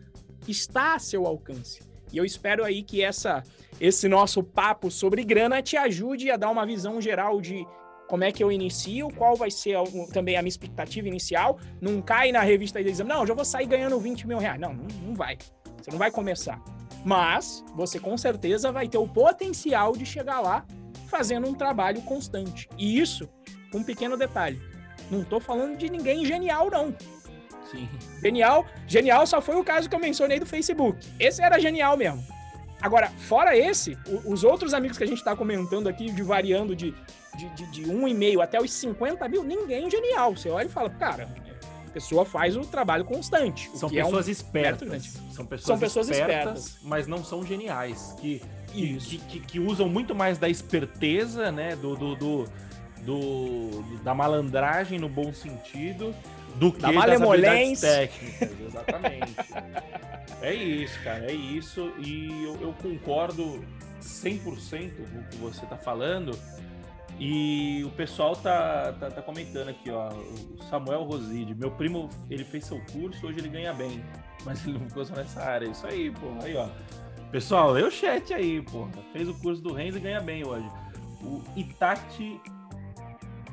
está 0.46 0.94
a 0.94 0.98
seu 0.98 1.26
alcance. 1.26 1.80
E 2.12 2.18
eu 2.18 2.24
espero 2.24 2.64
aí 2.64 2.82
que 2.82 3.02
essa, 3.02 3.42
esse 3.80 4.08
nosso 4.08 4.42
papo 4.42 4.90
sobre 4.90 5.24
grana 5.24 5.62
te 5.62 5.76
ajude 5.76 6.30
a 6.30 6.36
dar 6.36 6.50
uma 6.50 6.66
visão 6.66 7.00
geral 7.00 7.40
de 7.40 7.66
como 8.06 8.24
é 8.24 8.30
que 8.30 8.44
eu 8.44 8.52
inicio, 8.52 9.08
qual 9.16 9.34
vai 9.34 9.50
ser 9.50 9.78
também 10.12 10.36
a 10.36 10.42
minha 10.42 10.50
expectativa 10.50 11.08
inicial. 11.08 11.58
Não 11.80 12.02
cai 12.02 12.30
na 12.30 12.40
revista 12.40 12.78
e 12.78 12.84
diz, 12.84 12.98
não, 12.98 13.26
já 13.26 13.32
vou 13.32 13.44
sair 13.44 13.66
ganhando 13.66 13.98
20 13.98 14.26
mil 14.26 14.36
reais. 14.36 14.60
Não, 14.60 14.74
não, 14.74 14.86
não 15.02 15.14
vai. 15.14 15.38
Você 15.82 15.90
não 15.90 15.98
vai 15.98 16.10
começar. 16.10 16.60
Mas 17.04 17.64
você 17.74 17.98
com 17.98 18.16
certeza 18.16 18.70
vai 18.70 18.88
ter 18.88 18.98
o 18.98 19.08
potencial 19.08 19.92
de 19.92 20.06
chegar 20.06 20.40
lá 20.40 20.64
fazendo 21.08 21.48
um 21.48 21.54
trabalho 21.54 22.00
constante. 22.02 22.68
E 22.78 22.98
isso, 22.98 23.28
um 23.74 23.82
pequeno 23.82 24.16
detalhe. 24.16 24.60
Não 25.10 25.22
estou 25.22 25.40
falando 25.40 25.76
de 25.76 25.90
ninguém 25.90 26.24
genial, 26.24 26.70
não. 26.70 26.94
Sim. 27.70 27.88
Genial, 28.22 28.64
genial 28.86 29.26
só 29.26 29.40
foi 29.40 29.56
o 29.56 29.64
caso 29.64 29.88
que 29.88 29.96
eu 29.96 30.00
mencionei 30.00 30.38
do 30.38 30.46
Facebook. 30.46 31.06
Esse 31.18 31.42
era 31.42 31.58
genial 31.58 31.96
mesmo. 31.96 32.24
Agora, 32.80 33.08
fora 33.10 33.56
esse, 33.56 33.96
os 34.24 34.42
outros 34.44 34.74
amigos 34.74 34.98
que 34.98 35.04
a 35.04 35.06
gente 35.06 35.18
está 35.18 35.36
comentando 35.36 35.88
aqui, 35.88 36.10
de 36.10 36.22
variando 36.22 36.74
de 36.74 36.94
de, 37.36 37.48
de, 37.50 37.66
de 37.70 37.82
1,5 37.82 38.42
até 38.42 38.60
os 38.60 38.72
50 38.72 39.28
mil, 39.28 39.42
ninguém 39.42 39.90
genial. 39.90 40.36
Você 40.36 40.48
olha 40.50 40.66
e 40.66 40.70
fala, 40.70 40.90
cara, 40.90 41.28
pessoa 41.92 42.24
faz 42.24 42.56
o 42.56 42.62
trabalho 42.62 43.04
constante. 43.04 43.70
São 43.74 43.88
pessoas 43.88 44.26
é 44.26 44.28
um 44.28 44.32
espertas. 44.32 45.20
São 45.30 45.46
pessoas, 45.46 45.66
são 45.66 45.78
pessoas 45.78 46.08
espertas, 46.08 46.66
espertas, 46.66 46.78
mas 46.82 47.06
não 47.06 47.24
são 47.24 47.44
geniais. 47.44 48.14
Que, 48.20 48.42
que, 48.68 48.98
que, 49.28 49.40
que, 49.40 49.60
usam 49.60 49.88
muito 49.88 50.14
mais 50.14 50.38
da 50.38 50.48
esperteza, 50.48 51.52
né? 51.52 51.76
Do, 51.76 51.94
do, 51.94 52.16
do, 52.16 52.48
do, 53.04 53.82
da 54.02 54.14
malandragem 54.14 54.98
no 54.98 55.08
bom 55.08 55.32
sentido 55.32 56.14
do 56.56 56.72
que 56.72 56.80
da 56.80 56.92
malemolência 56.92 57.88
técnicas, 57.88 58.60
exatamente. 58.60 59.36
é 60.42 60.54
isso, 60.54 60.98
cara, 61.02 61.30
é 61.30 61.34
isso. 61.34 61.92
E 61.98 62.44
eu, 62.44 62.60
eu 62.60 62.72
concordo 62.74 63.64
100% 64.00 64.42
com 64.42 65.18
o 65.18 65.24
que 65.30 65.36
você 65.36 65.64
está 65.64 65.76
falando. 65.76 66.38
E 67.24 67.84
o 67.84 67.90
pessoal 67.90 68.34
tá, 68.34 68.92
tá, 68.98 69.08
tá, 69.08 69.22
comentando 69.22 69.68
aqui, 69.68 69.88
ó. 69.92 70.08
O 70.08 70.60
Samuel 70.64 71.04
Roside, 71.04 71.54
meu 71.54 71.70
primo, 71.70 72.10
ele 72.28 72.42
fez 72.42 72.64
seu 72.64 72.80
curso, 72.90 73.24
hoje 73.24 73.38
ele 73.38 73.48
ganha 73.48 73.72
bem. 73.72 74.02
Mas 74.44 74.66
ele 74.66 74.76
não 74.76 74.88
ficou 74.88 75.04
só 75.04 75.14
nessa 75.14 75.40
área. 75.40 75.68
Isso 75.68 75.86
aí, 75.86 76.10
pô. 76.10 76.26
Aí, 76.42 76.56
ó. 76.56 76.66
Pessoal, 77.30 77.74
o 77.74 77.90
chat 77.92 78.34
aí, 78.34 78.60
pô. 78.60 78.88
Fez 79.12 79.28
o 79.28 79.34
curso 79.34 79.62
do 79.62 79.72
Renzo 79.72 79.98
e 79.98 80.00
ganha 80.00 80.20
bem 80.20 80.44
hoje. 80.44 80.68
O 81.22 81.44
Itati 81.54 82.40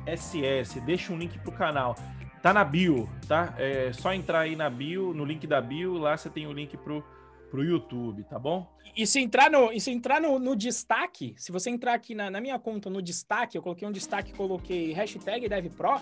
SS, 0.04 0.80
deixa 0.80 1.12
um 1.12 1.16
link 1.16 1.38
pro 1.38 1.52
canal. 1.52 1.94
Tá 2.42 2.52
na 2.52 2.64
bio, 2.64 3.08
tá? 3.28 3.54
É 3.56 3.92
só 3.92 4.12
entrar 4.12 4.40
aí 4.40 4.56
na 4.56 4.68
bio, 4.68 5.14
no 5.14 5.24
link 5.24 5.46
da 5.46 5.60
bio, 5.60 5.96
lá 5.96 6.16
você 6.16 6.28
tem 6.28 6.44
o 6.44 6.52
link 6.52 6.76
pro 6.76 7.04
pro 7.50 7.64
YouTube, 7.64 8.22
tá 8.24 8.38
bom? 8.38 8.66
E 8.96 9.06
se 9.06 9.20
entrar 9.20 9.50
no, 9.50 9.72
e 9.72 9.80
se 9.80 9.90
entrar 9.90 10.20
no, 10.20 10.38
no 10.38 10.56
destaque, 10.56 11.34
se 11.36 11.52
você 11.52 11.70
entrar 11.70 11.94
aqui 11.94 12.14
na, 12.14 12.30
na, 12.30 12.40
minha 12.40 12.58
conta 12.58 12.88
no 12.88 13.02
destaque, 13.02 13.56
eu 13.56 13.62
coloquei 13.62 13.86
um 13.86 13.92
destaque, 13.92 14.32
coloquei 14.32 14.92
hashtag 14.92 15.48
DevPro, 15.48 16.00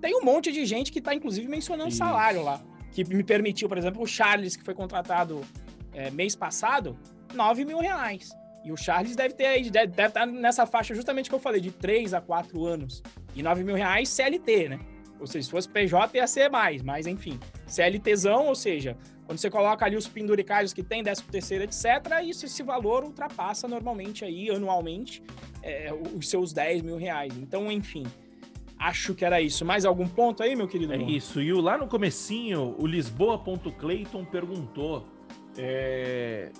tem 0.00 0.14
um 0.16 0.24
monte 0.24 0.52
de 0.52 0.64
gente 0.64 0.92
que 0.92 1.00
tá 1.00 1.14
inclusive 1.14 1.48
mencionando 1.48 1.88
Isso. 1.88 1.98
salário 1.98 2.42
lá. 2.42 2.62
Que 2.92 3.04
me 3.04 3.24
permitiu, 3.24 3.68
por 3.68 3.76
exemplo, 3.76 4.02
o 4.02 4.06
Charles, 4.06 4.54
que 4.54 4.62
foi 4.62 4.74
contratado 4.74 5.40
é, 5.92 6.10
mês 6.10 6.36
passado, 6.36 6.96
9 7.34 7.64
mil 7.64 7.78
reais. 7.78 8.30
E 8.64 8.72
o 8.72 8.76
Charles 8.76 9.16
deve 9.16 9.34
ter 9.34 9.46
aí, 9.46 9.70
deve, 9.70 9.88
deve 9.88 10.08
estar 10.08 10.20
tá 10.20 10.26
nessa 10.26 10.64
faixa 10.64 10.94
justamente 10.94 11.28
que 11.28 11.34
eu 11.34 11.40
falei, 11.40 11.60
de 11.60 11.70
3 11.70 12.14
a 12.14 12.20
4 12.20 12.64
anos. 12.64 13.02
E 13.34 13.42
9 13.42 13.64
mil 13.64 13.74
reais 13.74 14.08
CLT, 14.08 14.68
né? 14.68 14.80
Ou 15.24 15.26
seja, 15.26 15.46
se 15.46 15.50
fosse 15.50 15.68
PJ 15.68 16.16
ia 16.16 16.26
ser 16.26 16.50
mais, 16.50 16.82
mas 16.82 17.06
enfim. 17.06 17.40
CLTzão, 17.66 18.46
ou 18.46 18.54
seja, 18.54 18.96
quando 19.26 19.38
você 19.38 19.48
coloca 19.48 19.84
ali 19.84 19.96
os 19.96 20.06
penduricários 20.06 20.74
que 20.74 20.82
tem, 20.82 21.02
13 21.02 21.22
terceiro, 21.24 21.64
etc., 21.64 22.22
isso, 22.22 22.44
esse 22.44 22.62
valor 22.62 23.04
ultrapassa 23.04 23.66
normalmente 23.66 24.24
aí, 24.24 24.50
anualmente, 24.50 25.22
é, 25.62 25.92
os 25.92 26.28
seus 26.28 26.52
10 26.52 26.82
mil 26.82 26.96
reais. 26.96 27.34
Então, 27.38 27.72
enfim, 27.72 28.04
acho 28.78 29.14
que 29.14 29.24
era 29.24 29.40
isso. 29.40 29.64
Mais 29.64 29.86
algum 29.86 30.06
ponto 30.06 30.42
aí, 30.42 30.54
meu 30.54 30.68
querido? 30.68 30.92
É 30.92 30.98
isso. 30.98 31.40
E 31.40 31.52
lá 31.54 31.78
no 31.78 31.88
comecinho, 31.88 32.76
o 32.78 32.86
Lisboa.clayton 32.86 34.24
perguntou... 34.24 35.06
É, 35.56 36.50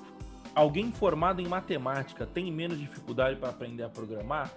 alguém 0.55 0.93
formado 0.93 1.43
em 1.43 1.49
matemática 1.49 2.25
tem 2.25 2.51
menos 2.53 2.79
dificuldade 2.79 3.37
para 3.37 3.49
aprender 3.49 3.83
a 3.83 3.89
programar? 3.89 4.55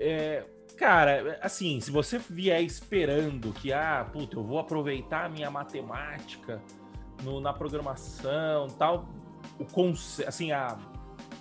É, 0.00 0.44
cara, 0.78 1.38
assim, 1.42 1.80
se 1.80 1.90
você 1.90 2.18
vier 2.18 2.62
esperando 2.62 3.52
que, 3.52 3.72
ah, 3.72 4.06
puta, 4.12 4.36
eu 4.36 4.44
vou 4.44 4.58
aproveitar 4.58 5.26
a 5.26 5.28
minha 5.28 5.50
matemática 5.50 6.62
no, 7.22 7.40
na 7.40 7.52
programação 7.52 8.68
tal, 8.68 9.08
o 9.58 9.64
conce... 9.64 10.24
assim, 10.24 10.52
a, 10.52 10.78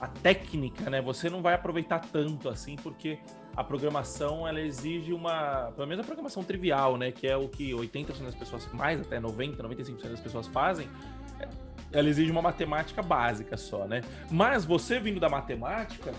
a 0.01 0.07
técnica, 0.07 0.89
né? 0.89 1.01
Você 1.01 1.29
não 1.29 1.41
vai 1.41 1.53
aproveitar 1.53 1.99
tanto 1.99 2.49
assim, 2.49 2.75
porque 2.75 3.19
a 3.55 3.63
programação 3.63 4.47
ela 4.47 4.59
exige 4.59 5.13
uma, 5.13 5.71
pelo 5.75 5.88
menos 5.88 6.03
a 6.03 6.05
programação 6.05 6.43
trivial, 6.43 6.95
né, 6.95 7.11
que 7.11 7.27
é 7.27 7.35
o 7.35 7.49
que 7.49 7.71
80% 7.71 8.23
das 8.23 8.35
pessoas, 8.35 8.71
mais 8.71 9.01
até 9.01 9.19
90, 9.19 9.63
95% 9.63 10.09
das 10.09 10.19
pessoas 10.19 10.45
fazem, 10.47 10.88
ela 11.91 12.07
exige 12.07 12.31
uma 12.31 12.41
matemática 12.41 13.01
básica 13.01 13.57
só, 13.57 13.85
né? 13.85 14.01
Mas 14.29 14.65
você 14.65 14.99
vindo 14.99 15.19
da 15.19 15.29
matemática, 15.29 16.13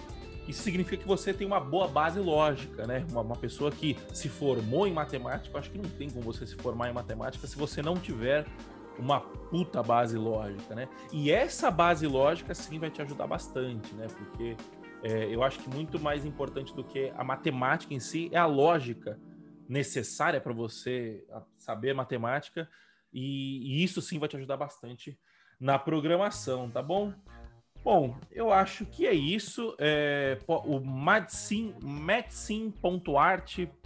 isso 0.49 0.63
significa 0.63 0.97
que 0.97 1.07
você 1.07 1.35
tem 1.35 1.47
uma 1.47 1.61
boa 1.61 1.87
base 1.87 2.19
lógica, 2.19 2.87
né? 2.87 3.07
Uma, 3.11 3.21
uma 3.21 3.37
pessoa 3.37 3.71
que 3.71 3.97
se 4.15 4.29
formou 4.29 4.87
em 4.87 4.93
matemática, 4.93 5.59
acho 5.59 5.71
que 5.71 5.79
não 5.79 5.89
tem 5.91 6.09
como 6.09 6.25
você 6.25 6.47
se 6.47 6.57
formar 6.57 6.89
em 6.89 6.93
matemática 6.93 7.47
se 7.47 7.57
você 7.57 7.83
não 7.83 7.95
tiver 7.95 8.47
uma 8.99 9.21
puta 9.21 9.83
base 9.83 10.17
lógica, 10.17 10.75
né? 10.75 10.89
E 11.13 11.31
essa 11.31 11.71
base 11.71 12.07
lógica 12.07 12.55
sim 12.55 12.79
vai 12.79 12.91
te 12.91 13.03
ajudar 13.03 13.27
bastante, 13.27 13.95
né? 13.95 14.07
Porque 14.09 14.57
é, 15.03 15.33
eu 15.33 15.43
acho 15.43 15.59
que 15.61 15.69
muito 15.69 16.01
mais 16.01 16.25
importante 16.25 16.75
do 16.75 16.83
que 16.83 17.13
a 17.17 17.23
matemática 17.23 17.95
em 17.95 18.01
si 18.01 18.31
é 18.33 18.39
a 18.39 18.47
lógica 18.47 19.21
necessária 19.69 20.41
para 20.41 20.53
você 20.53 21.25
saber 21.59 21.95
matemática 21.95 22.69
e, 23.13 23.81
e, 23.81 23.85
isso 23.85 24.01
sim 24.01 24.19
vai 24.19 24.29
te 24.29 24.37
ajudar 24.37 24.57
bastante 24.57 25.19
na 25.61 25.79
programação, 25.79 26.71
tá 26.71 26.83
bom? 26.83 27.13
Bom, 27.85 28.15
eu 28.31 28.53
acho 28.53 28.85
que 28.85 29.07
é 29.07 29.15
isso. 29.15 29.75
É, 29.79 30.37
o 30.47 30.81
Madsim.art 31.81 32.51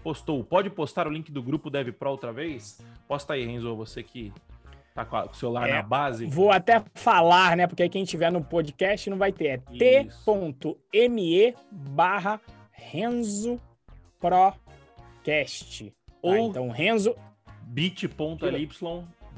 postou. 0.03 0.43
Pode 0.43 0.70
postar 0.70 1.07
o 1.07 1.11
link 1.11 1.30
do 1.30 1.43
grupo 1.43 1.70
DevPro 1.70 2.11
outra 2.11 2.32
vez? 2.32 2.80
Posta 3.07 3.34
aí, 3.34 3.45
Renzo, 3.47 3.76
você 3.76 4.03
que 4.03 4.32
Tá 4.95 5.07
com 5.07 5.16
o 5.16 5.34
celular 5.34 5.68
é, 5.68 5.72
na 5.74 5.82
base? 5.82 6.26
Vou 6.26 6.51
até 6.51 6.82
falar, 6.95 7.57
né? 7.57 7.66
Porque 7.66 7.82
aí 7.82 7.88
quem 7.88 8.05
tiver 8.05 8.30
no 8.30 8.45
podcast 8.45 9.09
não 9.09 9.16
vai 9.16 9.32
ter. 9.32 9.47
É 9.47 9.57
t.me 9.80 11.55
barra 11.70 12.38
Renzo 12.70 13.59
Procast. 14.20 15.95
Ou 16.20 16.32
tá, 16.32 16.40
então 16.40 16.68
Renzo 16.68 17.16
bit.ly 17.62 18.68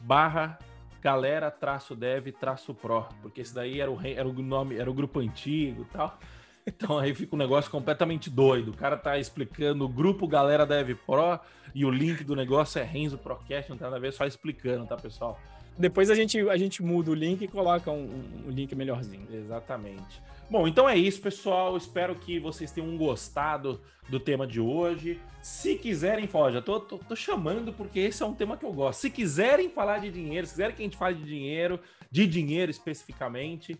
barra 0.02 0.58
galera 1.04 1.50
traço 1.50 1.94
dev 1.94 2.28
traço 2.32 2.72
pro, 2.72 3.06
porque 3.20 3.42
esse 3.42 3.54
daí 3.54 3.78
era 3.78 3.90
o, 3.90 4.00
era 4.02 4.26
o 4.26 4.32
nome, 4.32 4.78
era 4.78 4.90
o 4.90 4.94
grupo 4.94 5.20
antigo 5.20 5.86
tal. 5.92 6.18
Então 6.66 6.98
aí 6.98 7.14
fica 7.14 7.36
um 7.36 7.38
negócio 7.38 7.70
completamente 7.70 8.30
doido. 8.30 8.70
O 8.70 8.74
cara 8.74 8.96
tá 8.96 9.18
explicando 9.18 9.84
o 9.84 9.88
grupo 9.88 10.26
Galera 10.26 10.64
Dev 10.64 10.96
Pro 11.04 11.38
e 11.74 11.84
o 11.84 11.90
link 11.90 12.24
do 12.24 12.34
negócio 12.34 12.80
é 12.80 12.82
Renzo 12.82 13.18
Procast, 13.18 13.68
não 13.68 13.76
tem 13.76 13.84
nada 13.84 13.96
a 13.96 14.00
ver, 14.00 14.14
só 14.14 14.24
explicando, 14.24 14.86
tá, 14.86 14.96
pessoal? 14.96 15.38
Depois 15.76 16.10
a 16.10 16.14
gente, 16.14 16.38
a 16.48 16.56
gente 16.56 16.82
muda 16.82 17.10
o 17.10 17.14
link 17.14 17.42
e 17.42 17.48
coloca 17.48 17.90
um, 17.90 18.22
um 18.46 18.50
link 18.50 18.74
melhorzinho. 18.74 19.26
Exatamente. 19.32 20.22
Bom, 20.48 20.68
então 20.68 20.88
é 20.88 20.96
isso, 20.96 21.20
pessoal. 21.20 21.76
Espero 21.76 22.14
que 22.14 22.38
vocês 22.38 22.70
tenham 22.70 22.96
gostado 22.96 23.80
do 24.08 24.20
tema 24.20 24.46
de 24.46 24.60
hoje. 24.60 25.20
Se 25.42 25.76
quiserem 25.76 26.26
falar, 26.26 26.52
já 26.52 26.62
tô, 26.62 26.78
tô, 26.78 26.98
tô, 26.98 27.16
chamando 27.16 27.72
porque 27.72 28.00
esse 28.00 28.22
é 28.22 28.26
um 28.26 28.34
tema 28.34 28.56
que 28.56 28.64
eu 28.64 28.72
gosto. 28.72 29.00
Se 29.00 29.10
quiserem 29.10 29.68
falar 29.68 29.98
de 29.98 30.10
dinheiro, 30.10 30.46
se 30.46 30.52
quiserem 30.52 30.76
que 30.76 30.82
a 30.82 30.84
gente 30.84 30.96
fale 30.96 31.16
de 31.16 31.24
dinheiro, 31.24 31.80
de 32.10 32.26
dinheiro 32.26 32.70
especificamente, 32.70 33.78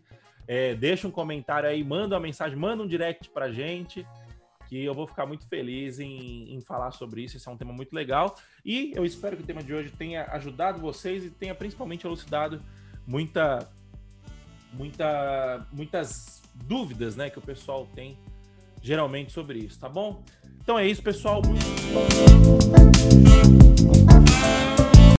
é, 0.49 0.75
deixa 0.75 1.07
um 1.07 1.11
comentário 1.11 1.69
aí, 1.69 1.85
manda 1.85 2.15
uma 2.15 2.21
mensagem, 2.21 2.57
manda 2.57 2.83
um 2.83 2.87
direct 2.87 3.31
pra 3.31 3.53
gente, 3.53 4.07
que 4.69 4.85
eu 4.85 4.95
vou 4.95 5.07
ficar 5.07 5.27
muito 5.27 5.47
feliz 5.47 5.99
em, 5.99 6.55
em 6.55 6.61
falar 6.61 6.91
sobre 6.91 7.23
isso. 7.23 7.37
Esse 7.37 7.49
é 7.49 7.53
um 7.53 7.57
tema 7.57 7.73
muito 7.73 7.93
legal. 7.95 8.37
E 8.65 8.93
eu 8.95 9.05
espero 9.05 9.37
que 9.37 9.43
o 9.43 9.47
tema 9.47 9.62
de 9.62 9.73
hoje 9.75 9.91
tenha 9.91 10.25
ajudado 10.33 10.81
vocês 10.81 11.25
e 11.25 11.31
tenha 11.31 11.55
principalmente 11.55 12.07
elucidado 12.07 12.62
muita, 13.07 13.69
muita, 14.73 15.67
muitas 15.73 16.43
dúvidas 16.55 17.17
né, 17.17 17.31
que 17.31 17.39
o 17.39 17.43
pessoal 17.43 17.87
tem 17.95 18.19
geralmente 18.83 19.33
sobre 19.33 19.59
isso, 19.61 19.79
tá 19.79 19.89
bom? 19.89 20.23
Então 20.61 20.79
é 20.79 20.87
isso, 20.87 21.03
pessoal. 21.03 21.43
Muito... 21.45 21.65